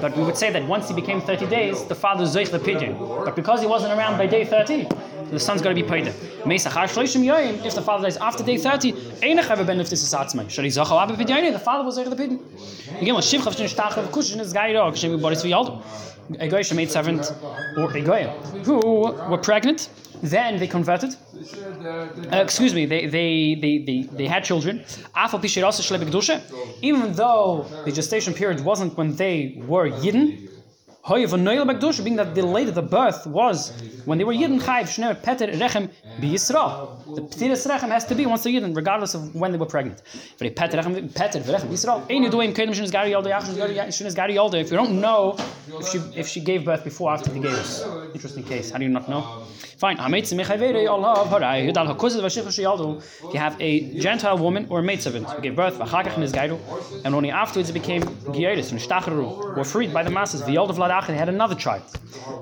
But 0.01 0.15
we 0.17 0.23
would 0.23 0.37
say 0.37 0.51
that 0.51 0.65
once 0.67 0.87
he 0.89 0.93
became 0.93 1.21
30 1.21 1.47
days, 1.47 1.83
the 1.85 1.95
father 1.95 2.23
is 2.23 2.35
zeich 2.35 2.51
the 2.51 2.59
pidyon. 2.59 3.25
But 3.25 3.35
because 3.35 3.61
he 3.61 3.67
wasn't 3.67 3.93
around 3.93 4.17
by 4.17 4.27
day 4.27 4.43
30, 4.45 4.87
the 5.31 5.39
son's 5.39 5.61
got 5.61 5.69
to 5.69 5.75
be 5.75 5.83
paid. 5.83 6.07
If 6.07 6.63
the 6.63 7.81
father 7.81 8.03
dies 8.03 8.17
after 8.17 8.43
day 8.43 8.57
30, 8.57 8.93
ever 9.23 9.63
ben 9.63 9.77
this 9.77 9.91
is 9.91 10.13
atzmai. 10.13 10.49
Shari 10.49 10.69
zachal 10.69 11.01
abbe 11.01 11.15
pidyon, 11.15 11.51
the 11.51 11.59
father 11.59 11.83
was 11.83 11.97
zeich 11.97 12.09
the 12.09 12.15
pidyon. 12.15 12.39
Again, 13.01 13.15
A 16.39 16.47
goy 16.47 16.63
made 16.73 16.91
servant 16.91 17.31
or 17.77 17.95
a 17.95 18.01
goy 18.01 18.23
who 18.63 18.79
were 19.29 19.37
pregnant, 19.37 19.89
then 20.23 20.57
they 20.57 20.67
converted. 20.67 21.15
Uh, 21.85 22.37
excuse 22.37 22.73
me, 22.73 22.85
they, 22.85 23.05
they, 23.05 23.55
they, 23.55 23.77
they, 23.79 24.01
they 24.03 24.27
had 24.27 24.43
children. 24.43 24.83
Even 26.81 27.13
though 27.13 27.65
the 27.85 27.91
gestation 27.91 28.33
period 28.33 28.61
wasn't 28.61 28.97
when 28.97 29.15
they 29.15 29.61
were 29.67 29.89
Yidden, 29.89 30.49
being 31.07 32.15
that 32.15 32.33
the 32.33 32.41
of 32.67 32.73
the 32.73 32.81
birth 32.81 33.27
was 33.27 33.71
when 34.05 34.17
they 34.17 34.23
were 34.23 34.33
Yidden 34.33 34.59
Chayv 34.59 34.85
Shner 34.85 35.15
Peter 35.23 35.45
Rechem 35.51 35.91
B'Yisrael. 36.19 37.15
The 37.15 37.21
Petiras 37.21 37.67
Rechem 37.67 37.89
has 37.89 38.05
to 38.05 38.15
be 38.15 38.25
once 38.25 38.41
they're 38.43 38.53
Yidden, 38.53 38.75
regardless 38.75 39.13
of 39.13 39.35
when 39.35 39.51
they 39.51 39.59
were 39.59 39.67
pregnant. 39.67 40.01
Peter 40.39 40.55
Rechem 40.55 41.13
Peter 41.13 41.41
Rechem 41.41 41.69
B'Yisrael. 41.69 42.01
Ein 42.09 42.23
Yudoim 42.23 42.55
Kedem 42.55 42.73
Shnes 42.73 42.91
Gari 42.91 43.11
Yolda 43.11 43.29
Yachshnes 43.29 44.15
Gari 44.15 44.33
Yolda. 44.33 44.59
If 44.59 44.71
you 44.71 44.77
don't 44.77 44.99
know 44.99 45.37
if 46.15 46.27
she 46.27 46.39
gave 46.39 46.65
birth 46.65 46.83
before 46.83 47.11
or 47.11 47.13
after 47.13 47.29
the 47.29 47.39
gave. 47.39 47.83
Interesting 48.15 48.43
case. 48.43 48.71
How 48.71 48.79
do 48.79 48.85
you 48.85 48.89
not 48.89 49.07
know? 49.07 49.43
Fine. 49.77 49.97
You 49.97 50.03
have 53.39 53.61
a 53.61 53.99
Gentile 53.99 54.37
woman 54.37 54.67
or 54.69 54.79
a 54.79 54.83
maidservant 54.83 55.29
who 55.29 55.41
gave 55.41 55.55
birth, 55.55 55.79
and 57.05 57.13
only 57.13 57.29
afterwards 57.29 57.69
it 57.69 57.73
became 57.73 58.01
Gieris 58.01 58.71
and 58.71 58.79
Shtachru, 58.79 59.55
were 59.55 59.63
freed 59.63 59.93
by 59.93 60.01
the 60.01 60.09
masses. 60.09 60.41
V'yolda 60.41 60.73
Vladach, 60.95 61.07
they 61.07 61.17
had 61.17 61.29
another 61.29 61.55
child. 61.55 61.83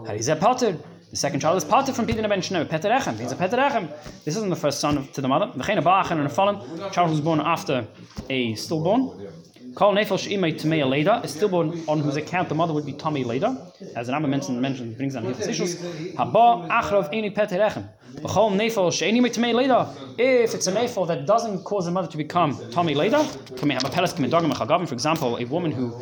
The 0.07 1.17
second 1.17 1.41
child 1.41 1.57
is 1.57 1.63
parted 1.63 1.95
from 1.95 2.07
Peter 2.07 2.27
Ben 2.27 2.41
Shnev, 2.41 2.69
Peter 2.71 2.89
Echem. 2.89 3.19
He's 3.19 3.31
a 3.31 3.35
Peter 3.35 3.57
Echem. 3.57 3.87
This 4.25 4.35
isn't 4.35 4.49
the 4.49 4.55
first 4.55 4.79
son 4.79 4.97
of, 4.97 5.11
to 5.13 5.21
the 5.21 5.27
mother. 5.27 5.51
The 5.55 5.63
Chena 5.63 5.83
Ba'achan 5.83 6.13
and 6.17 6.25
a 6.25 6.29
fallen 6.29 6.59
child 6.91 7.11
was 7.11 7.21
born 7.21 7.39
after 7.39 7.87
a 8.29 8.55
stillborn. 8.55 9.27
Kol 9.75 9.93
nefel 9.95 10.19
she'imay 10.19 10.53
tamei 10.53 10.87
leda, 10.87 11.21
a 11.23 11.27
stillborn 11.27 11.83
on 11.87 11.99
whose 11.99 12.15
account 12.15 12.47
the 12.49 12.55
mother 12.55 12.73
would 12.73 12.85
be 12.85 12.93
tummy 12.93 13.23
leda, 13.23 13.71
as 13.95 14.07
an 14.07 14.13
Amma 14.13 14.27
mentioned, 14.27 14.61
mentioned 14.61 14.97
brings 14.97 15.15
down 15.15 15.23
his 15.23 15.47
issues. 15.47 15.75
Haba 16.15 16.67
achrov 16.69 17.11
eni 17.11 17.33
peter 17.33 17.57
echem. 17.57 17.87
B'chol 18.15 18.51
nefel 18.53 18.91
she'eni 18.93 19.19
tamei 19.21 19.53
leda. 19.53 19.89
If 20.19 20.53
it's 20.53 20.67
a 20.67 20.71
nefel 20.71 21.07
that 21.07 21.25
doesn't 21.25 21.63
cause 21.63 21.85
the 21.85 21.91
mother 21.91 22.07
to 22.07 22.17
become 22.17 22.53
tummy 22.71 22.93
mechagavim, 22.93 24.87
for 24.87 24.93
example, 24.93 25.37
a 25.37 25.45
woman 25.45 25.71
who 25.71 25.93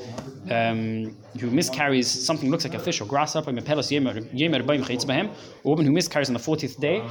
um, 0.49 1.15
who 1.39 1.49
miscarries 1.49 2.07
something 2.07 2.49
looks 2.51 2.63
like 2.65 2.73
a 2.73 2.79
fish 2.79 2.99
or 2.99 3.05
grasshopper, 3.05 3.51
a 3.51 3.53
woman 5.63 5.85
who 5.85 5.91
miscarries 5.91 6.29
on 6.29 6.33
the 6.33 6.39
40th 6.39 6.79
day. 6.79 7.01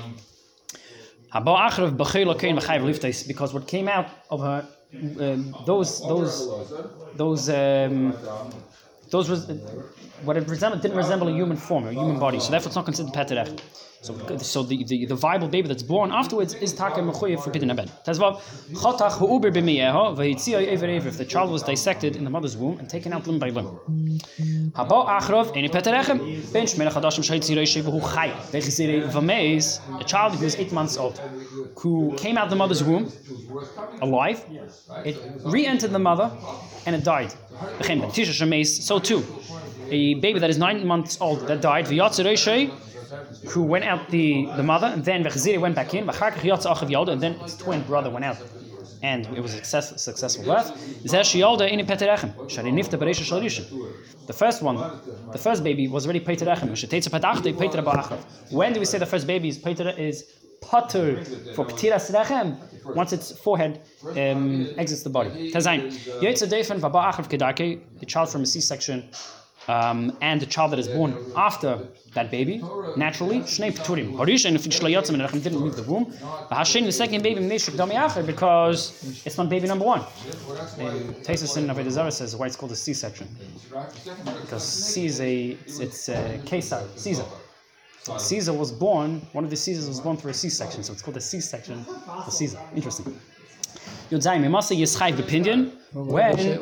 Because 3.29 3.55
what 3.55 3.69
came 3.69 3.89
out 3.89 4.09
of 4.31 4.41
her 4.41 4.69
um, 4.93 5.55
those 5.67 6.01
those 6.01 6.49
those 7.17 7.49
um, 7.49 8.15
those 9.11 9.29
was 9.29 9.51
what 10.25 10.37
it 10.37 10.49
resembled 10.49 10.83
didn't 10.83 10.97
resemble 10.97 11.29
a 11.29 11.33
human 11.33 11.57
form, 11.57 11.87
a 11.87 11.93
human 11.93 12.19
body. 12.19 12.41
So 12.41 12.51
therefore, 12.51 12.69
it's 12.69 12.77
not 12.77 12.85
considered 12.85 13.13
peterech. 13.13 13.61
So, 14.03 14.17
so 14.39 14.63
the, 14.63 14.83
the, 14.85 15.05
the 15.05 15.15
viable 15.15 15.49
baby 15.49 15.69
that's 15.69 15.83
born 15.83 16.11
afterwards 16.11 16.55
is 16.55 16.73
taka 16.73 17.01
mechuyev 17.01 17.41
pidin 17.53 17.77
ben. 17.77 17.87
Tazvav 18.07 18.41
chotach 18.73 19.19
b'miyeho. 19.19 21.07
If 21.07 21.19
the 21.19 21.25
child 21.25 21.51
was 21.51 21.63
dissected 21.63 22.17
in 22.17 22.25
the 22.25 22.31
mother's 22.31 22.57
womb 22.57 22.79
and 22.79 22.89
taken 22.89 23.13
out 23.13 23.27
limb 23.27 23.39
by 23.39 23.51
limb. 23.51 23.79
Haba 24.73 25.07
achrov 25.21 25.55
eni 25.55 25.69
peterechem 25.71 26.19
ben 26.51 26.67
shevu 26.67 28.01
chay 28.15 28.31
v'chizirei 28.53 30.01
a 30.01 30.05
child 30.05 30.35
who 30.35 30.45
was 30.45 30.57
eight 30.57 30.73
months 30.73 30.97
old 30.97 31.21
who 31.77 32.15
came 32.17 32.39
out 32.39 32.45
of 32.45 32.51
the 32.51 32.57
mother's 32.57 32.83
womb 32.83 33.13
alive. 34.01 34.43
It 35.05 35.19
re-entered 35.45 35.91
the 35.91 35.99
mother 35.99 36.31
and 36.87 36.97
it 36.97 37.05
died. 37.05 37.35
So 38.67 38.99
too, 38.99 39.27
a 39.91 40.15
baby 40.15 40.39
that 40.39 40.49
is 40.49 40.57
nine 40.57 40.87
months 40.87 41.21
old 41.21 41.47
that 41.49 41.61
died, 41.61 41.89
who 43.49 43.63
went 43.63 43.85
out 43.85 44.09
the, 44.11 44.47
the 44.57 44.63
mother, 44.63 44.89
and 44.89 45.05
then 45.05 45.23
went 45.59 45.75
back 45.75 45.95
in, 45.95 46.09
and 46.09 47.21
then 47.21 47.35
its 47.41 47.57
twin 47.57 47.83
brother 47.83 48.11
went 48.11 48.25
out. 48.25 48.39
And 49.03 49.27
it 49.35 49.41
was 49.41 49.55
a 49.55 49.57
success, 49.57 50.03
successful 50.03 50.45
birth. 50.45 50.71
The 54.27 54.33
first 54.33 54.63
one, 54.63 54.77
the 55.33 55.39
first 55.39 55.65
baby 55.65 55.89
was 55.89 56.05
already 56.05 56.21
Peterechem. 56.21 56.69
When 58.51 58.73
do 58.75 58.81
we 58.81 58.87
say 58.87 58.99
the 58.99 59.07
first 59.07 59.27
baby 59.27 59.49
is 59.49 59.59
Peter 59.59 59.89
is 59.91 60.25
Pater 60.61 61.25
for 61.55 61.65
Petiras 61.65 62.11
Rechem? 62.13 62.57
Once 62.95 63.13
its 63.13 63.33
forehead 63.33 63.81
um, 64.05 64.69
exits 64.77 65.03
the 65.03 65.11
body. 65.11 65.51
The 65.51 65.61
child 68.07 68.31
from 68.31 68.43
a 68.43 68.47
C-section 68.47 69.09
um, 69.71 70.17
and 70.21 70.37
the 70.41 70.47
child 70.55 70.73
that 70.73 70.81
is 70.85 70.89
born 70.89 71.13
after 71.37 71.71
that 72.15 72.31
baby, 72.31 72.57
naturally, 72.97 73.39
Shnei 73.41 73.71
Pturim. 73.73 74.09
Harishan, 74.21 74.55
if 74.57 74.63
Shlayotsim 74.65 75.15
and 75.15 75.23
Rechem 75.23 75.43
didn't 75.43 75.63
leave 75.63 75.77
the 75.77 75.85
womb. 75.85 76.13
The 76.51 76.93
second 77.03 77.23
baby, 77.23 77.41
Meshuk 77.41 77.75
Dami 77.81 77.95
Acher, 78.05 78.27
because 78.27 79.23
it's 79.25 79.37
not 79.39 79.49
baby 79.49 79.69
number 79.69 79.85
one. 79.85 80.03
Tesis 81.27 81.57
in 81.57 81.67
Avodah 81.69 81.91
Zarah 81.91 82.11
says 82.11 82.35
why 82.35 82.47
it's 82.47 82.57
called 82.57 82.73
a 82.73 82.77
C 82.77 82.93
section. 82.93 83.29
Because 84.43 84.65
C 84.65 85.07
is 85.07 85.21
a, 85.21 85.57
it's 85.85 86.09
a 86.09 86.41
Caesar, 86.47 86.83
Caesar. 86.97 87.25
Caesar 88.19 88.53
was 88.53 88.73
born, 88.73 89.21
one 89.33 89.45
of 89.45 89.51
the 89.51 89.57
Caesars 89.57 89.87
was 89.87 90.01
born 90.01 90.17
through 90.17 90.33
a 90.33 90.35
C 90.35 90.49
section, 90.49 90.83
so 90.83 90.93
it's 90.93 91.03
called 91.03 91.17
a 91.17 91.21
C 91.21 91.41
section 91.41 91.85
for 92.25 92.31
Caesar. 92.31 92.59
Interesting. 92.75 93.15
Yodzayim, 94.11 94.43
Mimasa 94.45 94.75
Yischai 94.77 95.13
Bepindian. 95.13 95.71
When- 95.93 96.07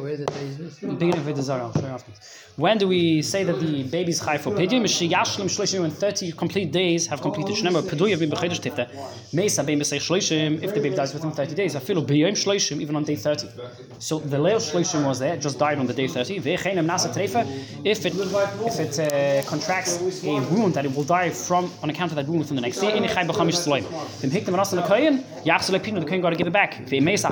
where 0.02 0.16
the 0.16 0.24
days 0.24 0.58
is? 0.58 0.78
Beginning 0.78 1.18
of 1.18 1.36
the 1.36 1.42
Zara, 1.42 1.64
I'll 1.64 1.72
show 1.72 1.80
you 1.80 1.86
afterwards. 1.86 2.20
When 2.56 2.78
do 2.78 2.88
we 2.88 3.20
say 3.22 3.44
that 3.44 3.60
the 3.60 3.82
baby's 3.84 4.20
chai 4.24 4.38
for 4.38 4.50
pidyon? 4.52 4.80
Mishi 4.82 5.08
yashlim 5.10 5.48
shloshim 5.54 5.82
when 5.82 5.90
30 5.90 6.32
complete 6.32 6.72
days 6.72 7.06
have 7.06 7.20
completed. 7.20 7.54
Shnema 7.54 7.82
peduya 7.82 8.18
bim 8.18 8.30
b'chedesh 8.30 8.60
tifta. 8.60 8.88
Mesa 9.34 9.62
bim 9.62 9.78
b'seich 9.80 10.00
shloshim 10.00 10.62
if 10.62 10.74
the 10.74 10.80
baby 10.80 10.96
dies 10.96 11.12
within 11.12 11.30
30 11.30 11.54
days. 11.54 11.74
Afilu 11.74 12.04
b'yom 12.06 12.32
shloshim 12.32 12.80
even 12.80 12.96
on 12.96 13.04
day 13.04 13.16
30. 13.16 13.48
So 13.98 14.18
the 14.18 14.38
leil 14.38 14.56
shloshim 14.56 15.04
was 15.06 15.18
there, 15.18 15.36
just 15.36 15.58
died 15.58 15.78
on 15.78 15.86
the 15.86 15.92
day 15.92 16.08
30. 16.08 16.40
Ve'chenem 16.40 16.86
nasa 16.86 17.12
trefa 17.12 17.46
if 17.84 18.06
it 18.06 18.14
if 18.66 18.80
it 18.80 18.98
uh, 18.98 19.46
contracts 19.48 20.24
a 20.24 20.40
wound 20.50 20.72
that 20.72 20.86
it 20.86 20.96
will 20.96 21.04
die 21.04 21.28
from 21.28 21.70
on 21.82 21.90
account 21.90 22.10
of 22.12 22.16
that 22.16 22.26
wound 22.26 22.40
within 22.40 22.56
the 22.56 22.62
next 22.62 22.80
day. 22.80 22.92
Ini 22.92 23.12
chai 23.12 23.24
b'chamish 23.24 23.58
tzloim. 23.62 23.82
V'im 23.84 24.30
hiktem 24.30 24.56
nasa 24.56 24.82
l'koyin 24.82 25.22
yachsel 25.44 25.78
lepinu 25.78 26.00
the 26.00 26.06
koyin 26.06 26.22
got 26.22 26.30
to 26.30 26.36
give 26.36 26.46
it 26.46 26.52
back. 26.52 26.74
Ve'mesa 26.86 27.30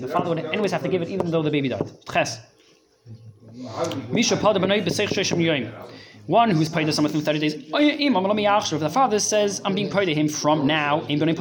the 0.00 0.08
father 0.12 0.28
would 0.28 0.38
anyways 0.38 0.72
have 0.72 0.82
to 0.82 0.88
give 0.88 1.02
it 1.02 1.08
even 1.08 1.30
though 1.30 1.42
the 1.42 1.50
baby 1.50 1.68
died. 1.68 1.90
Ches. 2.12 2.40
Misha 4.10 4.36
Pada 4.36 4.56
B'nai 4.56 4.84
B'seich 4.84 5.08
Sheshim 5.08 5.38
Yoim. 5.38 5.72
One 6.26 6.50
who's 6.50 6.70
paid 6.70 6.86
to 6.86 6.92
someone 6.92 7.12
through 7.12 7.20
30 7.20 7.38
days. 7.38 7.54
If 7.54 8.80
the 8.80 8.90
father 8.90 9.18
says, 9.18 9.60
I'm 9.62 9.74
being 9.74 9.90
paid 9.90 10.06
to 10.06 10.14
him 10.14 10.26
from 10.26 10.66
now. 10.66 11.04
Even 11.06 11.28
if 11.28 11.36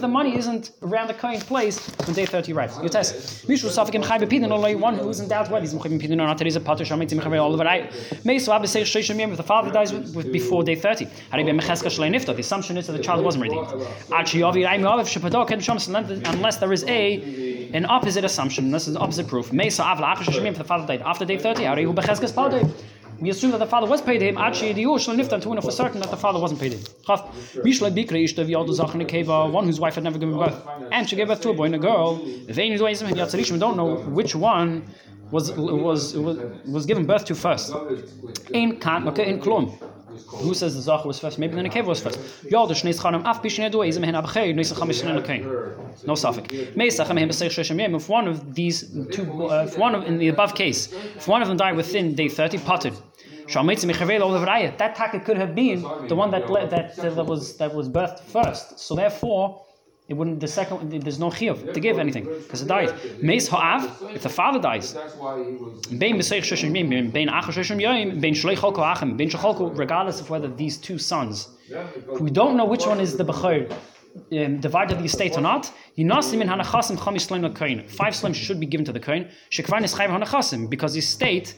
the 0.00 0.08
money 0.08 0.36
isn't 0.36 0.70
around 0.82 1.08
the 1.08 1.14
coin's 1.14 1.42
place 1.42 1.80
when 2.04 2.14
day 2.14 2.26
30 2.26 2.52
arrives. 2.52 2.78
You 2.80 2.88
test. 2.88 3.44
One 3.48 4.94
who's 4.94 5.18
in 5.18 5.26
doubt 5.28 5.50
whether 5.50 5.62
he's 5.62 5.74
Mechayim 5.74 6.12
or 6.12 6.26
not. 6.26 6.38
There 6.38 6.46
is 6.46 6.54
a 6.54 6.60
Pater 6.60 6.84
Shamit 6.84 7.10
Chavei 7.10 7.42
all 7.42 7.52
over 7.52 7.64
right. 7.64 7.92
If 8.24 9.36
the 9.36 9.42
father 9.42 9.72
dies 9.72 9.90
before 9.90 10.62
day 10.62 10.76
30. 10.76 11.06
Haribe 11.32 11.60
Mecheska 11.60 11.88
Shalei 11.90 12.10
Nifta. 12.14 12.32
The 12.32 12.40
assumption 12.40 12.76
is 12.76 12.86
that 12.86 12.92
the 12.92 13.02
child 13.02 13.24
wasn't 13.24 13.42
redeemed. 13.42 13.66
Unless 16.26 16.56
there 16.58 16.72
is 16.72 16.84
a 16.84 17.55
an 17.72 17.86
opposite 17.86 18.24
assumption, 18.24 18.70
this 18.70 18.88
is 18.88 18.96
an 18.96 19.02
opposite 19.02 19.28
proof. 19.28 19.52
Mesa 19.52 19.82
the 19.82 20.64
father 20.64 20.86
died 20.86 21.02
after 21.02 21.24
day 21.24 21.38
30, 21.38 21.62
Arihu 21.62 21.94
Becheskas 21.94 22.32
Padeh. 22.32 22.70
We 23.18 23.30
assume 23.30 23.50
that 23.52 23.58
the 23.58 23.66
father 23.66 23.86
was 23.86 24.02
paid 24.02 24.20
him, 24.20 24.36
Achi 24.36 24.74
Yediyu 24.74 25.00
Shal 25.00 25.14
Niftan, 25.16 25.40
to 25.40 25.54
know 25.54 25.60
for 25.62 25.70
certain 25.70 26.00
that 26.00 26.10
the 26.10 26.18
father 26.18 26.38
wasn't 26.38 26.60
paid 26.60 26.74
him. 26.74 26.80
One 29.52 29.64
whose 29.64 29.80
wife 29.80 29.94
had 29.94 30.04
never 30.04 30.18
given 30.18 30.36
birth, 30.36 30.68
and 30.92 31.08
she 31.08 31.16
gave 31.16 31.28
birth 31.28 31.40
to 31.40 31.48
a 31.50 31.54
boy 31.54 31.64
and 31.64 31.76
a 31.76 31.78
girl. 31.78 32.18
Yatzarishim 32.18 33.58
don't 33.58 33.76
know 33.78 33.96
which 33.96 34.34
one 34.34 34.84
was 35.30 35.50
was 35.52 36.14
was, 36.14 36.38
was 36.66 36.84
given 36.84 37.06
birth 37.06 37.24
to 37.24 37.34
first. 37.34 37.74
In 38.52 38.78
Kan, 38.78 39.08
okay, 39.08 39.30
in 39.30 39.40
Klum. 39.40 39.78
Who 40.28 40.54
says 40.54 40.74
the 40.74 40.82
Zach 40.82 41.04
was 41.04 41.18
first? 41.18 41.38
Maybe 41.38 41.54
the 41.54 41.62
Nekev 41.62 41.84
was 41.84 42.00
first. 42.00 42.18
Yod, 42.50 42.70
Shnei 42.70 42.94
Chanim, 42.94 43.22
Af 43.24 43.42
Ezem 43.42 44.04
Hen 44.04 44.14
Abchei, 44.14 44.54
Shnei. 44.54 46.06
No 46.06 46.14
suffix. 46.14 46.48
Meisach 46.74 47.06
Hem 47.08 47.28
Besech 47.28 47.50
Sheshem 47.50 47.78
Yem. 47.78 47.94
If 47.94 48.08
one 48.08 48.28
of 48.28 48.54
these 48.54 48.90
two, 49.12 49.46
uh, 49.46 49.64
if 49.68 49.76
one 49.78 49.94
of 49.94 50.04
in 50.04 50.18
the 50.18 50.28
above 50.28 50.54
case, 50.54 50.92
if 50.92 51.26
one 51.28 51.42
of 51.42 51.48
them 51.48 51.56
died 51.56 51.76
within 51.76 52.14
day 52.14 52.28
thirty, 52.28 52.58
potted. 52.58 52.94
That 53.48 54.94
taka 54.96 55.20
could 55.20 55.36
have 55.36 55.54
been 55.54 55.82
the 56.08 56.16
one 56.16 56.30
that 56.32 56.48
that 56.48 56.96
that 56.96 57.26
was 57.26 57.56
that 57.58 57.72
was 57.72 57.88
birthed 57.88 58.20
first. 58.20 58.80
So 58.80 58.96
therefore, 58.96 59.65
it 60.08 60.14
wouldn't. 60.14 60.38
The 60.40 60.46
second, 60.46 61.02
there's 61.02 61.18
no 61.18 61.30
chiyuv 61.30 61.74
to 61.74 61.80
give 61.80 61.98
anything 61.98 62.24
because 62.24 62.62
it 62.62 62.68
died. 62.68 62.94
Meis 63.22 63.48
ha'av, 63.48 64.14
if 64.14 64.22
the 64.22 64.28
father 64.28 64.60
dies, 64.60 64.92
bein 64.94 66.16
b'seich 66.16 66.44
sheshim 66.50 66.76
yim, 66.76 67.10
bein 67.10 67.28
achar 67.28 67.52
sheshim 67.52 67.80
yim, 67.80 68.20
bein 68.20 68.34
shlei 68.34 68.56
cholko 68.56 68.78
achim, 68.78 69.16
bein 69.16 69.28
shecholko, 69.28 69.76
regardless 69.76 70.20
of 70.20 70.30
whether 70.30 70.46
these 70.46 70.76
two 70.76 70.98
sons, 70.98 71.48
we 72.20 72.30
don't 72.30 72.56
know 72.56 72.64
which 72.64 72.86
one 72.86 73.00
is 73.00 73.16
the 73.16 73.24
bechor, 73.24 73.72
um, 74.32 74.60
divided 74.60 74.98
the 75.00 75.04
estate 75.04 75.36
or 75.36 75.40
not. 75.40 75.72
Five 75.96 76.04
slimes 78.12 78.34
should 78.34 78.60
be 78.60 78.66
given 78.66 78.84
to 78.84 78.92
the. 78.92 79.00
Shekvain 79.00 79.82
is 79.82 79.94
because 80.68 80.92
the 80.92 80.98
estate 80.98 81.54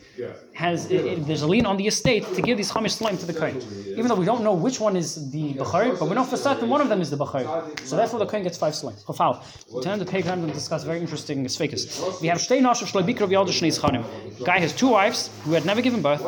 has 0.55 0.87
it, 0.91 1.05
it- 1.05 1.27
there's 1.27 1.43
a 1.43 1.47
lien 1.49 1.67
on 1.67 1.77
the 1.77 1.89
estate 1.89 2.25
to 2.35 2.43
give 2.43 2.57
these 2.57 2.71
chamis 2.71 2.93
slime 2.93 3.19
to 3.19 3.27
the 3.27 3.33
koin. 3.33 3.57
Even 3.99 4.07
though 4.07 4.15
we 4.15 4.25
don't 4.25 4.45
know 4.45 4.55
which 4.55 4.79
one 4.79 4.97
is 4.97 5.31
the 5.33 5.55
bechor, 5.55 5.99
but 5.99 6.09
we 6.09 6.15
know 6.15 6.23
for 6.23 6.37
certain 6.37 6.69
one 6.69 6.81
of 6.81 6.89
them 6.89 7.01
is 7.01 7.11
the 7.11 7.17
bechor. 7.17 7.45
So 7.85 7.97
therefore 7.97 8.21
the 8.21 8.27
koin 8.27 8.45
gets 8.45 8.57
five 8.59 8.75
slimes. 8.75 9.05
Chafal. 9.05 9.83
Turn 9.83 9.99
the 9.99 10.05
page 10.05 10.27
and 10.27 10.53
discuss 10.53 10.85
very 10.85 11.01
interesting 11.01 11.45
sfekas. 11.47 12.21
We 12.21 12.29
have 12.29 12.39
shtei 12.39 12.61
shnei. 12.61 14.45
Guy 14.45 14.59
has 14.61 14.73
two 14.73 14.89
wives 14.91 15.31
who 15.43 15.53
had 15.53 15.65
never 15.67 15.81
given 15.83 16.01
birth, 16.01 16.23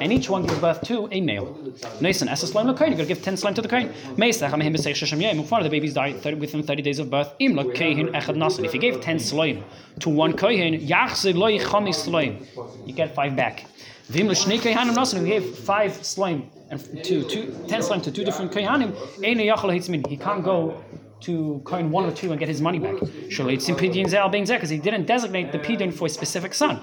and 0.00 0.12
each 0.12 0.28
one 0.28 0.42
gives 0.46 0.58
birth 0.58 0.80
to 0.82 1.08
a 1.12 1.20
male. 1.20 1.46
Nason 2.00 2.28
esa 2.28 2.46
slime 2.48 2.66
koin. 2.74 2.90
You 2.90 2.96
got 2.96 3.02
to 3.02 3.06
give 3.14 3.22
ten 3.22 3.36
slime 3.36 3.54
to 3.54 3.62
the 3.62 3.68
koin. 3.68 3.92
Meisach 4.16 4.50
amehim. 4.50 5.48
One 5.50 5.60
of 5.60 5.64
the 5.64 5.70
babies 5.70 5.94
died 5.94 6.24
within 6.40 6.62
30 6.62 6.82
days 6.82 6.98
of 6.98 7.10
birth, 7.10 7.32
lo 7.54 7.64
kohen 7.64 8.08
echad 8.08 8.36
nasan. 8.36 8.64
If 8.64 8.72
he 8.72 8.78
gave 8.78 9.00
ten 9.00 9.18
slime 9.18 9.64
to 10.00 10.08
one 10.08 10.34
kohen, 10.34 10.74
yachzig 10.80 11.34
lo 11.34 11.46
yichami 11.46 11.94
slime. 11.94 12.46
You 12.86 12.94
get 12.94 13.14
five 13.14 13.36
back. 13.36 13.66
Vim 14.08 14.26
lo 14.26 14.34
shnei 14.34 14.58
kohanim 14.58 14.94
nasan. 14.94 15.18
If 15.18 15.24
he 15.24 15.30
gave 15.30 15.58
five 15.58 16.04
slime 16.04 16.50
and 16.70 16.80
to 17.04 17.22
two, 17.24 17.54
ten 17.68 17.82
slime 17.82 18.00
to 18.02 18.10
two 18.10 18.24
different 18.24 18.52
kohanim, 18.52 18.94
einu 19.24 19.42
yachal 19.42 19.70
hitzmin. 19.72 20.06
He 20.06 20.16
can't 20.16 20.42
go 20.42 20.82
to 21.22 21.60
coin 21.64 21.90
one 21.90 22.04
or 22.04 22.12
two 22.12 22.30
and 22.30 22.38
get 22.38 22.48
his 22.48 22.60
money 22.60 22.78
back. 22.78 22.96
Surely 23.30 23.54
it's 23.54 23.68
pidyon 23.68 24.08
zel 24.08 24.28
being 24.28 24.44
because 24.44 24.70
he 24.70 24.78
didn't 24.78 25.06
designate 25.06 25.52
the 25.52 25.58
pidyon 25.58 25.92
for 25.92 26.06
a 26.06 26.10
specific 26.10 26.52
son. 26.54 26.78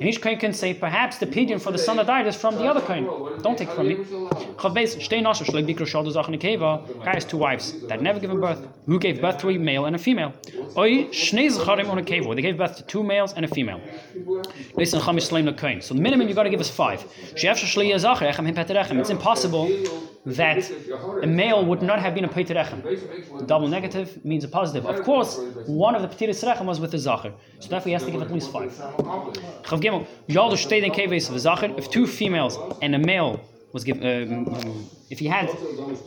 And 0.00 0.08
each 0.08 0.20
coin 0.20 0.38
can 0.38 0.52
say 0.52 0.74
perhaps 0.74 1.18
the 1.18 1.26
pidyon 1.26 1.60
for 1.60 1.72
the 1.72 1.78
son 1.78 1.96
that 1.96 2.06
died 2.06 2.26
is 2.26 2.36
from 2.36 2.56
the 2.56 2.66
other 2.66 2.80
coin. 2.80 3.04
Don't 3.42 3.58
take 3.58 3.70
from 3.70 3.88
me. 3.88 3.96
Guy 7.04 7.14
has 7.14 7.24
two 7.24 7.36
wives 7.36 7.86
that 7.88 8.00
never 8.02 8.18
given 8.20 8.40
birth. 8.40 8.66
Who 8.86 8.98
gave 8.98 9.20
birth 9.20 9.38
to 9.38 9.50
a 9.50 9.58
male 9.58 9.84
and 9.86 9.96
a 9.96 9.98
female? 9.98 10.32
They 10.76 12.42
gave 12.42 12.58
birth 12.58 12.76
to 12.76 12.82
two 12.84 13.02
males 13.02 13.32
and 13.34 13.44
a 13.44 13.48
female. 13.48 13.80
Listen. 14.76 15.00
So 15.00 15.94
the 15.94 16.00
minimum 16.00 16.28
you've 16.28 16.36
got 16.36 16.44
to 16.44 16.50
give 16.50 16.60
is 16.60 16.70
five. 16.70 17.04
It's 17.34 19.10
impossible 19.10 19.68
that 20.26 20.68
a 21.22 21.26
male 21.26 21.64
would 21.64 21.82
not 21.82 22.00
have 22.00 22.14
been 22.14 22.24
a 22.24 22.28
Peiterechem. 22.28 23.46
Double 23.46 23.68
negative 23.68 24.24
means 24.24 24.42
a 24.42 24.48
positive. 24.48 24.84
Of 24.84 25.04
course, 25.04 25.38
one 25.66 25.94
of 25.94 26.02
the 26.02 26.08
Petiris 26.08 26.42
Rechem 26.42 26.66
was 26.66 26.80
with 26.80 26.90
the 26.90 26.98
Zachar. 26.98 27.32
So 27.60 27.68
therefore 27.68 27.86
he 27.86 27.92
has 27.92 28.04
to 28.04 28.10
give 28.10 28.20
at 28.20 28.32
least 28.32 28.50
five. 28.50 28.72
If 31.78 31.90
two 31.90 32.06
females 32.06 32.58
and 32.82 32.94
a 32.96 32.98
male 32.98 33.40
was 33.72 33.84
given, 33.84 34.48
um, 34.48 34.90
if 35.10 35.20
he 35.20 35.26
had 35.26 35.48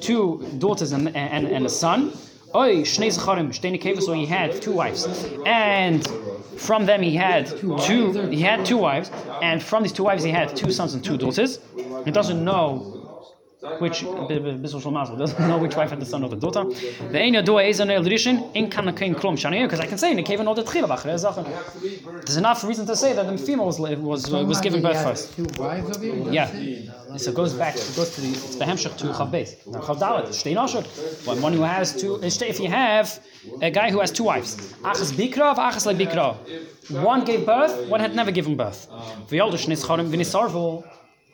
two 0.01 0.45
daughters 0.57 0.91
and, 0.91 1.15
and, 1.15 1.47
and 1.47 1.65
a 1.65 1.69
son, 1.69 2.11
Oy, 2.55 2.81
Shnei 2.81 3.15
Zacharim, 3.15 3.49
Shtei 3.49 4.01
so 4.01 4.11
he 4.13 4.25
had 4.25 4.61
two 4.61 4.73
wives. 4.73 5.07
And 5.45 6.05
from 6.57 6.85
them 6.85 7.01
he 7.01 7.15
had 7.15 7.47
two, 7.47 8.11
he 8.29 8.41
had 8.41 8.65
two 8.65 8.77
wives, 8.77 9.11
and 9.41 9.63
from 9.63 9.83
these 9.83 9.93
two 9.93 10.03
wives 10.03 10.23
he 10.23 10.31
had 10.31 10.57
two 10.57 10.71
sons 10.71 10.93
and 10.93 11.03
two 11.03 11.15
daughters. 11.15 11.59
He 12.03 12.11
doesn't 12.11 12.43
know 12.43 12.98
which 13.79 14.03
Bissel 14.03 14.91
Mazel 14.91 15.17
doesn't 15.23 15.47
know 15.47 15.57
which 15.57 15.75
wife 15.75 15.89
had 15.89 15.99
the 15.99 16.05
son 16.05 16.23
or 16.23 16.29
the 16.29 16.35
daughter. 16.37 16.63
The 17.11 17.21
Ein 17.21 17.33
Yadua 17.33 17.67
is 17.67 17.79
an 17.81 17.89
Eldrishin 17.89 18.55
in 18.55 18.69
Kana 18.69 18.93
Kein 18.93 19.15
Klum 19.15 19.35
Shani 19.35 19.63
because 19.63 19.81
I 19.81 19.85
can 19.85 19.97
say 19.97 20.11
in 20.11 20.23
cave 20.23 20.39
no 20.39 20.53
the 20.53 20.63
Tchila 20.63 20.87
Bachre 20.87 21.13
Zachen. 21.19 21.45
There's 22.25 22.37
enough 22.37 22.63
reason 22.63 22.85
to 22.85 22.95
say 22.95 23.13
that 23.13 23.27
the 23.27 23.37
female 23.37 23.65
was 23.65 23.79
was, 23.79 24.33
uh, 24.33 24.45
was 24.45 24.61
given 24.61 24.81
birth 24.81 25.03
first. 25.03 25.37
Yeah. 26.31 26.47
So 27.17 27.31
it 27.31 27.35
goes 27.35 27.53
back, 27.53 27.75
it 27.75 27.93
goes 27.95 28.15
to 28.15 28.21
the, 28.21 28.29
it's 28.29 28.55
the 28.55 28.65
Hemshech 28.65 28.95
to 28.97 29.07
Chav 29.07 29.31
Beis. 29.31 29.67
Now 29.67 29.79
Chav 29.79 29.97
Dalet, 29.97 30.27
Shtei 30.27 30.53
Nashur. 30.55 31.41
One, 31.41 31.53
who 31.53 31.63
has 31.63 31.95
two, 31.99 32.15
uh, 32.15 32.19
if 32.23 32.59
you 32.59 32.69
have 32.69 33.19
a 33.61 33.71
guy 33.71 33.89
who 33.91 33.99
has 33.99 34.11
two 34.11 34.23
wives, 34.23 34.55
Achas 34.83 35.11
Bikra, 35.11 35.55
Achas 35.55 35.85
Le 35.85 35.95
Bikra. 35.95 36.37
One 37.03 37.25
gave 37.25 37.45
birth, 37.45 37.89
one 37.89 37.99
had 37.99 38.15
never 38.15 38.31
given 38.31 38.55
birth. 38.55 38.87
V'yoldu 39.27 39.57
Shnei 39.63 39.77
Scharim 39.83 40.09
V'nisarvul, 40.09 40.85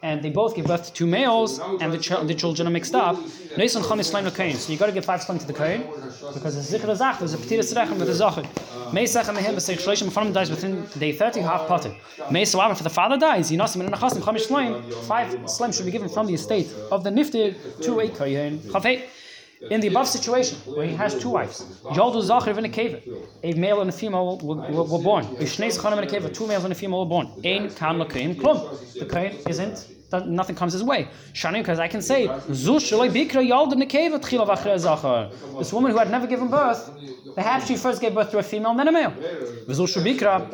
and 0.06 0.22
they 0.22 0.30
both 0.30 0.56
give 0.56 0.66
birth 0.68 0.86
to 0.88 0.94
two 0.94 1.08
males, 1.08 1.60
and 1.82 1.92
the, 1.92 1.98
ch- 1.98 2.24
the 2.32 2.36
children 2.42 2.68
are 2.68 2.76
mixed 2.78 2.94
up. 2.94 3.16
So 3.16 4.72
you 4.72 4.78
got 4.78 4.86
to 4.86 4.96
give 4.98 5.06
five 5.06 5.22
slaim 5.24 5.40
to 5.40 5.48
the 5.48 5.58
kain 5.62 5.82
because 6.36 6.54
the 6.56 6.78
zikr 6.78 6.96
zach 6.96 7.18
there's 7.20 7.34
a 7.34 7.38
petiris 7.38 7.74
rechem 7.74 7.98
with 7.98 8.10
the 8.12 8.14
zachar. 8.14 8.44
Meisach 8.96 9.28
and 9.30 9.38
him 9.40 9.56
b'seich 9.56 9.80
shleishim 9.84 10.12
from 10.12 10.32
dies 10.32 10.50
within 10.52 10.74
day 11.00 11.12
thirty 11.12 11.40
half 11.40 11.68
potter. 11.68 11.92
Meisach 12.36 12.72
if 12.72 12.84
the 12.84 12.96
father 13.00 13.18
dies, 13.18 13.52
you 13.52 13.58
know 13.58 13.64
in 13.64 13.90
nachasim 13.96 14.22
chamis 14.28 14.46
slaim 14.50 14.72
five 15.12 15.30
slaim 15.56 15.72
should 15.76 15.88
be 15.90 15.92
given 15.98 16.10
from 16.16 16.28
the 16.28 16.36
estate 16.36 16.70
of 16.92 17.04
the 17.04 17.10
nifted 17.10 17.50
to 17.82 18.00
a. 18.02 18.08
Chavei. 18.74 18.96
In 19.72 19.80
the 19.80 19.88
above 19.88 20.08
situation, 20.08 20.58
where 20.76 20.86
he 20.86 20.96
has 20.96 21.18
two 21.18 21.30
wives, 21.30 21.64
Yoldu 21.98 22.22
Zachar 22.22 22.52
a 22.52 23.50
a 23.50 23.54
male 23.54 23.80
and 23.82 23.90
a 23.90 23.94
female 23.94 24.38
were, 24.38 24.56
were, 24.56 24.84
were 24.84 25.00
born. 25.10 25.26
A 25.40 25.46
two 26.38 26.46
males 26.46 26.64
and 26.66 26.74
a 26.74 26.76
female 26.76 27.00
were 27.00 27.14
born. 27.16 27.28
The 29.02 29.08
kain 29.10 29.34
isn't 29.48 29.95
nothing 30.12 30.56
comes 30.56 30.74
his 30.74 30.84
way. 30.84 31.08
Shani, 31.34 31.60
because 31.60 31.80
I 31.80 31.88
can 31.88 32.02
say. 32.02 32.28
This 35.60 35.74
woman 35.74 35.92
who 35.92 35.98
had 35.98 36.10
never 36.12 36.28
given 36.28 36.48
birth, 36.48 36.92
perhaps 37.36 37.68
she 37.68 37.76
first 37.76 38.02
gave 38.02 38.14
birth 38.14 38.32
to 38.32 38.38
a 38.38 38.44
female 38.44 38.72
and 38.72 38.80
then 38.80 38.88
a 38.88 38.92
male. 38.92 39.14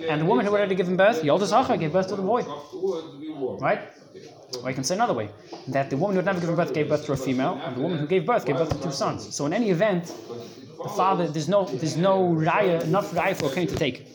And 0.09 0.21
the 0.21 0.25
woman 0.25 0.45
who 0.45 0.51
had 0.51 0.59
already 0.59 0.75
given 0.75 0.95
birth, 0.95 1.23
yald 1.23 1.41
zachar, 1.41 1.77
gave 1.77 1.91
birth 1.93 2.07
to 2.09 2.15
the 2.15 2.21
boy. 2.21 2.43
Right? 3.59 3.81
Or 4.63 4.69
you 4.69 4.75
can 4.75 4.83
say 4.83 4.95
another 4.95 5.13
way 5.13 5.29
that 5.69 5.89
the 5.89 5.97
woman 5.97 6.15
who 6.15 6.19
had 6.19 6.25
never 6.25 6.39
given 6.39 6.55
birth 6.55 6.73
gave 6.73 6.89
birth 6.89 7.05
to 7.05 7.13
a 7.13 7.17
female, 7.17 7.59
and 7.63 7.75
the 7.75 7.81
woman 7.81 7.97
who 7.97 8.07
gave 8.07 8.25
birth 8.25 8.45
gave 8.45 8.57
birth 8.57 8.69
to 8.69 8.83
two 8.83 8.91
sons. 8.91 9.33
So 9.35 9.45
in 9.45 9.53
any 9.53 9.69
event, 9.69 10.13
the 10.83 10.89
father 10.89 11.27
there's 11.27 11.47
no 11.47 11.65
there's 11.65 11.97
no 11.97 12.15
raya 12.47 12.83
enough 12.83 13.11
raya 13.11 13.35
for 13.35 13.51
a 13.51 13.53
king 13.53 13.67
to 13.67 13.75
take. 13.75 14.07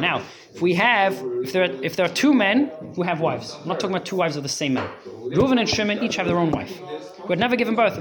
Now, 0.00 0.22
if 0.54 0.62
we 0.62 0.74
have, 0.74 1.12
if 1.44 1.52
there, 1.52 1.64
are, 1.64 1.84
if 1.84 1.96
there 1.96 2.06
are 2.06 2.14
two 2.14 2.32
men 2.32 2.70
who 2.94 3.02
have 3.02 3.20
wives, 3.20 3.54
I'm 3.60 3.68
not 3.68 3.80
talking 3.80 3.94
about 3.94 4.06
two 4.06 4.16
wives 4.16 4.36
of 4.36 4.42
the 4.42 4.48
same 4.48 4.74
man. 4.74 4.88
Reuven 5.06 5.58
and 5.60 5.68
Shimon 5.68 6.02
each 6.02 6.16
have 6.16 6.26
their 6.26 6.38
own 6.38 6.50
wife, 6.50 6.74
who 6.78 7.28
had 7.28 7.38
never 7.38 7.56
given 7.56 7.74
birth. 7.74 7.96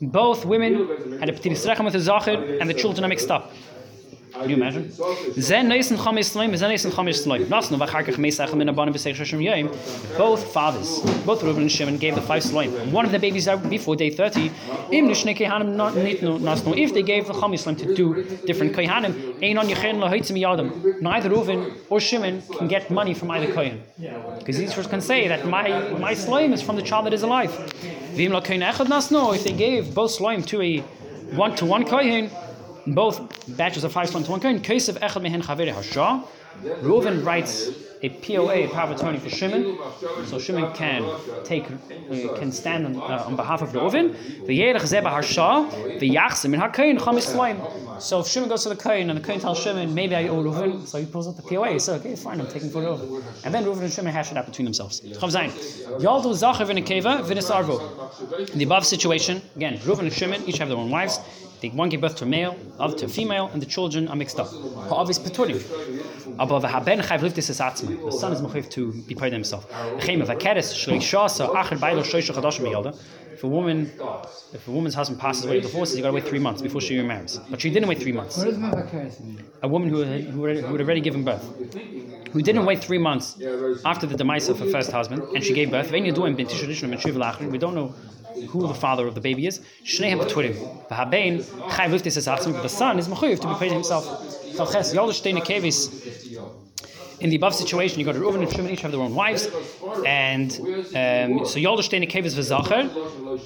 Both 0.00 0.44
women 0.44 1.18
had 1.20 1.28
a 1.28 1.32
rechem 1.32 1.84
with 1.84 1.94
a 1.94 2.00
zachir, 2.00 2.58
and 2.60 2.68
the 2.68 2.74
children 2.74 3.04
are 3.04 3.08
mixed 3.08 3.30
up. 3.30 3.52
Can 4.32 4.48
you 4.48 4.56
imagine? 4.56 4.90
Zen 4.90 5.68
neisen 5.68 5.96
chamis 5.98 6.30
slaim, 6.32 6.56
zen 6.56 6.70
neisen 6.70 6.90
chamis 6.90 7.22
slaim. 7.24 7.44
Nasnu 7.46 7.78
min 8.56 8.68
abanim. 8.68 10.16
Both 10.16 10.52
fathers, 10.52 11.00
both 11.26 11.42
Reuben 11.42 11.62
and 11.62 11.72
Shimon, 11.72 11.98
gave 11.98 12.14
the 12.14 12.22
five 12.22 12.42
slaim. 12.42 12.74
And 12.76 12.92
one 12.92 13.04
of 13.04 13.12
the 13.12 13.18
babies 13.18 13.46
out 13.46 13.68
before 13.68 13.94
day 13.94 14.10
30. 14.10 14.50
Im 14.90 15.08
kehanim 15.08 15.76
nitnu 15.76 16.40
nasnu. 16.40 16.76
If 16.78 16.94
they 16.94 17.02
gave 17.02 17.26
the 17.26 17.34
chamis 17.34 17.64
slaim 17.64 17.76
to 17.78 17.94
two 17.94 18.24
different 18.46 18.74
kehanim, 18.74 19.42
ein 19.42 19.58
on. 19.58 21.02
Neither 21.02 21.30
Reuben 21.30 21.72
or 21.90 22.00
Shimon 22.00 22.42
can 22.58 22.68
get 22.68 22.90
money 22.90 23.14
from 23.14 23.30
either 23.30 23.52
kohen. 23.52 23.82
Because 24.38 24.56
these 24.56 24.74
can 24.86 25.00
say 25.00 25.28
that 25.28 25.46
my 25.46 25.90
my 25.98 26.14
slaim 26.14 26.52
is 26.52 26.62
from 26.62 26.76
the 26.76 26.82
child 26.82 27.06
that 27.06 27.12
is 27.12 27.22
alive. 27.22 27.50
V'im 28.14 28.32
kohen 28.44 28.60
echad 28.62 28.86
nasnu. 28.86 29.34
If 29.36 29.44
they 29.44 29.52
gave 29.52 29.94
both 29.94 30.12
slaim 30.12 30.42
to 30.44 30.62
a 30.62 30.78
one 31.36 31.54
to 31.56 31.66
one 31.66 31.84
kohen, 31.84 32.30
both 32.86 33.56
batches 33.56 33.84
of 33.84 33.92
five 33.92 34.08
slime 34.08 34.24
to 34.24 34.30
one 34.30 34.40
coin. 34.40 34.60
Case 34.60 34.88
of 34.88 34.96
Echad 34.96 35.22
Mehen 35.22 35.42
Chaveri 35.42 35.72
Hashah. 35.72 36.26
Reuven 36.82 37.24
writes 37.24 37.70
a 38.02 38.08
POA, 38.08 38.64
a 38.64 38.68
power 38.68 38.90
of 38.90 38.98
attorney 38.98 39.18
for 39.18 39.30
Shimon, 39.30 39.78
so 40.26 40.38
Shimon 40.38 40.74
can 40.74 41.08
take, 41.44 41.64
uh, 41.64 42.36
can 42.36 42.50
stand 42.50 42.84
on, 42.84 42.96
uh, 42.96 43.24
on 43.26 43.36
behalf 43.36 43.62
of 43.62 43.70
Reuven. 43.70 44.14
So 48.00 48.20
if 48.20 48.26
Shimon 48.26 48.48
goes 48.48 48.64
to 48.64 48.70
the 48.70 48.76
Kain 48.76 49.08
and 49.08 49.18
the 49.18 49.24
Kain 49.24 49.38
tells 49.38 49.62
Shimon, 49.62 49.94
maybe 49.94 50.16
I 50.16 50.28
owe 50.28 50.42
Reuven, 50.42 50.86
so 50.86 50.98
he 50.98 51.06
pulls 51.06 51.28
out 51.28 51.36
the 51.36 51.42
POA. 51.42 51.78
So 51.78 51.94
okay, 51.94 52.16
fine, 52.16 52.40
I'm 52.40 52.48
taking 52.48 52.70
for 52.70 52.82
Reuven. 52.82 53.22
And 53.44 53.54
then 53.54 53.64
Reuven 53.64 53.82
and 53.82 53.92
Shimon 53.92 54.12
hash 54.12 54.32
it 54.32 54.36
out 54.36 54.46
between 54.46 54.64
themselves. 54.64 55.00
The 55.00 55.14
above 58.64 58.86
situation, 58.86 59.42
again, 59.56 59.78
Reuven 59.78 60.00
and 60.00 60.12
Shimon 60.12 60.42
each 60.48 60.58
have 60.58 60.68
their 60.68 60.78
own 60.78 60.90
wives. 60.90 61.20
They 61.62 61.68
one 61.68 61.90
gave 61.90 62.00
birth 62.00 62.16
to 62.16 62.24
a 62.24 62.26
male, 62.26 62.56
other 62.80 62.96
to 62.98 63.04
a 63.04 63.08
female, 63.08 63.48
and 63.52 63.62
the 63.62 63.66
children 63.66 64.08
are 64.08 64.16
mixed 64.16 64.40
up. 64.40 64.48
Ha'avis 64.48 65.20
peturim. 65.20 65.60
Above 66.40 66.64
haben 66.64 66.98
chayv 66.98 67.20
liftis 67.20 67.50
es 67.50 67.60
atzma. 67.60 68.04
The 68.04 68.10
son 68.10 68.32
is 68.32 68.40
mechayiv 68.40 68.68
to 68.70 68.92
be 69.04 69.14
paid 69.14 69.32
himself. 69.32 69.70
Chema 70.00 70.26
vakeres 70.26 70.74
shlei 70.74 70.98
shasa 70.98 71.54
acher 71.54 71.78
beilo 71.78 72.02
shoysha 72.02 72.34
chadashim 72.34 72.66
yalda. 72.68 72.98
If 73.32 73.44
a 73.44 73.48
woman, 73.48 73.92
if 74.52 74.66
a 74.66 74.70
woman's 74.72 74.94
husband 74.94 75.20
passes 75.20 75.44
away, 75.44 75.60
divorces, 75.60 75.96
you 75.96 76.02
got 76.02 76.08
to 76.08 76.14
wait 76.14 76.26
three 76.26 76.40
months 76.40 76.60
before 76.62 76.80
she 76.80 76.98
remarries. 76.98 77.38
But 77.48 77.60
she 77.60 77.70
didn't 77.70 77.88
wait 77.88 78.00
three 78.00 78.12
months. 78.12 78.38
What 78.38 78.46
does 78.46 78.58
Mavakaris 78.58 79.20
mean? 79.20 79.42
A 79.62 79.68
woman 79.68 79.88
who 79.88 80.00
had, 80.00 80.24
who 80.24 80.44
had, 80.44 80.56
who 80.58 80.72
had 80.72 80.80
already 80.80 81.00
given 81.00 81.24
birth, 81.24 81.44
who 82.32 82.42
didn't 82.42 82.66
wait 82.66 82.82
three 82.82 82.98
months 82.98 83.40
after 83.84 84.06
the 84.06 84.16
demise 84.16 84.48
of 84.48 84.58
her 84.58 84.66
first 84.66 84.90
husband, 84.90 85.22
and 85.34 85.44
she 85.44 85.54
gave 85.54 85.70
birth. 85.70 85.92
When 85.92 86.04
you're 86.04 86.14
doing 86.14 86.34
binti 86.34 86.56
traditional 86.56 86.90
We 87.50 87.58
don't 87.58 87.74
know 87.76 87.94
who 88.48 88.66
the 88.66 88.74
father 88.74 89.06
of 89.06 89.14
the 89.14 89.20
baby 89.20 89.46
is. 89.46 89.60
Es. 92.06 92.24
The 92.24 92.68
son 92.68 92.98
is 92.98 93.08
mechuyev 93.08 93.40
to 93.40 93.48
be 93.48 93.54
paid 93.54 93.72
himself. 93.72 94.04
Chalches 94.56 94.92
kevis. 95.40 96.31
In 97.22 97.30
the 97.30 97.36
above 97.36 97.54
situation, 97.54 98.00
you 98.00 98.04
got 98.04 98.16
Reuven 98.16 98.42
and 98.42 98.50
Shimon 98.52 98.72
each 98.72 98.80
have 98.80 98.90
their 98.90 99.00
own 99.00 99.14
wives, 99.14 99.46
and 100.04 100.50
um, 100.50 101.46
so 101.46 101.56
Yolda 101.64 101.82
Shteine 101.86 102.10
Kevis 102.10 102.34
v'Zacher, 102.34 102.82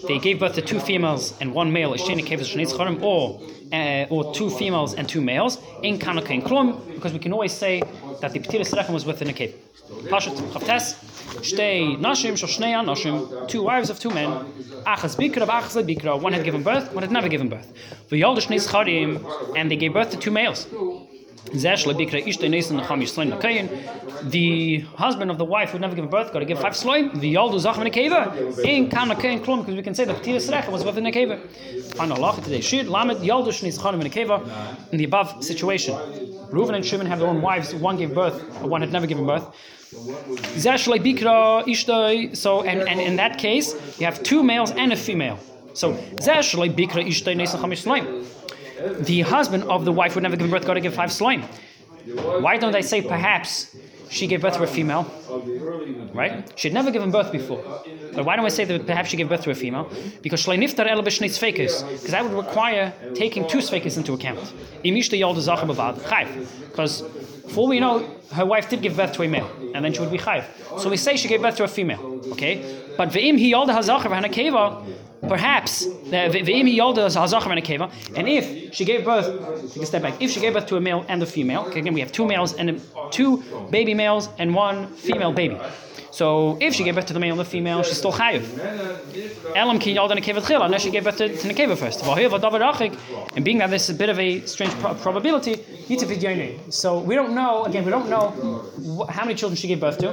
they 0.08 0.18
gave 0.18 0.40
birth 0.40 0.54
to 0.54 0.62
two 0.62 0.80
females 0.80 1.34
and 1.40 1.52
one 1.52 1.70
male. 1.70 1.92
Shteine 1.92 2.24
Kevis 2.26 2.48
Shnei 2.52 2.66
Zcharim, 2.72 3.02
or 3.02 3.42
uh, 3.74 4.14
or 4.14 4.32
two 4.32 4.48
females 4.48 4.94
and 4.94 5.06
two 5.06 5.20
males. 5.20 5.58
In 5.82 5.98
Kanaka 5.98 6.32
and 6.32 6.42
Klum, 6.42 6.66
because 6.94 7.12
we 7.12 7.18
can 7.18 7.34
always 7.34 7.52
say 7.52 7.82
that 8.22 8.32
the 8.32 8.40
Petiris 8.40 8.72
Rechem 8.72 8.94
was 8.94 9.04
within 9.04 9.28
a 9.28 9.34
cave. 9.34 9.54
Pashat 10.04 10.34
Chavtes. 10.52 10.94
Shtei 11.42 11.98
nashim 11.98 12.34
shel 12.38 12.48
shnei 12.48 12.72
anashim, 12.72 13.46
two 13.46 13.62
wives 13.62 13.90
of 13.90 14.00
two 14.00 14.08
men. 14.08 14.30
Achas 14.86 15.16
bikra, 15.20 15.46
achas 15.46 15.84
bikra. 15.84 16.18
One 16.18 16.32
had 16.32 16.44
given 16.44 16.62
birth, 16.62 16.94
one 16.94 17.02
had 17.02 17.12
never 17.12 17.28
given 17.28 17.50
birth. 17.50 17.74
V'yolda 18.08 18.38
shnei 18.38 18.58
zcharim, 18.66 19.54
and 19.54 19.70
they 19.70 19.76
gave 19.76 19.92
birth 19.92 20.10
to 20.12 20.16
two 20.16 20.30
males. 20.30 20.66
The 24.22 24.78
husband 24.96 25.30
of 25.30 25.38
the 25.38 25.44
wife 25.44 25.70
who 25.70 25.78
never 25.78 25.94
given 25.94 26.10
birth 26.10 26.32
got 26.32 26.40
to 26.40 26.44
give 26.44 26.58
five 26.58 26.72
sloim. 26.72 27.20
The 27.20 27.34
yoldu 27.34 27.60
zach 27.60 27.76
in 27.78 27.86
a. 27.86 27.90
In 28.68 28.88
kana 28.90 29.14
kein 29.14 29.40
klum 29.44 29.60
because 29.60 29.74
we 29.76 29.82
can 29.82 29.94
say 29.94 30.04
that 30.04 30.22
Tiras 30.22 30.48
Recha 30.50 30.70
was 30.70 30.84
within 30.84 31.06
a 31.06 31.12
keva. 31.12 31.38
Final 31.94 32.18
law 32.18 32.32
today. 32.34 32.60
Shir 32.60 32.82
lamed 32.84 33.20
yoldu 33.20 33.48
shnis 33.48 33.78
chanim 33.78 34.00
in 34.00 34.06
a. 34.06 34.90
In 34.90 34.98
the 34.98 35.04
above 35.04 35.44
situation, 35.44 35.94
Reuven 36.50 36.74
and 36.74 36.84
Shimon 36.84 37.06
have 37.06 37.18
their 37.20 37.28
own 37.28 37.40
wives. 37.42 37.74
One 37.74 37.96
gave 37.96 38.14
birth, 38.14 38.42
one 38.62 38.80
had 38.80 38.90
never 38.90 39.06
given 39.06 39.26
birth. 39.26 39.46
So 40.58 40.72
and, 42.62 42.88
and 42.88 43.00
in 43.00 43.16
that 43.16 43.38
case, 43.38 43.74
you 43.98 44.06
have 44.06 44.22
two 44.22 44.42
males 44.42 44.72
and 44.72 44.92
a 44.92 44.96
female. 44.96 45.38
So 45.74 45.92
zeshlei 45.92 46.74
bikra 46.74 47.04
ishtoi 47.06 47.36
nesan 47.36 47.60
chamish 47.60 47.84
sloim 47.84 48.24
the 49.00 49.22
husband 49.22 49.64
of 49.64 49.84
the 49.84 49.92
wife 49.92 50.14
who 50.14 50.20
never 50.20 50.36
given 50.36 50.50
birth 50.50 50.66
got 50.66 50.74
to 50.74 50.80
give 50.80 50.94
five 50.94 51.12
slime. 51.12 51.42
Why 52.44 52.56
don't 52.56 52.74
I 52.74 52.80
say 52.80 53.02
perhaps 53.02 53.76
she 54.08 54.26
gave 54.26 54.42
birth 54.42 54.54
to 54.56 54.62
a 54.62 54.66
female? 54.66 55.10
Right? 56.14 56.50
She 56.56 56.68
had 56.68 56.74
never 56.74 56.90
given 56.90 57.10
birth 57.10 57.32
before. 57.32 57.62
But 58.14 58.24
why 58.24 58.36
don't 58.36 58.46
I 58.46 58.48
say 58.48 58.64
that 58.64 58.86
perhaps 58.86 59.08
she 59.10 59.16
gave 59.16 59.28
birth 59.28 59.42
to 59.42 59.50
a 59.50 59.54
female? 59.54 59.90
Because 60.22 60.44
shleyniftar 60.44 60.86
el. 60.86 61.02
Because 61.02 62.10
that 62.10 62.24
would 62.24 62.32
require 62.32 62.92
taking 63.14 63.46
two 63.48 63.58
tzfekes 63.58 63.96
into 63.96 64.12
account. 64.12 64.52
Because 66.70 67.02
for 67.48 67.66
we 67.68 67.80
know, 67.80 68.08
her 68.32 68.44
wife 68.44 68.68
did 68.68 68.82
give 68.82 68.96
birth 68.96 69.12
to 69.12 69.22
a 69.22 69.28
male, 69.28 69.50
and 69.74 69.84
then 69.84 69.92
she 69.92 70.00
would 70.00 70.10
be 70.10 70.18
chayv. 70.18 70.44
So 70.78 70.88
we 70.90 70.96
say 70.96 71.16
she 71.16 71.28
gave 71.28 71.42
birth 71.42 71.56
to 71.56 71.64
a 71.64 71.68
female. 71.68 72.20
Okay? 72.32 72.80
But 72.96 73.10
ve'im 73.10 73.38
hi 73.38 73.50
yolda 73.52 73.74
hazacha 73.76 74.02
v'hana 74.02 74.30
keva, 74.32 74.84
perhaps 75.22 75.86
uh, 75.86 76.28
v'hana 76.30 77.62
keva, 77.62 77.90
and 78.16 78.28
if 78.28 78.74
she 78.74 78.84
gave 78.84 79.04
birth, 79.04 79.72
take 79.72 79.82
a 79.82 79.86
step 79.86 80.02
back, 80.02 80.20
if 80.20 80.30
she 80.30 80.40
gave 80.40 80.54
birth 80.54 80.66
to 80.66 80.76
a 80.76 80.80
male 80.80 81.04
and 81.08 81.22
a 81.22 81.26
female, 81.26 81.66
again 81.66 81.94
we 81.94 82.00
have 82.00 82.12
two 82.12 82.26
males 82.26 82.54
and 82.54 82.80
two 83.10 83.42
baby 83.70 83.94
males 83.94 84.28
and 84.38 84.54
one 84.54 84.86
female 84.88 85.32
baby. 85.32 85.58
So 86.16 86.56
if 86.62 86.72
she 86.72 86.82
gave 86.82 86.94
birth 86.94 87.04
to 87.06 87.12
the 87.12 87.20
male 87.20 87.32
and 87.32 87.40
the 87.40 87.44
female, 87.44 87.82
she's 87.82 87.98
still 87.98 88.12
chayiv. 88.20 88.44
Elam 89.54 89.78
ki 89.78 89.94
yalda 89.94 90.14
nekeva 90.18 90.40
tchila, 90.40 90.64
unless 90.64 90.80
she 90.80 90.90
gave 90.90 91.04
birth 91.04 91.18
to, 91.18 91.28
to 91.28 91.48
nekeva 91.48 91.76
first. 91.76 91.98
And 93.36 93.44
being 93.44 93.58
that 93.58 93.68
this 93.68 93.84
is 93.90 93.96
a 93.96 93.98
bit 93.98 94.08
of 94.08 94.18
a 94.18 94.40
strange 94.46 94.72
pro- 94.80 94.94
probability, 94.94 95.56
so 96.70 97.00
we 97.00 97.14
don't 97.14 97.34
know. 97.34 97.64
Again, 97.64 97.84
we 97.84 97.90
don't 97.90 98.08
know 98.08 98.30
wh- 98.96 99.08
how 99.16 99.24
many 99.26 99.34
children 99.34 99.56
she 99.56 99.68
gave 99.68 99.78
birth 99.78 99.98
to, 99.98 100.08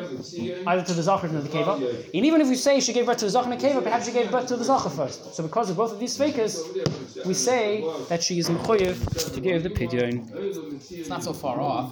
either 0.67 0.83
to 0.83 0.93
the 0.93 1.03
zachar 1.09 1.27
or 1.27 1.29
the 1.29 1.47
nekeva. 1.49 1.73
And 2.13 2.25
even 2.27 2.41
if 2.41 2.49
we 2.49 2.55
say 2.55 2.81
she 2.81 2.91
gave 2.91 3.05
birth 3.05 3.19
to 3.19 3.25
the 3.25 3.31
zachar 3.31 3.49
and 3.51 3.59
nekeva, 3.61 3.81
perhaps 3.81 4.05
she 4.05 4.11
gave 4.11 4.29
birth 4.29 4.47
to 4.47 4.57
the 4.57 4.65
zachar 4.65 4.89
first. 4.89 5.33
So 5.33 5.41
because 5.43 5.69
of 5.69 5.77
both 5.77 5.93
of 5.93 5.99
these 5.99 6.17
fakers, 6.17 6.61
we 7.25 7.33
say 7.33 7.65
that 8.09 8.21
she 8.21 8.39
is 8.39 8.49
mechuyev 8.49 8.97
to 9.35 9.39
give 9.39 9.63
the 9.63 9.69
pidyon. 9.69 10.13
It's 10.91 11.09
not 11.09 11.23
so 11.23 11.31
far 11.33 11.61
off. 11.61 11.89